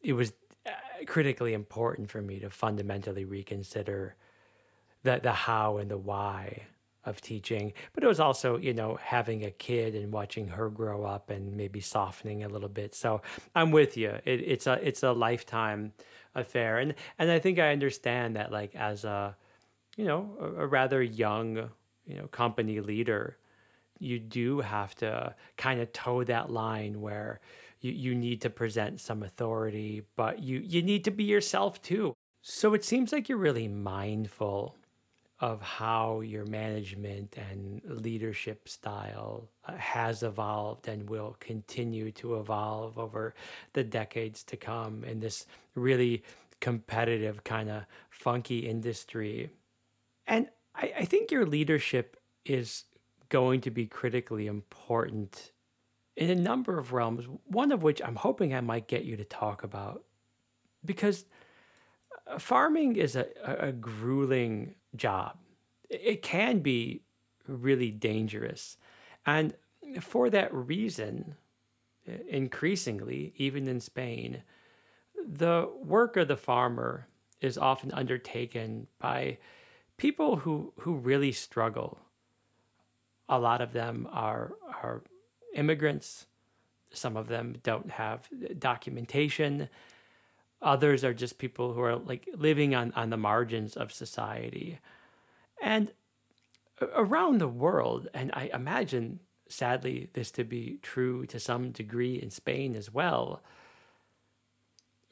it 0.02 0.14
was 0.14 0.32
uh, 0.66 0.70
critically 1.06 1.52
important 1.52 2.10
for 2.10 2.22
me 2.22 2.38
to 2.40 2.50
fundamentally 2.50 3.24
reconsider 3.24 4.16
the 5.02 5.20
the 5.22 5.32
how 5.32 5.78
and 5.78 5.90
the 5.90 5.98
why 5.98 6.62
of 7.04 7.20
teaching. 7.20 7.72
But 7.92 8.04
it 8.04 8.06
was 8.06 8.20
also 8.20 8.56
you 8.56 8.74
know 8.74 8.98
having 9.02 9.44
a 9.44 9.50
kid 9.50 9.94
and 9.94 10.12
watching 10.12 10.48
her 10.48 10.68
grow 10.68 11.04
up 11.04 11.30
and 11.30 11.56
maybe 11.56 11.80
softening 11.80 12.44
a 12.44 12.48
little 12.48 12.68
bit. 12.68 12.94
So 12.94 13.22
i'm 13.54 13.70
with 13.70 13.96
you. 13.96 14.10
It, 14.24 14.40
it's 14.40 14.66
a 14.66 14.78
it's 14.86 15.02
a 15.02 15.12
lifetime 15.12 15.92
affair. 16.34 16.78
And 16.78 16.94
and 17.18 17.30
i 17.30 17.38
think 17.38 17.58
i 17.58 17.72
understand 17.72 18.36
that 18.36 18.52
like 18.52 18.74
as 18.74 19.04
a 19.04 19.36
you 19.96 20.04
know 20.04 20.36
a, 20.40 20.62
a 20.62 20.66
rather 20.66 21.02
young 21.02 21.70
you 22.06 22.16
know 22.16 22.26
company 22.28 22.80
leader 22.80 23.36
you 23.98 24.18
do 24.18 24.60
have 24.60 24.94
to 24.94 25.34
kind 25.56 25.80
of 25.80 25.92
toe 25.92 26.24
that 26.24 26.50
line 26.50 27.00
where 27.00 27.40
you, 27.80 27.92
you 27.92 28.14
need 28.14 28.40
to 28.40 28.50
present 28.50 29.00
some 29.00 29.22
authority 29.22 30.02
but 30.16 30.42
you 30.42 30.58
you 30.58 30.82
need 30.82 31.04
to 31.04 31.10
be 31.10 31.24
yourself 31.24 31.80
too 31.82 32.14
so 32.42 32.74
it 32.74 32.84
seems 32.84 33.12
like 33.12 33.28
you're 33.28 33.38
really 33.38 33.68
mindful 33.68 34.76
of 35.42 35.60
how 35.60 36.20
your 36.20 36.46
management 36.46 37.36
and 37.36 37.82
leadership 37.84 38.68
style 38.68 39.48
uh, 39.66 39.74
has 39.76 40.22
evolved 40.22 40.86
and 40.86 41.10
will 41.10 41.36
continue 41.40 42.12
to 42.12 42.36
evolve 42.36 42.96
over 42.96 43.34
the 43.72 43.82
decades 43.82 44.44
to 44.44 44.56
come 44.56 45.02
in 45.02 45.18
this 45.18 45.46
really 45.74 46.22
competitive 46.60 47.42
kind 47.42 47.68
of 47.68 47.82
funky 48.08 48.60
industry. 48.60 49.50
And 50.28 50.48
I, 50.74 50.92
I 51.00 51.04
think 51.04 51.30
your 51.30 51.46
leadership 51.46 52.16
is 52.44 52.84
going 53.28 53.60
to 53.62 53.70
be 53.70 53.86
critically 53.86 54.46
important 54.46 55.52
in 56.16 56.30
a 56.30 56.34
number 56.34 56.78
of 56.78 56.92
realms, 56.92 57.26
one 57.44 57.72
of 57.72 57.82
which 57.82 58.02
I'm 58.02 58.16
hoping 58.16 58.54
I 58.54 58.60
might 58.60 58.88
get 58.88 59.04
you 59.04 59.16
to 59.16 59.24
talk 59.24 59.64
about. 59.64 60.04
Because 60.84 61.24
uh, 62.26 62.38
farming 62.38 62.96
is 62.96 63.16
a, 63.16 63.26
a 63.44 63.72
grueling 63.72 64.74
job. 64.94 65.38
It 65.88 66.22
can 66.22 66.60
be 66.60 67.02
really 67.46 67.90
dangerous. 67.90 68.76
And 69.24 69.54
for 70.00 70.28
that 70.30 70.52
reason, 70.52 71.36
increasingly, 72.28 73.32
even 73.36 73.68
in 73.68 73.80
Spain, 73.80 74.42
the 75.24 75.70
work 75.82 76.16
of 76.16 76.28
the 76.28 76.36
farmer 76.36 77.06
is 77.40 77.56
often 77.56 77.92
undertaken 77.92 78.86
by 78.98 79.38
people 80.02 80.34
who, 80.34 80.72
who 80.80 80.96
really 80.96 81.30
struggle. 81.30 81.96
A 83.28 83.38
lot 83.38 83.60
of 83.60 83.72
them 83.72 84.08
are, 84.10 84.50
are 84.82 85.00
immigrants. 85.54 86.26
Some 86.92 87.16
of 87.16 87.28
them 87.28 87.54
don't 87.62 87.88
have 87.88 88.28
documentation. 88.58 89.68
Others 90.60 91.04
are 91.04 91.14
just 91.14 91.38
people 91.38 91.72
who 91.72 91.80
are 91.82 91.94
like 91.94 92.28
living 92.34 92.74
on, 92.74 92.92
on 92.96 93.10
the 93.10 93.16
margins 93.16 93.76
of 93.76 93.92
society. 93.92 94.80
And 95.62 95.92
around 96.96 97.38
the 97.38 97.46
world, 97.46 98.08
and 98.12 98.32
I 98.34 98.50
imagine 98.52 99.20
sadly 99.48 100.08
this 100.14 100.32
to 100.32 100.42
be 100.42 100.80
true 100.82 101.26
to 101.26 101.38
some 101.38 101.70
degree 101.70 102.20
in 102.20 102.30
Spain 102.30 102.74
as 102.74 102.92
well, 102.92 103.40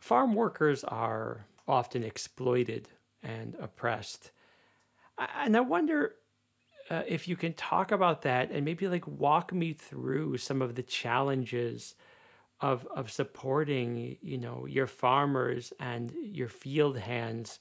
farm 0.01 0.35
workers 0.35 0.83
are 0.83 1.47
often 1.69 2.03
exploited 2.03 2.89
and 3.23 3.55
oppressed. 3.61 4.33
And 5.21 5.57
I 5.57 5.61
wonder 5.61 6.15
uh, 6.91 7.03
if 7.07 7.29
you 7.29 7.37
can 7.37 7.53
talk 7.55 7.93
about 7.93 8.23
that 8.23 8.51
and 8.51 8.65
maybe 8.65 8.89
like 8.89 9.07
walk 9.07 9.53
me 9.53 9.73
through 9.73 10.39
some 10.39 10.63
of 10.63 10.75
the 10.75 10.83
challenges 10.83 11.95
of 12.61 12.87
of 12.95 13.11
supporting 13.11 14.19
you 14.21 14.37
know 14.37 14.67
your 14.67 14.87
farmers 14.87 15.73
and 15.81 16.13
your 16.23 16.49
field 16.49 16.99
hands 16.99 17.59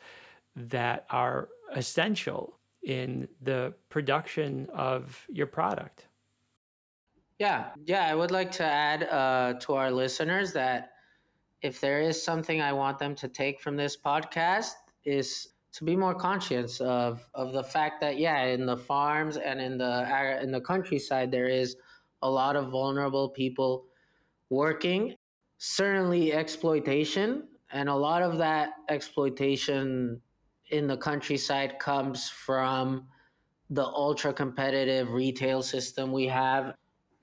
that 0.55 1.05
are 1.10 1.49
essential 1.74 2.60
in 2.84 3.28
the 3.41 3.74
production 3.89 4.68
of 4.74 5.26
your 5.30 5.47
product. 5.47 6.07
Yeah, 7.38 7.68
yeah, 7.86 8.07
I 8.07 8.16
would 8.16 8.32
like 8.32 8.51
to 8.53 8.64
add 8.64 9.03
uh, 9.03 9.53
to 9.62 9.76
our 9.76 9.91
listeners 9.91 10.51
that 10.53 10.91
if 11.62 11.80
there 11.80 12.01
is 12.01 12.22
something 12.22 12.62
I 12.62 12.74
want 12.74 12.99
them 12.99 13.16
to 13.16 13.28
take 13.28 13.62
from 13.62 13.78
this 13.78 13.95
podcast 13.95 14.74
is 15.05 15.49
to 15.72 15.84
be 15.84 15.95
more 15.95 16.15
conscious 16.15 16.82
of 16.82 17.28
of 17.34 17.53
the 17.53 17.63
fact 17.63 18.01
that 18.01 18.17
yeah, 18.17 18.43
in 18.45 18.65
the 18.65 18.78
farms 18.78 19.38
and 19.38 19.61
in 19.61 19.78
the 19.78 19.86
uh, 19.86 20.39
in 20.41 20.51
the 20.51 20.61
countryside 20.61 21.32
there 21.32 21.47
is 21.47 21.76
a 22.22 22.30
lot 22.30 22.55
of 22.55 22.70
vulnerable 22.70 23.30
people 23.30 23.86
working. 24.49 25.15
Certainly 25.57 26.34
exploitation, 26.34 27.47
and 27.72 27.89
a 27.89 27.95
lot 27.95 28.22
of 28.22 28.38
that 28.38 28.72
exploitation 28.89 30.22
in 30.72 30.88
the 30.88 30.97
countryside 30.97 31.78
comes 31.80 32.30
from 32.30 33.07
the 33.70 33.84
ultra 33.84 34.34
competitive 34.34 35.11
retail 35.11 35.61
system 35.61 36.11
we 36.11 36.26
have 36.26 36.74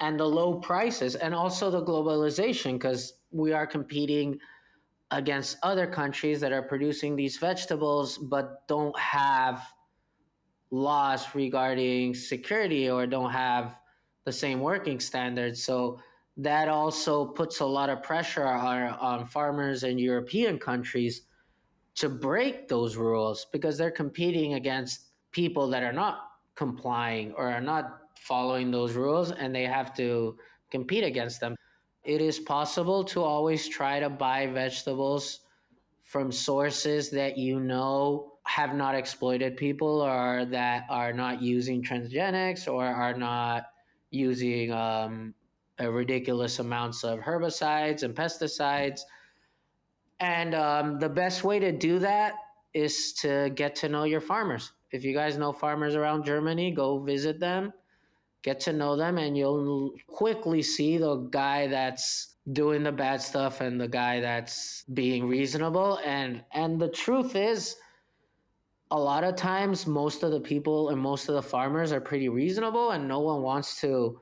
and 0.00 0.20
the 0.20 0.24
low 0.24 0.54
prices 0.54 1.14
and 1.14 1.34
also 1.34 1.70
the 1.70 1.82
globalization 1.82 2.74
because 2.74 3.14
we 3.30 3.52
are 3.52 3.66
competing 3.66 4.38
against 5.10 5.56
other 5.62 5.86
countries 5.86 6.40
that 6.40 6.52
are 6.52 6.62
producing 6.62 7.14
these 7.14 7.36
vegetables 7.36 8.18
but 8.18 8.66
don't 8.66 8.98
have 8.98 9.62
laws 10.70 11.34
regarding 11.34 12.14
security 12.14 12.90
or 12.90 13.06
don't 13.06 13.30
have 13.30 13.78
the 14.24 14.32
same 14.32 14.60
working 14.60 14.98
standards 14.98 15.62
so 15.62 15.98
that 16.36 16.68
also 16.68 17.24
puts 17.24 17.60
a 17.60 17.64
lot 17.64 17.88
of 17.88 18.02
pressure 18.02 18.44
on, 18.44 18.92
on 18.94 19.24
farmers 19.24 19.84
in 19.84 19.96
european 19.96 20.58
countries 20.58 21.22
to 21.94 22.08
break 22.08 22.68
those 22.68 22.96
rules 22.96 23.46
because 23.52 23.78
they're 23.78 23.90
competing 23.90 24.54
against 24.54 25.12
people 25.32 25.68
that 25.68 25.82
are 25.82 25.92
not 25.92 26.30
complying 26.54 27.32
or 27.36 27.50
are 27.50 27.60
not 27.60 28.00
following 28.18 28.70
those 28.70 28.92
rules 28.94 29.30
and 29.32 29.54
they 29.54 29.64
have 29.64 29.94
to 29.96 30.36
compete 30.70 31.04
against 31.04 31.40
them. 31.40 31.54
It 32.06 32.20
is 32.20 32.38
possible 32.38 33.04
to 33.04 33.22
always 33.22 33.68
try 33.68 34.00
to 34.00 34.08
buy 34.08 34.46
vegetables 34.46 35.40
from 36.02 36.30
sources 36.30 37.10
that 37.10 37.36
you 37.36 37.58
know 37.60 38.32
have 38.44 38.74
not 38.74 38.94
exploited 38.94 39.56
people 39.56 40.00
or 40.00 40.44
that 40.46 40.84
are 40.88 41.12
not 41.12 41.42
using 41.42 41.82
transgenics 41.82 42.72
or 42.72 42.84
are 42.84 43.16
not 43.16 43.64
using 44.10 44.72
um, 44.72 45.34
ridiculous 45.80 46.60
amounts 46.60 47.02
of 47.02 47.18
herbicides 47.18 48.04
and 48.04 48.14
pesticides 48.14 49.00
and 50.20 50.54
um, 50.54 50.98
the 50.98 51.08
best 51.08 51.44
way 51.44 51.58
to 51.58 51.72
do 51.72 51.98
that 51.98 52.34
is 52.72 53.12
to 53.14 53.50
get 53.54 53.74
to 53.76 53.88
know 53.88 54.04
your 54.04 54.20
farmers. 54.20 54.72
If 54.92 55.04
you 55.04 55.12
guys 55.12 55.36
know 55.36 55.52
farmers 55.52 55.94
around 55.94 56.24
Germany, 56.24 56.70
go 56.70 56.98
visit 56.98 57.38
them, 57.38 57.72
get 58.46 58.60
to 58.60 58.72
know 58.72 58.96
them, 58.96 59.18
and 59.18 59.36
you'll 59.36 59.92
quickly 60.06 60.62
see 60.62 60.96
the 60.98 61.16
guy 61.30 61.66
that's 61.66 62.36
doing 62.52 62.84
the 62.84 62.92
bad 62.92 63.20
stuff 63.20 63.60
and 63.60 63.80
the 63.80 63.88
guy 63.88 64.20
that's 64.20 64.84
being 64.94 65.26
reasonable. 65.26 65.98
And 66.04 66.44
and 66.52 66.80
the 66.80 66.88
truth 66.88 67.34
is, 67.34 67.76
a 68.92 68.98
lot 68.98 69.24
of 69.24 69.34
times, 69.34 69.84
most 69.84 70.22
of 70.22 70.30
the 70.30 70.40
people 70.40 70.90
and 70.90 71.00
most 71.00 71.28
of 71.28 71.34
the 71.34 71.42
farmers 71.42 71.90
are 71.90 72.00
pretty 72.00 72.28
reasonable, 72.28 72.92
and 72.92 73.08
no 73.08 73.18
one 73.18 73.42
wants 73.42 73.80
to 73.80 74.20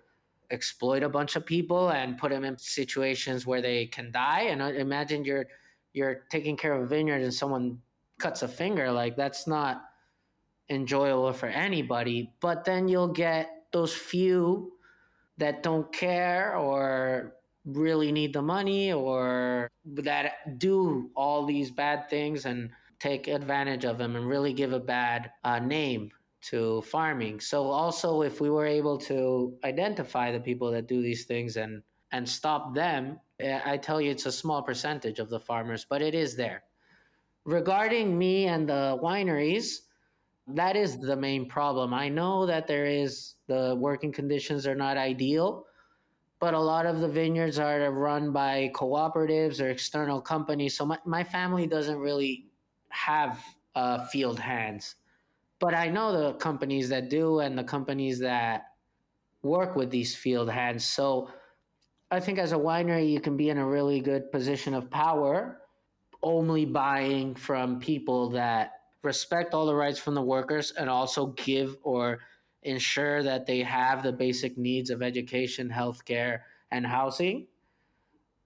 exploit 0.50 1.02
a 1.02 1.08
bunch 1.08 1.36
of 1.36 1.44
people 1.44 1.90
and 1.90 2.16
put 2.16 2.30
them 2.30 2.44
in 2.44 2.56
situations 2.56 3.46
where 3.46 3.60
they 3.60 3.86
can 3.86 4.10
die. 4.10 4.44
And 4.50 4.62
uh, 4.62 4.72
imagine 4.72 5.22
you're 5.22 5.46
you're 5.92 6.22
taking 6.30 6.56
care 6.56 6.72
of 6.72 6.82
a 6.82 6.86
vineyard 6.86 7.20
and 7.20 7.32
someone 7.32 7.78
cuts 8.18 8.40
a 8.42 8.48
finger, 8.48 8.90
like 8.90 9.16
that's 9.16 9.46
not 9.46 9.82
enjoyable 10.70 11.34
for 11.34 11.48
anybody. 11.48 12.32
But 12.40 12.64
then 12.64 12.88
you'll 12.88 13.12
get 13.12 13.53
those 13.74 13.92
few 13.92 14.72
that 15.36 15.62
don't 15.62 15.92
care 15.92 16.56
or 16.56 17.34
really 17.66 18.12
need 18.12 18.32
the 18.32 18.40
money 18.40 18.92
or 18.92 19.68
that 19.84 20.58
do 20.58 21.10
all 21.14 21.44
these 21.44 21.70
bad 21.70 22.08
things 22.08 22.46
and 22.46 22.70
take 23.00 23.26
advantage 23.28 23.84
of 23.84 23.98
them 23.98 24.16
and 24.16 24.26
really 24.28 24.52
give 24.52 24.72
a 24.72 24.80
bad 24.80 25.30
uh, 25.44 25.58
name 25.58 26.10
to 26.40 26.82
farming. 26.82 27.40
So 27.40 27.64
also 27.64 28.22
if 28.22 28.40
we 28.40 28.48
were 28.48 28.66
able 28.66 28.96
to 29.10 29.56
identify 29.64 30.30
the 30.30 30.40
people 30.40 30.70
that 30.72 30.86
do 30.86 31.02
these 31.02 31.24
things 31.24 31.56
and 31.56 31.82
and 32.12 32.28
stop 32.28 32.74
them, 32.74 33.18
eh, 33.40 33.58
I 33.64 33.76
tell 33.76 34.00
you, 34.00 34.12
it's 34.12 34.26
a 34.26 34.30
small 34.30 34.62
percentage 34.62 35.18
of 35.18 35.28
the 35.30 35.40
farmers, 35.40 35.84
but 35.84 36.00
it 36.00 36.14
is 36.14 36.36
there. 36.36 36.62
Regarding 37.44 38.16
me 38.16 38.46
and 38.46 38.68
the 38.68 39.00
wineries, 39.02 39.80
That 40.46 40.76
is 40.76 40.98
the 40.98 41.16
main 41.16 41.48
problem. 41.48 41.94
I 41.94 42.08
know 42.08 42.44
that 42.46 42.66
there 42.66 42.84
is 42.84 43.34
the 43.46 43.76
working 43.78 44.12
conditions 44.12 44.66
are 44.66 44.74
not 44.74 44.96
ideal, 44.96 45.64
but 46.38 46.52
a 46.52 46.60
lot 46.60 46.84
of 46.84 47.00
the 47.00 47.08
vineyards 47.08 47.58
are 47.58 47.90
run 47.90 48.30
by 48.30 48.70
cooperatives 48.74 49.60
or 49.60 49.70
external 49.70 50.20
companies. 50.20 50.76
So 50.76 50.84
my, 50.84 50.98
my 51.06 51.24
family 51.24 51.66
doesn't 51.66 51.96
really 51.98 52.46
have 52.90 53.40
uh, 53.74 54.06
field 54.06 54.38
hands. 54.38 54.96
But 55.60 55.74
I 55.74 55.88
know 55.88 56.12
the 56.12 56.34
companies 56.34 56.90
that 56.90 57.08
do 57.08 57.40
and 57.40 57.56
the 57.56 57.64
companies 57.64 58.18
that 58.18 58.64
work 59.42 59.76
with 59.76 59.90
these 59.90 60.14
field 60.14 60.50
hands. 60.50 60.84
So 60.84 61.30
I 62.10 62.20
think 62.20 62.38
as 62.38 62.52
a 62.52 62.56
winery, 62.56 63.10
you 63.10 63.20
can 63.20 63.36
be 63.36 63.48
in 63.48 63.56
a 63.56 63.66
really 63.66 64.00
good 64.00 64.30
position 64.30 64.74
of 64.74 64.90
power, 64.90 65.62
only 66.22 66.66
buying 66.66 67.34
from 67.34 67.80
people 67.80 68.28
that 68.30 68.72
respect 69.04 69.54
all 69.54 69.66
the 69.66 69.74
rights 69.74 69.98
from 69.98 70.14
the 70.14 70.22
workers 70.22 70.72
and 70.72 70.88
also 70.88 71.26
give 71.26 71.76
or 71.82 72.20
ensure 72.62 73.22
that 73.22 73.46
they 73.46 73.60
have 73.60 74.02
the 74.02 74.12
basic 74.12 74.56
needs 74.56 74.90
of 74.90 75.02
education, 75.02 75.68
healthcare, 75.68 76.40
and 76.70 76.86
housing. 76.86 77.46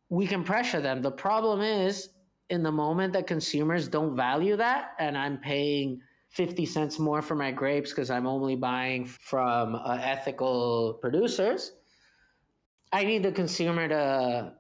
We 0.09 0.27
can 0.27 0.45
pressure 0.45 0.81
them. 0.81 1.03
The 1.03 1.11
problem 1.11 1.61
is, 1.61 2.11
in 2.51 2.63
the 2.63 2.73
moment 2.73 3.13
that 3.13 3.27
consumers 3.27 3.89
don't 3.89 4.17
value 4.17 4.57
that, 4.57 4.93
and 4.99 5.17
I'm 5.17 5.39
paying 5.39 6.01
50 6.31 6.67
cents 6.67 6.99
more 6.99 7.23
for 7.23 7.35
my 7.35 7.51
grapes 7.51 7.91
because 7.91 8.11
I'm 8.11 8.27
only 8.27 8.57
buying 8.57 9.07
from 9.07 9.75
uh, 9.75 9.99
ethical 10.03 10.99
producers, 11.01 11.73
I 12.93 13.05
need 13.05 13.23
the 13.23 13.33
consumer 13.33 13.89
to 13.89 14.53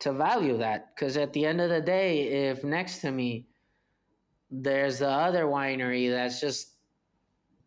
to 0.00 0.12
value 0.12 0.56
that 0.56 0.94
because 0.94 1.18
at 1.18 1.32
the 1.34 1.44
end 1.44 1.60
of 1.60 1.68
the 1.68 1.80
day, 1.80 2.48
if 2.48 2.64
next 2.64 3.00
to 3.00 3.10
me 3.10 3.46
there's 4.50 4.98
the 4.98 5.08
other 5.08 5.44
winery 5.44 6.10
that's 6.10 6.40
just 6.40 6.74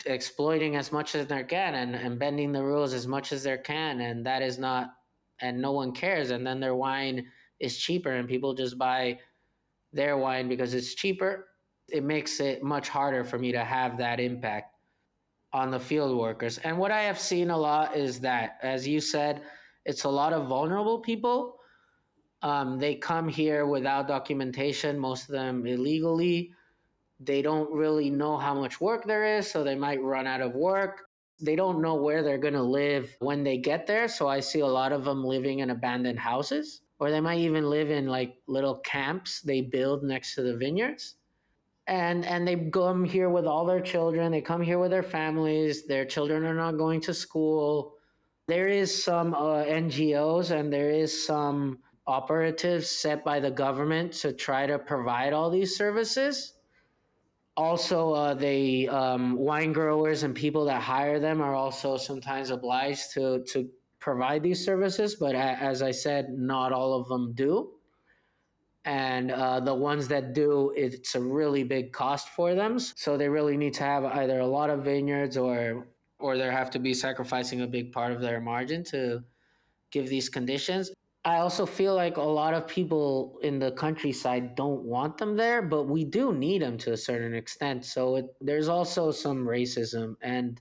exploiting 0.05 0.75
as 0.75 0.91
much 0.91 1.15
as 1.15 1.27
they 1.27 1.43
can 1.43 1.75
and, 1.75 1.95
and 1.95 2.19
bending 2.19 2.51
the 2.51 2.61
rules 2.61 2.93
as 2.93 3.07
much 3.07 3.31
as 3.31 3.43
they 3.43 3.57
can 3.57 4.01
and 4.01 4.25
that 4.25 4.41
is 4.41 4.59
not 4.59 4.95
and 5.41 5.61
no 5.61 5.71
one 5.71 5.93
cares 5.93 6.31
and 6.31 6.45
then 6.45 6.59
their 6.59 6.75
wine 6.75 7.25
is 7.59 7.77
cheaper 7.77 8.11
and 8.11 8.27
people 8.27 8.53
just 8.53 8.77
buy 8.77 9.17
their 9.93 10.17
wine 10.17 10.49
because 10.49 10.73
it's 10.73 10.93
cheaper. 10.95 11.47
It 11.89 12.03
makes 12.03 12.39
it 12.39 12.63
much 12.63 12.89
harder 12.89 13.23
for 13.23 13.37
me 13.37 13.51
to 13.51 13.63
have 13.63 13.97
that 13.97 14.19
impact 14.19 14.75
on 15.53 15.69
the 15.69 15.79
field 15.79 16.17
workers. 16.17 16.57
And 16.59 16.77
what 16.77 16.91
i 16.91 17.01
have 17.01 17.19
seen 17.19 17.51
a 17.51 17.57
lot 17.57 17.95
is 17.95 18.19
that 18.21 18.57
as 18.63 18.87
you 18.87 18.99
said 18.99 19.41
it's 19.85 20.03
a 20.03 20.09
lot 20.09 20.33
of 20.33 20.47
vulnerable 20.47 20.99
people. 20.99 21.59
Um, 22.41 22.77
they 22.77 22.95
come 22.95 23.29
here 23.29 23.65
without 23.65 24.07
documentation 24.07 24.99
most 24.99 25.23
of 25.23 25.33
them 25.33 25.65
illegally 25.65 26.51
they 27.19 27.41
don't 27.41 27.71
really 27.71 28.09
know 28.09 28.37
how 28.37 28.53
much 28.53 28.81
work 28.81 29.05
there 29.05 29.37
is, 29.37 29.49
so 29.49 29.63
they 29.63 29.75
might 29.75 30.01
run 30.01 30.27
out 30.27 30.41
of 30.41 30.53
work. 30.53 31.03
They 31.41 31.55
don't 31.55 31.81
know 31.81 31.95
where 31.95 32.23
they're 32.23 32.37
going 32.37 32.53
to 32.53 32.63
live 32.63 33.15
when 33.19 33.43
they 33.43 33.57
get 33.57 33.87
there. 33.87 34.07
So 34.07 34.27
I 34.27 34.39
see 34.39 34.59
a 34.59 34.67
lot 34.67 34.91
of 34.91 35.05
them 35.05 35.23
living 35.23 35.59
in 35.59 35.69
abandoned 35.69 36.19
houses, 36.19 36.81
or 36.99 37.11
they 37.11 37.21
might 37.21 37.39
even 37.39 37.69
live 37.69 37.91
in 37.91 38.07
like 38.07 38.35
little 38.47 38.77
camps 38.79 39.41
they 39.41 39.61
build 39.61 40.03
next 40.03 40.35
to 40.35 40.41
the 40.41 40.55
vineyards. 40.55 41.15
And 41.85 42.25
and 42.25 42.47
they 42.47 42.55
come 42.55 43.03
here 43.03 43.29
with 43.29 43.45
all 43.45 43.65
their 43.65 43.81
children. 43.81 44.31
They 44.31 44.41
come 44.41 44.61
here 44.61 44.79
with 44.79 44.91
their 44.91 45.03
families. 45.03 45.85
Their 45.85 46.05
children 46.05 46.45
are 46.45 46.53
not 46.53 46.77
going 46.77 47.01
to 47.01 47.13
school. 47.13 47.95
There 48.47 48.67
is 48.67 49.03
some 49.03 49.33
uh, 49.33 49.63
NGOs 49.63 50.51
and 50.51 50.71
there 50.71 50.91
is 50.91 51.25
some 51.25 51.79
operatives 52.07 52.89
set 52.89 53.23
by 53.23 53.39
the 53.39 53.51
government 53.51 54.13
to 54.13 54.33
try 54.33 54.65
to 54.65 54.79
provide 54.79 55.33
all 55.33 55.49
these 55.49 55.75
services 55.75 56.53
also 57.55 58.13
uh, 58.13 58.33
the 58.33 58.89
um, 58.89 59.37
wine 59.37 59.73
growers 59.73 60.23
and 60.23 60.33
people 60.33 60.65
that 60.65 60.81
hire 60.81 61.19
them 61.19 61.41
are 61.41 61.53
also 61.53 61.97
sometimes 61.97 62.49
obliged 62.49 63.11
to 63.13 63.43
to 63.43 63.69
provide 63.99 64.43
these 64.43 64.63
services 64.63 65.15
but 65.15 65.33
as 65.33 65.81
i 65.81 65.91
said 65.91 66.29
not 66.29 66.71
all 66.73 66.99
of 66.99 67.07
them 67.07 67.33
do. 67.33 67.71
And 68.85 69.31
uh, 69.31 69.61
the 69.61 69.73
ones 69.73 70.09
that 70.09 70.33
do 70.33 70.73
it's 70.75 71.15
a 71.15 71.21
really 71.21 71.63
big 71.63 71.93
cost 71.93 72.27
for 72.29 72.53
them 72.53 72.79
so 72.79 73.15
they 73.15 73.29
really 73.29 73.55
need 73.55 73.73
to 73.75 73.83
have 73.83 74.03
either 74.03 74.39
a 74.39 74.47
lot 74.47 74.69
of 74.69 74.83
vineyards 74.83 75.37
or 75.37 75.87
or 76.19 76.37
they 76.37 76.51
have 76.51 76.69
to 76.71 76.79
be 76.79 76.93
sacrificing 76.93 77.61
a 77.61 77.67
big 77.67 77.93
part 77.93 78.11
of 78.11 78.19
their 78.19 78.41
margin 78.41 78.83
to 78.85 79.23
give 79.89 80.09
these 80.09 80.27
conditions 80.27 80.91
I 81.25 81.37
also 81.37 81.65
feel 81.65 81.95
like 81.95 82.17
a 82.17 82.21
lot 82.21 82.53
of 82.53 82.67
people 82.67 83.39
in 83.43 83.57
the 83.57 83.71
countryside 83.71 84.55
don't 84.55 84.83
want 84.83 85.17
them 85.17 85.37
there, 85.37 85.61
but 85.61 85.83
we 85.83 86.03
do 86.03 86.33
need 86.33 86.61
them 86.61 86.77
to 86.79 86.91
a 86.91 86.97
certain 86.97 87.33
extent. 87.33 87.85
So 87.85 88.17
it, 88.17 88.25
there's 88.41 88.67
also 88.67 89.11
some 89.11 89.45
racism. 89.45 90.15
And 90.21 90.59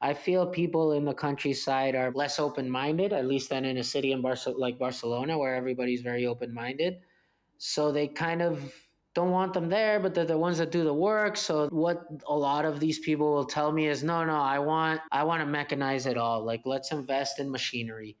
I 0.00 0.14
feel 0.14 0.46
people 0.46 0.92
in 0.92 1.04
the 1.04 1.14
countryside 1.14 1.96
are 1.96 2.12
less 2.12 2.38
open 2.38 2.70
minded, 2.70 3.12
at 3.12 3.26
least 3.26 3.50
than 3.50 3.64
in 3.64 3.78
a 3.78 3.84
city 3.84 4.12
in 4.12 4.22
Barce- 4.22 4.46
like 4.56 4.78
Barcelona, 4.78 5.36
where 5.36 5.56
everybody's 5.56 6.02
very 6.02 6.26
open 6.26 6.54
minded. 6.54 6.98
So 7.58 7.90
they 7.90 8.06
kind 8.06 8.40
of 8.40 8.72
don't 9.14 9.32
want 9.32 9.52
them 9.52 9.68
there, 9.68 9.98
but 9.98 10.14
they're 10.14 10.24
the 10.24 10.38
ones 10.38 10.58
that 10.58 10.70
do 10.70 10.84
the 10.84 10.94
work. 10.94 11.36
So 11.36 11.66
what 11.70 12.06
a 12.28 12.36
lot 12.36 12.64
of 12.64 12.78
these 12.78 13.00
people 13.00 13.34
will 13.34 13.46
tell 13.46 13.72
me 13.72 13.88
is, 13.88 14.04
no, 14.04 14.24
no, 14.24 14.36
I 14.36 14.60
want, 14.60 15.00
I 15.10 15.24
want 15.24 15.40
to 15.42 15.46
mechanize 15.46 16.06
it 16.06 16.16
all. 16.16 16.44
Like 16.44 16.62
let's 16.64 16.92
invest 16.92 17.40
in 17.40 17.50
machinery 17.50 18.16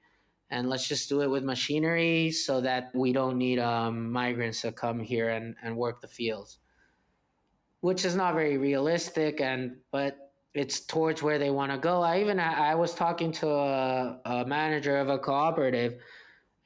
and 0.50 0.68
let's 0.68 0.88
just 0.88 1.08
do 1.08 1.20
it 1.20 1.28
with 1.28 1.44
machinery 1.44 2.30
so 2.30 2.60
that 2.60 2.90
we 2.94 3.12
don't 3.12 3.36
need 3.36 3.58
um, 3.58 4.10
migrants 4.10 4.62
to 4.62 4.72
come 4.72 5.00
here 5.00 5.28
and, 5.28 5.54
and 5.62 5.76
work 5.76 6.00
the 6.00 6.08
fields. 6.08 6.58
Which 7.80 8.04
is 8.04 8.16
not 8.16 8.34
very 8.34 8.58
realistic 8.58 9.40
and 9.40 9.76
but 9.92 10.16
it's 10.54 10.80
towards 10.80 11.22
where 11.22 11.38
they 11.38 11.50
want 11.50 11.70
to 11.70 11.78
go. 11.78 12.02
I 12.02 12.20
even 12.20 12.40
i 12.40 12.74
was 12.74 12.94
talking 12.94 13.30
to 13.32 13.48
a, 13.48 14.20
a 14.24 14.46
manager 14.46 14.96
of 14.96 15.08
a 15.08 15.18
cooperative 15.18 15.94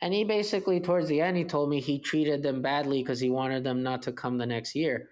and 0.00 0.14
he 0.14 0.24
basically 0.24 0.80
towards 0.80 1.08
the 1.08 1.20
end 1.20 1.36
he 1.36 1.44
told 1.44 1.68
me 1.68 1.80
he 1.80 1.98
treated 1.98 2.42
them 2.42 2.62
badly 2.62 3.02
because 3.02 3.20
he 3.20 3.30
wanted 3.30 3.64
them 3.64 3.82
not 3.82 4.02
to 4.02 4.12
come 4.12 4.38
the 4.38 4.46
next 4.46 4.74
year. 4.74 5.08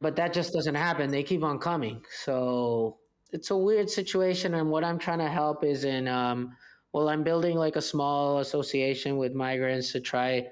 But 0.00 0.16
that 0.16 0.32
just 0.32 0.52
doesn't 0.52 0.74
happen. 0.74 1.10
They 1.10 1.22
keep 1.22 1.44
on 1.44 1.58
coming. 1.58 2.02
So 2.24 2.98
it's 3.34 3.50
a 3.50 3.56
weird 3.56 3.90
situation 3.90 4.54
and 4.54 4.70
what 4.70 4.84
i'm 4.84 4.98
trying 4.98 5.18
to 5.18 5.28
help 5.28 5.64
is 5.64 5.84
in 5.84 6.06
um, 6.06 6.56
well, 6.94 7.08
I'm 7.08 7.24
building 7.24 7.56
like 7.58 7.76
a 7.76 7.82
small 7.82 8.38
association 8.38 9.18
with 9.18 9.34
migrants 9.34 9.92
to 9.92 10.00
try 10.00 10.48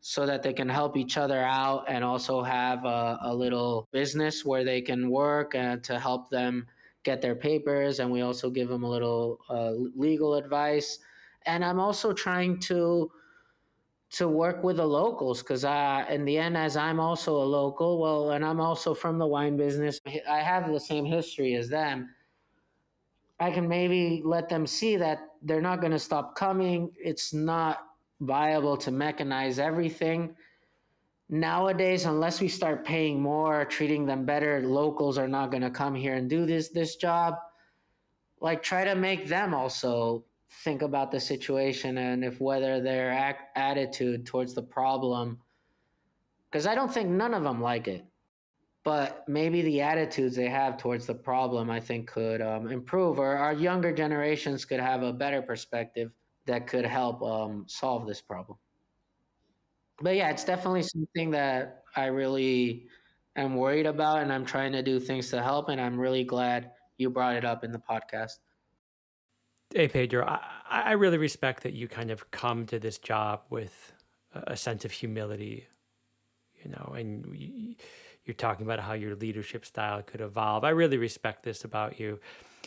so 0.00 0.24
that 0.24 0.44
they 0.44 0.52
can 0.52 0.68
help 0.68 0.96
each 0.96 1.18
other 1.18 1.40
out 1.40 1.84
and 1.88 2.04
also 2.04 2.42
have 2.42 2.84
a, 2.84 3.18
a 3.22 3.34
little 3.34 3.88
business 3.92 4.44
where 4.44 4.64
they 4.64 4.80
can 4.80 5.10
work 5.10 5.54
and 5.54 5.82
to 5.84 5.98
help 5.98 6.30
them 6.30 6.68
get 7.02 7.20
their 7.20 7.34
papers. 7.34 7.98
And 7.98 8.12
we 8.12 8.22
also 8.22 8.50
give 8.50 8.68
them 8.68 8.84
a 8.84 8.88
little 8.88 9.40
uh, 9.50 9.72
legal 9.96 10.34
advice. 10.34 11.00
And 11.44 11.64
I'm 11.64 11.80
also 11.80 12.12
trying 12.12 12.60
to 12.60 13.10
to 14.10 14.28
work 14.28 14.64
with 14.64 14.76
the 14.76 14.86
locals 14.86 15.40
because 15.42 15.64
uh, 15.64 16.04
in 16.08 16.24
the 16.24 16.36
end 16.36 16.56
as 16.56 16.76
i'm 16.76 16.98
also 16.98 17.36
a 17.36 17.44
local 17.44 18.00
well 18.00 18.32
and 18.32 18.44
i'm 18.44 18.60
also 18.60 18.92
from 18.92 19.18
the 19.18 19.26
wine 19.26 19.56
business 19.56 20.00
i 20.28 20.38
have 20.38 20.66
the 20.72 20.80
same 20.80 21.04
history 21.04 21.54
as 21.54 21.68
them 21.68 22.12
I 23.40 23.50
can 23.50 23.66
maybe 23.66 24.20
let 24.24 24.50
them 24.50 24.66
see 24.66 24.96
that 24.96 25.20
they're 25.42 25.62
not 25.62 25.80
going 25.80 25.92
to 25.92 25.98
stop 25.98 26.36
coming. 26.36 26.90
It's 27.02 27.32
not 27.32 27.78
viable 28.20 28.76
to 28.76 28.90
mechanize 28.90 29.58
everything. 29.58 30.36
Nowadays, 31.30 32.04
unless 32.04 32.40
we 32.40 32.48
start 32.48 32.84
paying 32.84 33.20
more, 33.20 33.64
treating 33.64 34.04
them 34.04 34.26
better, 34.26 34.60
locals 34.62 35.16
are 35.16 35.28
not 35.28 35.50
going 35.50 35.62
to 35.62 35.70
come 35.70 35.94
here 35.94 36.14
and 36.14 36.28
do 36.28 36.44
this 36.44 36.68
this 36.68 36.96
job. 36.96 37.34
Like 38.40 38.62
try 38.62 38.84
to 38.84 38.94
make 38.94 39.26
them 39.26 39.54
also 39.54 40.24
think 40.64 40.82
about 40.82 41.10
the 41.10 41.20
situation 41.20 41.96
and 41.96 42.24
if 42.24 42.40
whether 42.40 42.80
their 42.80 43.10
act, 43.10 43.56
attitude 43.56 44.26
towards 44.26 44.52
the 44.52 44.62
problem 44.62 45.38
because 46.50 46.66
I 46.66 46.74
don't 46.74 46.92
think 46.92 47.08
none 47.08 47.34
of 47.34 47.44
them 47.44 47.60
like 47.62 47.86
it 47.86 48.04
but 48.82 49.28
maybe 49.28 49.62
the 49.62 49.82
attitudes 49.82 50.34
they 50.34 50.48
have 50.48 50.78
towards 50.78 51.06
the 51.06 51.14
problem, 51.14 51.70
I 51.70 51.80
think, 51.80 52.08
could 52.08 52.40
um, 52.40 52.70
improve, 52.70 53.18
or 53.18 53.36
our 53.36 53.52
younger 53.52 53.92
generations 53.92 54.64
could 54.64 54.80
have 54.80 55.02
a 55.02 55.12
better 55.12 55.42
perspective 55.42 56.10
that 56.46 56.66
could 56.66 56.86
help 56.86 57.22
um, 57.22 57.64
solve 57.68 58.06
this 58.06 58.22
problem. 58.22 58.58
But 60.00 60.16
yeah, 60.16 60.30
it's 60.30 60.44
definitely 60.44 60.82
something 60.82 61.30
that 61.32 61.82
I 61.94 62.06
really 62.06 62.86
am 63.36 63.54
worried 63.56 63.86
about, 63.86 64.22
and 64.22 64.32
I'm 64.32 64.46
trying 64.46 64.72
to 64.72 64.82
do 64.82 64.98
things 64.98 65.28
to 65.30 65.42
help. 65.42 65.68
And 65.68 65.78
I'm 65.78 66.00
really 66.00 66.24
glad 66.24 66.70
you 66.96 67.10
brought 67.10 67.36
it 67.36 67.44
up 67.44 67.64
in 67.64 67.72
the 67.72 67.78
podcast. 67.78 68.38
Hey, 69.74 69.88
Pedro, 69.88 70.24
I, 70.24 70.40
I 70.70 70.92
really 70.92 71.18
respect 71.18 71.62
that 71.64 71.74
you 71.74 71.86
kind 71.86 72.10
of 72.10 72.30
come 72.30 72.64
to 72.66 72.78
this 72.78 72.96
job 72.96 73.42
with 73.50 73.92
a 74.32 74.56
sense 74.56 74.86
of 74.86 74.90
humility, 74.90 75.66
you 76.64 76.70
know, 76.70 76.94
and. 76.96 77.76
You're 78.24 78.34
talking 78.34 78.66
about 78.66 78.80
how 78.80 78.92
your 78.92 79.14
leadership 79.16 79.64
style 79.64 80.02
could 80.02 80.20
evolve. 80.20 80.64
I 80.64 80.70
really 80.70 80.98
respect 80.98 81.42
this 81.42 81.64
about 81.64 81.98
you. 81.98 82.20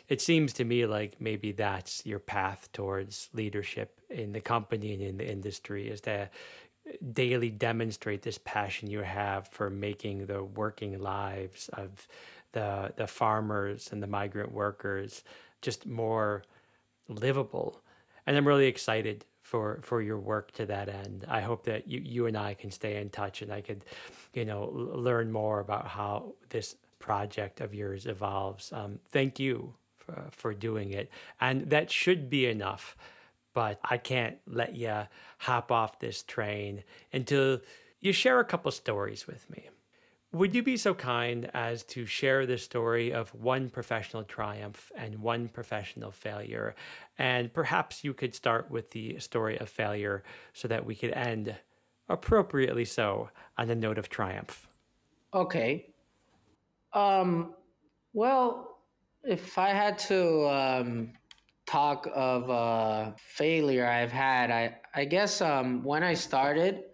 It 0.09 0.21
seems 0.21 0.53
to 0.53 0.65
me 0.65 0.85
like 0.85 1.21
maybe 1.21 1.51
that's 1.51 2.05
your 2.05 2.19
path 2.19 2.69
towards 2.73 3.30
leadership 3.34 3.99
in 4.09 4.34
the 4.34 4.41
company 4.41 4.93
and 4.93 5.01
in 5.01 5.17
the 5.17 5.30
industry 5.30 5.89
is 5.89 6.01
to 6.01 6.30
daily 7.13 7.49
demonstrate 7.49 8.21
this 8.21 8.39
passion 8.43 8.89
you 8.89 8.99
have 8.99 9.47
for 9.47 9.69
making 9.69 10.25
the 10.25 10.43
working 10.43 10.99
lives 10.99 11.69
of 11.73 12.07
the 12.51 12.93
the 12.97 13.07
farmers 13.07 13.89
and 13.91 14.03
the 14.03 14.07
migrant 14.07 14.51
workers 14.51 15.23
just 15.61 15.85
more 15.85 16.43
livable. 17.07 17.81
And 18.25 18.35
I'm 18.35 18.47
really 18.47 18.67
excited 18.67 19.25
for 19.43 19.79
for 19.83 20.01
your 20.01 20.19
work 20.19 20.51
to 20.53 20.65
that 20.65 20.89
end. 20.89 21.25
I 21.27 21.41
hope 21.41 21.65
that 21.65 21.87
you 21.87 22.01
you 22.03 22.25
and 22.25 22.37
I 22.37 22.55
can 22.55 22.71
stay 22.71 22.99
in 22.99 23.09
touch 23.09 23.41
and 23.41 23.51
I 23.51 23.61
could, 23.61 23.85
you 24.33 24.45
know, 24.45 24.69
learn 24.73 25.31
more 25.31 25.59
about 25.59 25.87
how 25.87 26.33
this 26.49 26.75
project 26.99 27.61
of 27.61 27.73
yours 27.73 28.05
evolves. 28.05 28.71
Um, 28.71 28.99
thank 29.11 29.39
you 29.39 29.73
for, 29.97 30.23
for 30.31 30.53
doing 30.53 30.91
it, 30.91 31.11
and 31.39 31.69
that 31.69 31.91
should 31.91 32.29
be 32.29 32.47
enough. 32.47 32.95
But 33.53 33.79
I 33.83 33.97
can't 33.97 34.37
let 34.47 34.75
you 34.75 35.03
hop 35.37 35.71
off 35.71 35.99
this 35.99 36.23
train 36.23 36.83
until 37.11 37.59
you 37.99 38.11
share 38.11 38.39
a 38.39 38.45
couple 38.45 38.71
stories 38.71 39.27
with 39.27 39.47
me. 39.51 39.69
Would 40.34 40.55
you 40.55 40.64
be 40.64 40.77
so 40.77 40.95
kind 40.95 41.51
as 41.53 41.84
to 41.84 42.07
share 42.07 42.47
the 42.47 42.57
story 42.57 43.14
of 43.14 43.30
one 43.35 43.69
professional 43.69 44.23
triumph 44.23 44.91
and 44.97 45.19
one 45.19 45.47
professional 45.47 46.10
failure? 46.10 46.73
And 47.19 47.53
perhaps 47.53 48.03
you 48.03 48.15
could 48.15 48.34
start 48.34 48.72
with 48.72 48.89
the 48.89 49.19
story 49.19 49.60
of 49.60 49.69
failure 49.69 50.23
so 50.53 50.68
that 50.69 50.84
we 50.84 50.95
could 50.95 51.11
end 51.11 51.55
appropriately 52.10 52.84
so 52.84 53.30
on 53.60 53.69
a 53.69 53.76
note 53.76 53.99
of 53.99 54.10
triumph. 54.10 54.68
Okay. 55.35 55.93
Um, 56.93 57.53
well, 58.14 58.80
if 59.23 59.60
I 59.60 59.69
had 59.69 59.99
to 59.99 60.47
um, 60.47 61.14
talk 61.68 62.07
of 62.11 62.49
uh, 62.49 63.11
failure 63.18 63.85
I've 63.85 64.11
had, 64.11 64.49
I, 64.49 64.77
I 64.95 65.05
guess 65.05 65.41
um, 65.41 65.84
when 65.84 66.01
I 66.01 66.15
started, 66.15 66.85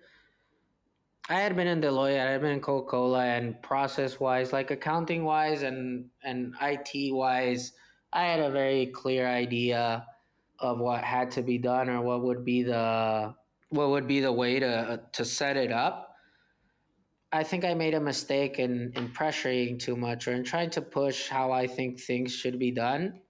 I 1.30 1.40
had 1.40 1.56
been 1.56 1.68
in 1.68 1.80
Deloitte, 1.80 2.20
I 2.20 2.32
had 2.32 2.42
been 2.42 2.52
in 2.52 2.60
Coca 2.60 2.90
Cola, 2.90 3.24
and 3.24 3.62
process 3.62 4.20
wise, 4.20 4.52
like 4.52 4.72
accounting 4.72 5.24
wise 5.24 5.62
and 5.62 6.10
and 6.24 6.56
IT 6.60 7.14
wise, 7.14 7.74
I 8.12 8.26
had 8.26 8.40
a 8.40 8.50
very 8.50 8.88
clear 8.88 9.28
idea 9.28 10.08
of 10.58 10.80
what 10.80 11.04
had 11.04 11.30
to 11.32 11.44
be 11.44 11.60
done 11.60 11.90
or 11.90 12.02
what 12.02 12.24
would 12.24 12.44
be 12.44 12.64
the 12.64 13.36
what 13.70 13.90
would 13.90 14.08
be 14.08 14.20
the 14.20 14.32
way 14.32 14.60
to 14.60 15.02
to 15.12 15.24
set 15.24 15.56
it 15.56 15.72
up. 15.72 16.16
I 17.32 17.44
think 17.44 17.64
I 17.64 17.76
made 17.76 17.94
a 17.94 18.00
mistake 18.00 18.58
in 18.58 18.92
in 18.96 19.10
pressuring 19.10 19.78
too 19.78 19.96
much 19.96 20.28
or 20.28 20.34
in 20.34 20.44
trying 20.44 20.72
to 20.72 20.82
push 20.82 21.30
how 21.30 21.52
I 21.52 21.68
think 21.68 22.00
things 22.00 22.34
should 22.34 22.58
be 22.58 22.72
done 22.72 23.22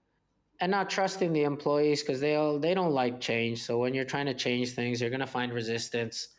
and 0.61 0.71
not 0.71 0.89
trusting 0.89 1.33
the 1.33 1.43
employees 1.43 2.01
because 2.01 2.21
they 2.21 2.35
all 2.35 2.59
they 2.59 2.73
don't 2.73 2.93
like 2.93 3.19
change. 3.19 3.61
So 3.61 3.77
when 3.77 3.93
you're 3.93 4.05
trying 4.05 4.27
to 4.27 4.33
change 4.33 4.71
things, 4.71 5.01
you're 5.01 5.09
gonna 5.09 5.27
find 5.27 5.51
resistance 5.51 6.29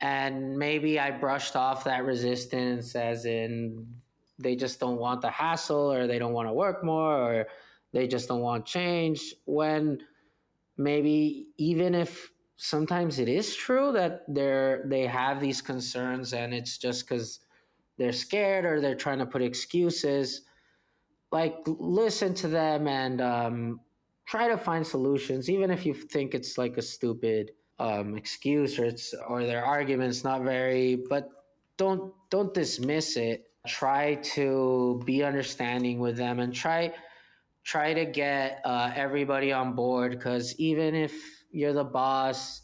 and 0.00 0.58
maybe 0.58 0.98
I 1.00 1.10
brushed 1.10 1.56
off 1.56 1.84
that 1.84 2.04
resistance 2.04 2.94
as 2.94 3.24
in 3.24 3.86
they 4.38 4.54
just 4.56 4.78
don't 4.78 4.98
want 4.98 5.22
the 5.22 5.30
hassle 5.30 5.92
or 5.92 6.06
they 6.06 6.18
don't 6.18 6.32
want 6.32 6.48
to 6.48 6.52
work 6.52 6.84
more 6.84 7.16
or 7.16 7.46
they 7.92 8.06
just 8.06 8.28
don't 8.28 8.40
want 8.40 8.66
change 8.66 9.34
when 9.46 9.98
maybe 10.76 11.48
even 11.56 11.94
if 11.94 12.30
sometimes 12.56 13.18
it 13.18 13.28
is 13.28 13.54
true 13.54 13.92
that 13.92 14.22
they're 14.28 14.84
they 14.86 15.06
have 15.06 15.40
these 15.40 15.62
concerns 15.62 16.32
and 16.32 16.52
it's 16.52 16.76
just 16.76 17.08
because 17.08 17.40
they're 17.98 18.12
scared 18.12 18.64
or 18.64 18.80
they're 18.80 18.94
trying 18.94 19.18
to 19.18 19.26
put 19.26 19.42
excuses 19.42 20.42
like 21.32 21.56
listen 21.66 22.34
to 22.34 22.48
them 22.48 22.86
and 22.86 23.20
um, 23.20 23.80
try 24.26 24.48
to 24.48 24.56
find 24.56 24.86
solutions 24.86 25.48
even 25.48 25.70
if 25.70 25.86
you 25.86 25.94
think 25.94 26.34
it's 26.34 26.58
like 26.58 26.76
a 26.76 26.82
stupid 26.82 27.50
um, 27.78 28.16
excuse 28.16 28.78
or 28.78 28.84
it's 28.84 29.14
or 29.28 29.44
their 29.44 29.64
arguments 29.64 30.24
not 30.24 30.42
very 30.42 30.96
but 31.08 31.28
don't 31.76 32.12
don't 32.30 32.54
dismiss 32.54 33.16
it. 33.16 33.50
Try 33.66 34.16
to 34.34 35.02
be 35.04 35.22
understanding 35.22 35.98
with 35.98 36.16
them 36.16 36.40
and 36.40 36.54
try 36.54 36.92
try 37.64 37.92
to 37.92 38.06
get 38.06 38.60
uh, 38.64 38.92
everybody 38.94 39.52
on 39.52 39.74
board 39.74 40.12
because 40.12 40.54
even 40.58 40.94
if 40.94 41.12
you're 41.50 41.72
the 41.72 41.84
boss 41.84 42.62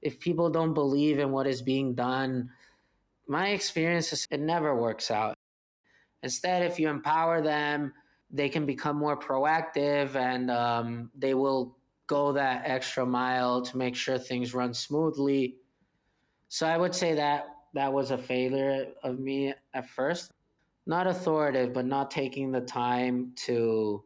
if 0.00 0.20
people 0.20 0.50
don't 0.50 0.74
believe 0.74 1.18
in 1.18 1.32
what 1.32 1.46
is 1.46 1.60
being 1.60 1.94
done 1.94 2.48
my 3.26 3.48
experience 3.48 4.12
is 4.12 4.28
it 4.30 4.40
never 4.40 4.76
works 4.76 5.10
out. 5.10 5.34
Instead 6.22 6.62
if 6.62 6.78
you 6.78 6.88
empower 6.88 7.42
them 7.42 7.92
they 8.30 8.48
can 8.48 8.64
become 8.66 8.96
more 8.96 9.18
proactive 9.18 10.14
and 10.14 10.50
um, 10.50 11.10
they 11.16 11.34
will 11.34 11.76
go 12.06 12.32
that 12.32 12.62
extra 12.64 13.04
mile 13.06 13.62
to 13.62 13.76
make 13.76 13.96
sure 13.96 14.18
things 14.18 14.54
run 14.54 14.74
smoothly. 14.74 15.56
So 16.48 16.66
I 16.66 16.76
would 16.76 16.94
say 16.94 17.14
that 17.14 17.46
that 17.74 17.92
was 17.92 18.10
a 18.10 18.18
failure 18.18 18.86
of 19.02 19.18
me 19.18 19.54
at 19.74 19.88
first. 19.88 20.30
Not 20.86 21.06
authoritative, 21.06 21.72
but 21.72 21.86
not 21.86 22.10
taking 22.10 22.52
the 22.52 22.60
time 22.60 23.32
to 23.46 24.04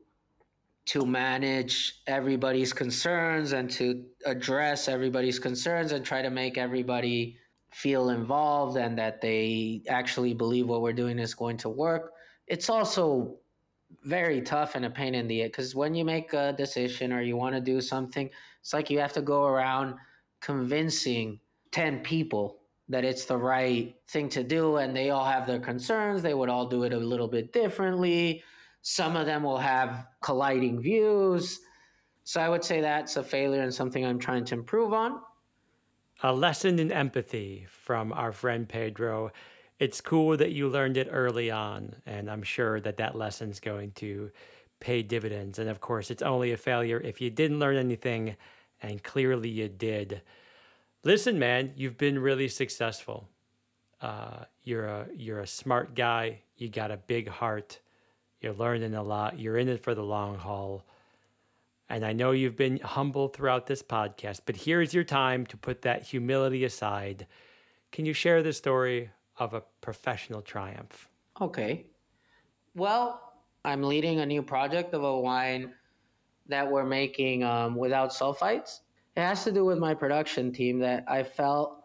to 0.86 1.04
manage 1.04 2.00
everybody's 2.06 2.72
concerns 2.72 3.52
and 3.52 3.70
to 3.70 4.06
address 4.24 4.88
everybody's 4.88 5.38
concerns 5.38 5.92
and 5.92 6.02
try 6.02 6.22
to 6.22 6.30
make 6.30 6.56
everybody 6.56 7.36
feel 7.70 8.08
involved 8.08 8.78
and 8.78 8.96
that 8.96 9.20
they 9.20 9.82
actually 9.90 10.32
believe 10.32 10.66
what 10.66 10.80
we're 10.80 10.94
doing 10.94 11.18
is 11.18 11.34
going 11.34 11.58
to 11.58 11.68
work. 11.68 12.12
It's 12.46 12.70
also 12.70 13.36
very 14.04 14.40
tough 14.40 14.74
and 14.74 14.84
a 14.84 14.90
pain 14.90 15.14
in 15.14 15.26
the 15.26 15.42
because 15.42 15.74
when 15.74 15.94
you 15.94 16.04
make 16.04 16.32
a 16.32 16.52
decision 16.52 17.12
or 17.12 17.22
you 17.22 17.36
want 17.36 17.54
to 17.54 17.60
do 17.60 17.80
something, 17.80 18.30
it's 18.60 18.72
like 18.72 18.90
you 18.90 18.98
have 18.98 19.12
to 19.14 19.22
go 19.22 19.44
around 19.44 19.94
convincing 20.40 21.40
10 21.72 22.00
people 22.00 22.58
that 22.88 23.04
it's 23.04 23.26
the 23.26 23.36
right 23.36 23.96
thing 24.08 24.28
to 24.30 24.42
do 24.42 24.76
and 24.76 24.96
they 24.96 25.10
all 25.10 25.24
have 25.24 25.46
their 25.46 25.60
concerns. 25.60 26.22
They 26.22 26.34
would 26.34 26.48
all 26.48 26.66
do 26.66 26.84
it 26.84 26.92
a 26.92 26.98
little 26.98 27.28
bit 27.28 27.52
differently. 27.52 28.42
Some 28.82 29.16
of 29.16 29.26
them 29.26 29.42
will 29.42 29.58
have 29.58 30.06
colliding 30.22 30.80
views. 30.80 31.60
So 32.24 32.40
I 32.40 32.48
would 32.48 32.64
say 32.64 32.80
that's 32.80 33.16
a 33.16 33.22
failure 33.22 33.62
and 33.62 33.72
something 33.72 34.04
I'm 34.04 34.18
trying 34.18 34.44
to 34.46 34.54
improve 34.54 34.92
on. 34.92 35.20
A 36.22 36.32
lesson 36.32 36.78
in 36.78 36.90
empathy 36.90 37.66
from 37.70 38.12
our 38.12 38.32
friend 38.32 38.68
Pedro 38.68 39.30
it's 39.78 40.00
cool 40.00 40.36
that 40.36 40.52
you 40.52 40.68
learned 40.68 40.96
it 40.96 41.08
early 41.10 41.50
on, 41.50 41.94
and 42.04 42.30
I'm 42.30 42.42
sure 42.42 42.80
that 42.80 42.96
that 42.96 43.16
lesson's 43.16 43.60
going 43.60 43.92
to 43.92 44.30
pay 44.80 45.02
dividends. 45.02 45.58
And 45.58 45.68
of 45.68 45.80
course, 45.80 46.10
it's 46.10 46.22
only 46.22 46.52
a 46.52 46.56
failure 46.56 47.00
if 47.00 47.20
you 47.20 47.30
didn't 47.30 47.60
learn 47.60 47.76
anything, 47.76 48.36
and 48.82 49.02
clearly 49.02 49.48
you 49.48 49.68
did. 49.68 50.22
Listen, 51.04 51.38
man, 51.38 51.72
you've 51.76 51.96
been 51.96 52.18
really 52.18 52.48
successful. 52.48 53.28
Uh, 54.00 54.44
you're 54.62 54.86
a 54.86 55.06
you're 55.14 55.40
a 55.40 55.46
smart 55.46 55.94
guy. 55.94 56.40
You 56.56 56.68
got 56.68 56.90
a 56.90 56.96
big 56.96 57.28
heart. 57.28 57.78
You're 58.40 58.54
learning 58.54 58.94
a 58.94 59.02
lot. 59.02 59.38
You're 59.38 59.56
in 59.56 59.68
it 59.68 59.82
for 59.82 59.94
the 59.94 60.04
long 60.04 60.36
haul. 60.36 60.84
And 61.88 62.04
I 62.04 62.12
know 62.12 62.32
you've 62.32 62.56
been 62.56 62.78
humble 62.80 63.28
throughout 63.28 63.66
this 63.66 63.82
podcast, 63.82 64.42
but 64.44 64.56
here's 64.56 64.92
your 64.92 65.04
time 65.04 65.46
to 65.46 65.56
put 65.56 65.82
that 65.82 66.02
humility 66.02 66.64
aside. 66.64 67.26
Can 67.90 68.04
you 68.04 68.12
share 68.12 68.42
the 68.42 68.52
story 68.52 69.10
of 69.38 69.54
a 69.54 69.62
professional 69.80 70.42
triumph? 70.42 71.08
Okay. 71.40 71.86
Well, 72.74 73.34
I'm 73.64 73.82
leading 73.82 74.20
a 74.20 74.26
new 74.26 74.42
project 74.42 74.94
of 74.94 75.04
a 75.04 75.20
wine 75.20 75.74
that 76.48 76.70
we're 76.70 76.86
making 76.86 77.44
um, 77.44 77.76
without 77.76 78.10
sulfites. 78.10 78.80
It 79.16 79.20
has 79.20 79.44
to 79.44 79.52
do 79.52 79.64
with 79.64 79.78
my 79.78 79.94
production 79.94 80.52
team 80.52 80.78
that 80.80 81.04
I 81.08 81.22
felt 81.22 81.84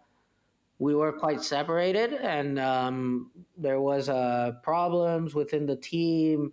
we 0.80 0.96
were 0.96 1.12
quite 1.12 1.42
separated 1.42 2.14
and 2.14 2.60
um, 2.60 3.32
there 3.58 3.80
was 3.80 4.10
uh, 4.10 4.54
problems 4.62 5.34
within 5.34 5.66
the 5.66 5.76
team 5.76 6.52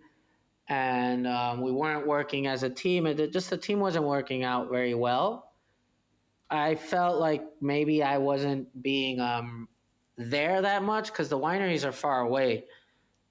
and 0.68 1.26
um, 1.26 1.60
we 1.60 1.72
weren't 1.72 2.06
working 2.06 2.46
as 2.46 2.62
a 2.62 2.70
team. 2.70 3.06
It 3.06 3.32
just 3.32 3.50
the 3.50 3.56
team 3.56 3.80
wasn't 3.80 4.04
working 4.04 4.44
out 4.44 4.70
very 4.70 4.94
well. 4.94 5.52
I 6.48 6.74
felt 6.74 7.18
like 7.18 7.44
maybe 7.60 8.02
I 8.02 8.18
wasn't 8.18 8.82
being 8.82 9.20
um, 9.20 9.68
there 10.28 10.60
that 10.62 10.82
much 10.82 11.12
because 11.12 11.28
the 11.28 11.38
wineries 11.38 11.84
are 11.84 11.92
far 11.92 12.20
away. 12.20 12.64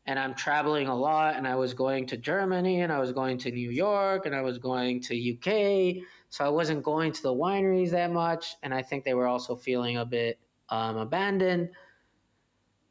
And 0.06 0.18
I'm 0.18 0.34
traveling 0.34 0.88
a 0.88 0.96
lot 0.96 1.36
and 1.36 1.48
I 1.48 1.56
was 1.56 1.74
going 1.74 2.08
to 2.08 2.18
Germany 2.18 2.82
and 2.82 2.92
I 2.92 3.00
was 3.00 3.12
going 3.12 3.38
to 3.40 3.52
New 3.52 3.70
York 3.70 4.26
and 4.26 4.36
I 4.36 4.42
was 4.42 4.58
going 4.58 5.02
to 5.02 5.34
UK 5.34 6.04
so 6.30 6.46
I 6.46 6.50
wasn't 6.50 6.84
going 6.84 7.12
to 7.12 7.22
the 7.22 7.34
wineries 7.34 7.92
that 7.92 8.12
much 8.12 8.56
and 8.64 8.74
I 8.74 8.82
think 8.82 9.04
they 9.04 9.14
were 9.14 9.28
also 9.28 9.56
feeling 9.56 9.98
a 9.98 10.06
bit 10.06 10.40
um, 10.70 10.98
abandoned. 10.98 11.70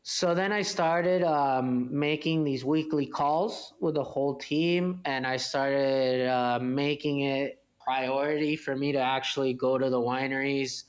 So 0.02 0.34
then 0.34 0.52
I 0.52 0.62
started 0.62 1.22
um, 1.22 1.88
making 1.96 2.44
these 2.44 2.64
weekly 2.64 3.06
calls 3.06 3.74
with 3.80 3.94
the 3.94 4.04
whole 4.04 4.36
team 4.36 5.00
and 5.04 5.26
I 5.26 5.36
started 5.36 6.28
uh, 6.28 6.58
making 6.60 7.20
it 7.20 7.62
priority 7.80 8.56
for 8.56 8.76
me 8.76 8.92
to 8.92 9.00
actually 9.00 9.54
go 9.54 9.78
to 9.78 9.90
the 9.90 10.00
wineries 10.00 10.84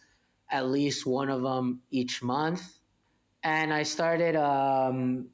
at 0.51 0.67
least 0.67 1.05
one 1.05 1.29
of 1.29 1.41
them 1.41 1.81
each 1.91 2.23
month 2.23 2.78
and 3.43 3.73
I 3.73 3.83
started 3.83 4.35
um, 4.35 5.27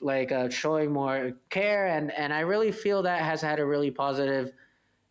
like 0.00 0.32
uh, 0.32 0.48
showing 0.48 0.92
more 0.92 1.32
care, 1.48 1.86
and 1.86 2.12
and 2.12 2.32
I 2.32 2.40
really 2.40 2.72
feel 2.72 3.02
that 3.02 3.22
has 3.22 3.40
had 3.40 3.58
a 3.58 3.64
really 3.64 3.90
positive 3.90 4.52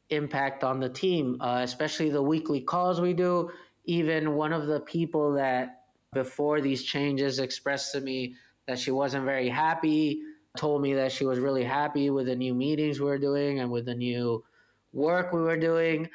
impact 0.10 0.64
on 0.64 0.80
the 0.80 0.89
team, 0.89 1.38
uh, 1.41 1.61
especially 1.64 2.10
the 2.10 2.22
weekly 2.22 2.61
calls 2.61 2.99
we 3.01 3.14
do. 3.14 3.51
Even 3.85 4.35
one 4.35 4.53
of 4.53 4.68
the 4.68 4.80
people 4.81 5.34
that 5.34 5.84
before 6.14 6.61
these 6.61 6.84
changes 6.84 7.39
expressed 7.39 7.91
to 7.93 8.01
me 8.01 8.35
that 8.68 8.80
she 8.80 8.91
wasn't 8.91 9.26
very 9.26 9.49
happy 9.49 10.22
told 10.57 10.81
me 10.81 10.93
that 10.93 11.11
she 11.11 11.26
was 11.26 11.39
really 11.39 11.64
happy 11.64 12.10
with 12.10 12.26
the 12.26 12.35
new 12.35 12.53
meetings 12.53 12.99
we 12.99 13.06
were 13.06 13.19
doing 13.19 13.60
and 13.60 13.69
with 13.69 13.85
the 13.85 13.95
new 13.95 14.43
work 14.93 15.31
we 15.31 15.41
were 15.41 15.57
doing. 15.57 16.10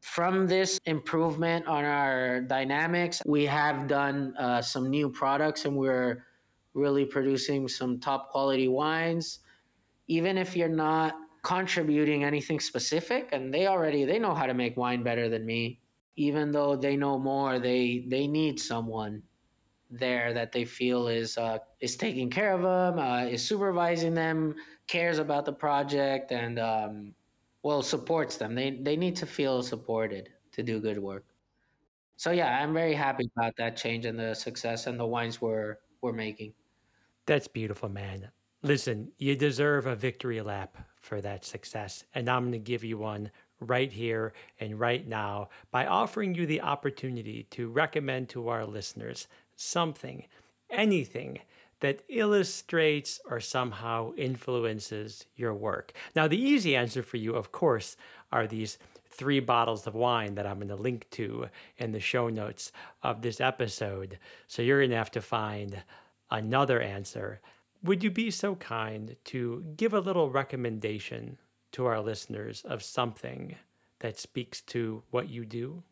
From 0.00 0.46
this 0.46 0.80
improvement 0.86 1.66
on 1.66 1.84
our 1.84 2.40
dynamics, 2.40 3.20
we 3.26 3.44
have 3.46 3.86
done 3.86 4.34
uh, 4.38 4.62
some 4.62 4.88
new 4.88 5.10
products 5.10 5.66
and 5.66 5.76
we're 5.76 6.24
really 6.74 7.04
producing 7.04 7.68
some 7.68 8.00
top 8.00 8.30
quality 8.30 8.68
wines. 8.68 9.40
Even 10.08 10.38
if 10.38 10.56
you're 10.56 10.68
not 10.68 11.14
contributing 11.42 12.24
anything 12.24 12.60
specific 12.60 13.28
and 13.32 13.52
they 13.52 13.66
already 13.66 14.04
they 14.04 14.18
know 14.18 14.34
how 14.34 14.46
to 14.46 14.54
make 14.54 14.76
wine 14.76 15.02
better 15.02 15.28
than 15.28 15.46
me 15.46 15.80
even 16.16 16.52
though 16.52 16.76
they 16.76 16.96
know 16.96 17.18
more 17.18 17.58
they 17.58 18.04
they 18.08 18.26
need 18.26 18.60
someone 18.60 19.22
there 19.90 20.34
that 20.34 20.52
they 20.52 20.64
feel 20.64 21.08
is 21.08 21.38
uh, 21.38 21.58
is 21.80 21.96
taking 21.96 22.28
care 22.28 22.52
of 22.52 22.62
them 22.62 22.98
uh, 22.98 23.24
is 23.24 23.42
supervising 23.42 24.12
them 24.12 24.54
cares 24.86 25.18
about 25.18 25.46
the 25.46 25.52
project 25.52 26.30
and 26.30 26.58
um, 26.58 27.14
well 27.62 27.82
supports 27.82 28.36
them. 28.36 28.54
They 28.54 28.70
they 28.70 28.96
need 28.96 29.16
to 29.16 29.26
feel 29.26 29.62
supported 29.62 30.30
to 30.52 30.62
do 30.62 30.80
good 30.80 30.98
work. 30.98 31.24
So 32.16 32.32
yeah 32.32 32.62
i'm 32.62 32.74
very 32.74 32.94
happy 32.94 33.30
about 33.36 33.56
that 33.56 33.76
change 33.76 34.04
and 34.04 34.18
the 34.18 34.34
success 34.34 34.86
and 34.86 35.00
the 35.00 35.06
wines 35.06 35.40
we're 35.40 35.76
we're 36.02 36.12
making. 36.12 36.52
That's 37.26 37.48
beautiful 37.48 37.88
man. 37.88 38.30
Listen 38.62 39.12
you 39.18 39.36
deserve 39.36 39.86
a 39.86 39.96
victory 39.96 40.40
lap 40.40 40.76
for 41.00 41.20
that 41.20 41.44
success. 41.44 42.04
And 42.14 42.28
I'm 42.28 42.42
going 42.42 42.52
to 42.52 42.58
give 42.58 42.84
you 42.84 42.98
one 42.98 43.30
right 43.60 43.92
here 43.92 44.32
and 44.58 44.78
right 44.78 45.06
now 45.06 45.48
by 45.70 45.86
offering 45.86 46.34
you 46.34 46.46
the 46.46 46.60
opportunity 46.60 47.46
to 47.50 47.68
recommend 47.68 48.28
to 48.30 48.48
our 48.48 48.64
listeners 48.64 49.28
something, 49.56 50.24
anything 50.70 51.40
that 51.80 52.02
illustrates 52.08 53.20
or 53.28 53.40
somehow 53.40 54.12
influences 54.16 55.26
your 55.36 55.54
work. 55.54 55.92
Now, 56.14 56.28
the 56.28 56.40
easy 56.40 56.76
answer 56.76 57.02
for 57.02 57.16
you, 57.16 57.34
of 57.34 57.52
course, 57.52 57.96
are 58.30 58.46
these 58.46 58.78
three 59.08 59.40
bottles 59.40 59.86
of 59.86 59.94
wine 59.94 60.34
that 60.36 60.46
I'm 60.46 60.58
going 60.58 60.68
to 60.68 60.76
link 60.76 61.08
to 61.10 61.48
in 61.78 61.92
the 61.92 62.00
show 62.00 62.28
notes 62.28 62.70
of 63.02 63.22
this 63.22 63.40
episode. 63.40 64.18
So 64.46 64.62
you're 64.62 64.80
going 64.80 64.90
to 64.90 64.96
have 64.96 65.10
to 65.12 65.20
find 65.20 65.82
another 66.30 66.80
answer 66.80 67.40
would 67.82 68.04
you 68.04 68.10
be 68.10 68.30
so 68.30 68.56
kind 68.56 69.16
to 69.24 69.64
give 69.76 69.94
a 69.94 70.00
little 70.00 70.30
recommendation 70.30 71.38
to 71.72 71.86
our 71.86 72.00
listeners 72.00 72.62
of 72.62 72.82
something 72.82 73.56
that 74.00 74.18
speaks 74.18 74.60
to 74.60 75.02
what 75.10 75.30
you 75.30 75.46
do? 75.46 75.82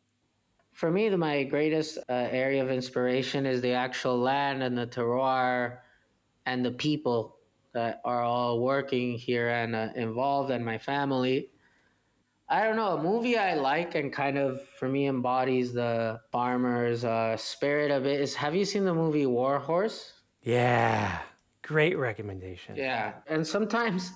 For 0.79 0.93
me, 0.93 1.11
my 1.11 1.43
greatest 1.43 1.99
uh, 1.99 2.29
area 2.31 2.63
of 2.63 2.71
inspiration 2.71 3.47
is 3.47 3.61
the 3.61 3.73
actual 3.73 4.17
land 4.17 4.63
and 4.63 4.79
the 4.79 4.87
terroir 4.87 5.81
and 6.47 6.65
the 6.65 6.71
people 6.71 7.39
that 7.73 8.01
are 8.05 8.23
all 8.23 8.61
working 8.61 9.19
here 9.19 9.49
and 9.49 9.75
uh, 9.75 9.89
involved, 9.97 10.53
and 10.53 10.65
my 10.65 10.79
family. 10.79 11.51
I 12.49 12.63
don't 12.63 12.77
know, 12.77 12.97
a 12.97 13.03
movie 13.03 13.37
I 13.37 13.55
like 13.55 13.97
and 13.97 14.13
kind 14.13 14.39
of 14.39 14.69
for 14.79 14.89
me 14.89 15.09
embodies 15.09 15.73
the 15.73 16.21
farmer's 16.31 17.05
uh, 17.05 17.37
spirit 17.37 17.91
of 17.91 18.07
it 18.07 18.21
is 18.21 18.37
have 18.37 18.55
you 18.55 18.65
seen 18.65 18.85
the 18.85 18.95
movie 18.95 19.27
War 19.27 19.59
Horse? 19.59 20.13
Yeah. 20.43 21.23
Great 21.63 21.99
recommendation. 21.99 22.77
Yeah, 22.77 23.15
and 23.27 23.45
sometimes 23.45 24.13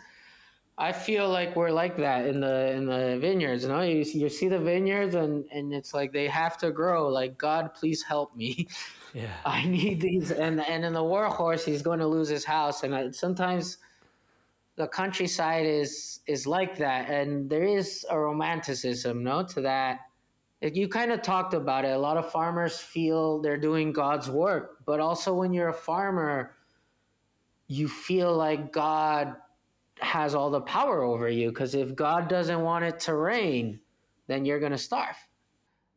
I 0.79 0.93
feel 0.93 1.29
like 1.29 1.55
we're 1.55 1.71
like 1.71 1.97
that 1.99 2.27
in 2.27 2.41
the 2.41 2.73
in 2.73 2.87
the 2.87 3.19
vineyards. 3.21 3.63
You 3.63 3.69
know, 3.69 3.83
you, 3.83 4.05
you 4.05 4.29
see 4.29 4.49
the 4.49 4.59
vineyards, 4.59 5.15
and 5.15 5.45
and 5.53 5.73
it's 5.73 5.93
like 5.93 6.13
they 6.13 6.29
have 6.29 6.57
to 6.59 6.71
grow. 6.71 7.09
Like 7.09 7.37
God, 7.37 7.75
please 7.75 8.03
help 8.03 8.35
me. 8.37 8.69
Yeah, 9.15 9.29
I 9.45 9.67
need 9.67 10.01
these. 10.01 10.31
And 10.31 10.59
and 10.63 10.87
in 10.87 10.95
the 10.95 11.05
war 11.05 11.27
horse, 11.27 11.67
he's 11.67 11.83
going 11.83 11.99
to 11.99 12.07
lose 12.07 12.31
his 12.31 12.47
house, 12.47 12.83
and 12.83 12.95
I, 12.95 13.11
sometimes 13.11 13.77
the 14.77 14.89
countryside 14.89 15.67
is 15.67 16.21
is 16.27 16.47
like 16.47 16.79
that, 16.79 17.11
and 17.11 17.51
there 17.51 17.65
is 17.65 18.07
a 18.09 18.19
romanticism, 18.19 19.23
no, 19.23 19.43
to 19.43 19.61
that. 19.61 20.01
You 20.63 20.89
kind 20.89 21.13
of 21.13 21.21
talked 21.21 21.53
about 21.53 21.85
it. 21.85 21.91
A 21.91 21.99
lot 21.99 22.17
of 22.17 22.33
farmers 22.33 22.79
feel 22.79 23.43
they're 23.43 23.59
doing 23.59 23.93
God's 23.93 24.31
work, 24.31 24.79
but 24.87 24.99
also 24.99 25.35
when 25.35 25.53
you're 25.53 25.69
a 25.69 25.75
farmer 25.75 26.57
you 27.73 27.89
feel 27.89 28.37
like 28.37 28.71
God 28.71 29.35
has 30.03 30.35
all 30.35 30.51
the 30.51 30.61
power 30.61 31.03
over 31.03 31.29
you 31.29 31.49
because 31.51 31.75
if 31.75 31.95
God 31.95 32.29
doesn't 32.29 32.61
want 32.61 32.85
it 32.85 32.99
to 33.01 33.15
rain, 33.15 33.81
then 34.27 34.45
you're 34.45 34.61
going 34.61 34.73
to 34.73 34.79
starve. 34.79 35.17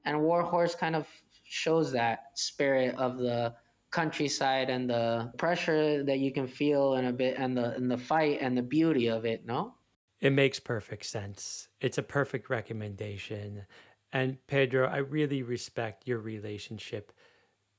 And 0.06 0.22
War 0.22 0.44
Horse 0.44 0.76
kind 0.76 0.96
of 0.96 1.08
shows 1.44 1.92
that 1.92 2.26
spirit 2.36 2.96
of 2.96 3.18
the 3.18 3.54
countryside 3.92 4.70
and 4.70 4.90
the 4.90 5.32
pressure 5.38 6.04
that 6.04 6.20
you 6.20 6.32
can 6.32 6.48
feel 6.48 6.96
in 6.96 7.06
a 7.06 7.14
bit 7.14 7.38
and 7.38 7.58
the 7.58 7.74
and 7.76 7.90
the 7.90 7.98
fight 7.98 8.40
and 8.42 8.58
the 8.58 8.62
beauty 8.62 9.08
of 9.08 9.26
it, 9.26 9.46
no? 9.46 9.74
It 10.22 10.32
makes 10.32 10.60
perfect 10.60 11.06
sense. 11.06 11.70
It's 11.82 11.98
a 11.98 12.04
perfect 12.04 12.50
recommendation. 12.50 13.66
And 14.12 14.38
Pedro, 14.48 14.88
I 14.88 14.98
really 14.98 15.44
respect 15.44 16.08
your 16.08 16.20
relationship 16.20 17.12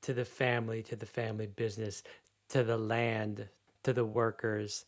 to 0.02 0.12
the 0.12 0.24
family, 0.24 0.82
to 0.84 0.96
the 0.96 1.06
family 1.06 1.46
business, 1.46 2.02
to 2.50 2.62
the 2.62 2.76
land, 2.76 3.48
to 3.82 3.92
the 3.92 4.04
workers. 4.04 4.84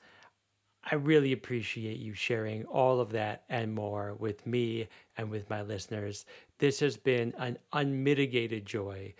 I 0.90 0.94
really 0.94 1.32
appreciate 1.32 1.98
you 1.98 2.14
sharing 2.14 2.64
all 2.64 2.98
of 3.00 3.10
that 3.12 3.42
and 3.50 3.74
more 3.74 4.14
with 4.14 4.46
me 4.46 4.88
and 5.18 5.30
with 5.30 5.50
my 5.50 5.60
listeners. 5.60 6.24
This 6.58 6.80
has 6.80 6.96
been 6.96 7.34
an 7.36 7.58
unmitigated 7.74 8.64
joy 8.64 9.12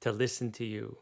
to 0.00 0.12
listen 0.12 0.52
to 0.52 0.66
you, 0.66 0.98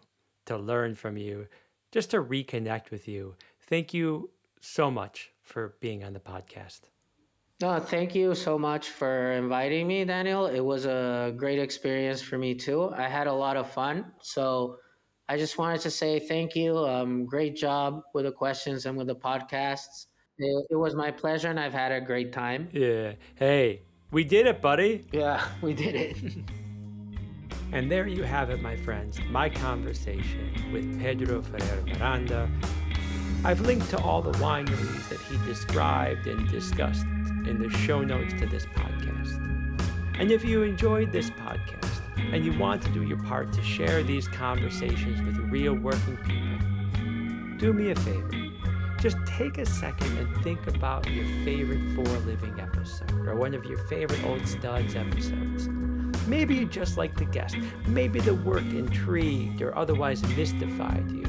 to 0.47 0.57
learn 0.57 0.95
from 0.95 1.17
you, 1.17 1.49
just 1.91 2.13
to 2.13 2.23
reconnect 2.23 2.93
with 2.93 3.09
you. 3.09 3.35
Thank 3.63 3.93
you 3.93 4.31
so 4.61 4.93
much 4.93 5.33
for 5.43 5.75
being 5.81 6.05
on 6.05 6.13
the 6.13 6.21
podcast. 6.21 6.83
No, 7.61 7.81
thank 7.81 8.15
you 8.15 8.37
so 8.37 8.57
much 8.57 8.91
for 8.91 9.33
inviting 9.33 9.89
me, 9.89 10.05
Daniel. 10.05 10.47
It 10.47 10.61
was 10.61 10.85
a 10.85 11.35
great 11.37 11.59
experience 11.59 12.23
for 12.23 12.39
me 12.39 12.55
too. 12.55 12.93
I 12.95 13.09
had 13.09 13.27
a 13.27 13.33
lot 13.33 13.57
of 13.57 13.69
fun. 13.71 14.13
So, 14.21 14.77
I 15.29 15.39
just 15.39 15.57
wanted 15.57 15.81
to 15.83 15.91
say 15.91 16.19
thank 16.19 16.55
you. 16.55 16.77
Um, 16.77 17.25
great 17.25 17.57
job 17.57 18.03
with 18.13 18.25
the 18.25 18.33
questions 18.33 18.87
and 18.87 18.99
with 18.99 19.07
the 19.07 19.17
podcasts. 19.17 20.07
It, 20.39 20.67
it 20.71 20.77
was 20.77 20.95
my 20.95 21.11
pleasure, 21.11 21.49
and 21.49 21.61
I've 21.61 21.73
had 21.73 21.93
a 21.93 22.01
great 22.01 22.33
time. 22.33 22.69
Yeah. 22.73 23.13
Hey, 23.35 23.83
we 24.11 24.25
did 24.25 24.47
it, 24.47 24.61
buddy. 24.61 25.05
Yeah, 25.13 25.45
we 25.63 25.75
did 25.75 25.95
it. 25.95 26.17
and 27.73 27.91
there 27.91 28.07
you 28.07 28.23
have 28.23 28.51
it, 28.51 28.61
my 28.61 28.77
friends. 28.77 29.21
My 29.31 29.49
conversation 29.49 30.53
with 30.73 31.01
Pedro 31.01 31.43
Ferrer 31.43 31.83
Miranda. 31.87 32.51
I've 33.45 33.61
linked 33.61 33.91
to 33.91 33.99
all 33.99 34.23
the 34.23 34.33
wineries 34.33 35.09
that 35.09 35.21
he 35.21 35.37
described 35.47 36.27
and 36.27 36.49
discussed 36.49 37.05
in 37.05 37.59
the 37.61 37.69
show 37.71 38.03
notes 38.03 38.35
to 38.35 38.47
this 38.47 38.67
podcast. 38.67 39.39
And 40.19 40.31
if 40.31 40.45
you 40.45 40.63
enjoyed 40.63 41.11
this 41.11 41.31
podcast, 41.31 42.03
and 42.33 42.45
you 42.45 42.59
want 42.59 42.83
to 42.83 42.89
do 42.91 43.03
your 43.03 43.23
part 43.25 43.53
to 43.53 43.63
share 43.63 44.03
these 44.03 44.29
conversations 44.29 45.21
with 45.23 45.37
real 45.51 45.75
working 45.75 46.17
people, 46.19 47.59
do 47.59 47.73
me 47.73 47.91
a 47.91 47.95
favor. 47.95 48.52
Just 49.03 49.19
take 49.27 49.59
a 49.59 49.67
second 49.67 50.17
and 50.17 50.45
think 50.45 50.65
about 50.69 51.11
your 51.11 51.25
favorite 51.45 51.81
For 51.93 52.05
Living 52.21 52.61
episode 52.61 53.27
or 53.27 53.35
one 53.35 53.53
of 53.53 53.65
your 53.65 53.79
favorite 53.89 54.23
Old 54.23 54.47
Studs 54.47 54.95
episodes. 54.95 55.69
Maybe 56.29 56.55
you 56.55 56.67
just 56.67 56.97
like 56.97 57.17
the 57.17 57.25
guest. 57.25 57.57
Maybe 57.89 58.21
the 58.21 58.37
work 58.37 58.63
intrigued 58.63 59.61
or 59.61 59.77
otherwise 59.77 60.23
mystified 60.37 61.11
you. 61.11 61.25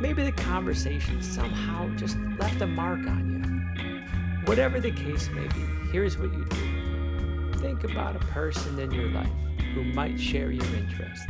Maybe 0.00 0.22
the 0.22 0.32
conversation 0.32 1.22
somehow 1.22 1.86
just 1.96 2.16
left 2.38 2.62
a 2.62 2.66
mark 2.66 3.00
on 3.00 3.28
you. 3.28 4.46
Whatever 4.46 4.80
the 4.80 4.92
case 4.92 5.28
may 5.28 5.46
be, 5.48 5.90
here's 5.92 6.16
what 6.16 6.32
you 6.32 6.46
do 6.46 7.52
think 7.58 7.84
about 7.84 8.16
a 8.16 8.20
person 8.20 8.78
in 8.78 8.90
your 8.90 9.10
life 9.10 9.28
who 9.74 9.84
might 9.84 10.18
share 10.18 10.50
your 10.50 10.64
interest. 10.74 11.28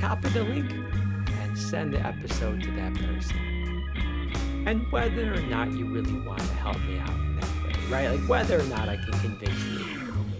Copy 0.00 0.30
the 0.30 0.44
link 0.44 0.72
and 1.42 1.58
send 1.58 1.92
the 1.92 2.00
episode 2.00 2.62
to 2.62 2.70
that 2.70 2.94
person. 2.94 3.51
And 4.66 4.90
whether 4.92 5.34
or 5.34 5.40
not 5.42 5.72
you 5.72 5.86
really 5.86 6.20
want 6.20 6.40
to 6.40 6.54
help 6.54 6.78
me 6.80 6.98
out 6.98 7.10
in 7.10 7.36
that 7.36 7.64
way, 7.64 7.74
right? 7.90 8.08
Like 8.08 8.28
whether 8.28 8.60
or 8.60 8.64
not 8.64 8.88
I 8.88 8.96
can 8.96 9.12
convince 9.20 9.64
you, 9.64 9.84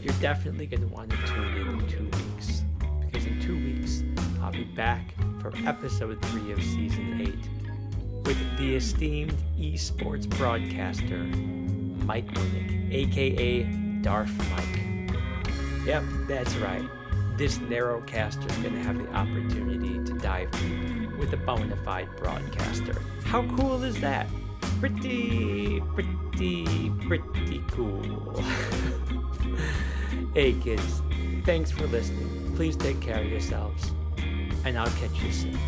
you're 0.03 0.15
definitely 0.21 0.67
going 0.67 0.87
to 0.89 0.95
want 0.95 1.11
to 1.11 1.17
tune 1.27 1.57
in 1.57 1.69
in 1.69 1.89
two 1.89 2.05
weeks. 2.05 2.63
Because 3.01 3.27
in 3.27 3.41
two 3.41 3.57
weeks, 3.57 4.03
I'll 4.41 4.53
be 4.53 4.65
back 4.65 5.15
for 5.41 5.53
episode 5.67 6.21
three 6.27 6.53
of 6.53 6.63
season 6.63 7.21
eight 7.21 8.25
with 8.25 8.39
the 8.59 8.77
esteemed 8.77 9.35
esports 9.59 10.29
broadcaster 10.39 11.25
Mike 12.05 12.27
Winnick, 12.35 12.93
aka 12.93 13.63
Darth 14.03 14.33
Mike. 14.51 15.15
Yep, 15.85 16.05
that's 16.29 16.55
right. 16.57 16.85
This 17.37 17.59
narrowcaster 17.59 18.51
is 18.51 18.57
going 18.59 18.75
to 18.75 18.83
have 18.83 18.99
the 18.99 19.11
opportunity 19.15 20.05
to 20.05 20.13
dive 20.19 20.51
deep 20.53 21.17
with 21.19 21.33
a 21.33 21.39
bona 21.39 21.77
fide 21.77 22.15
broadcaster. 22.17 23.01
How 23.25 23.43
cool 23.57 23.83
is 23.83 24.01
that? 24.01 24.27
Pretty, 24.81 25.81
pretty, 25.95 26.91
pretty 27.07 27.65
cool. 27.69 28.43
hey, 30.35 30.53
kids, 30.53 31.03
thanks 31.45 31.71
for 31.71 31.87
listening. 31.87 32.55
Please 32.55 32.77
take 32.77 33.01
care 33.01 33.21
of 33.21 33.31
yourselves, 33.31 33.93
and 34.65 34.79
I'll 34.79 34.91
catch 34.91 35.23
you 35.23 35.33
soon. 35.33 35.59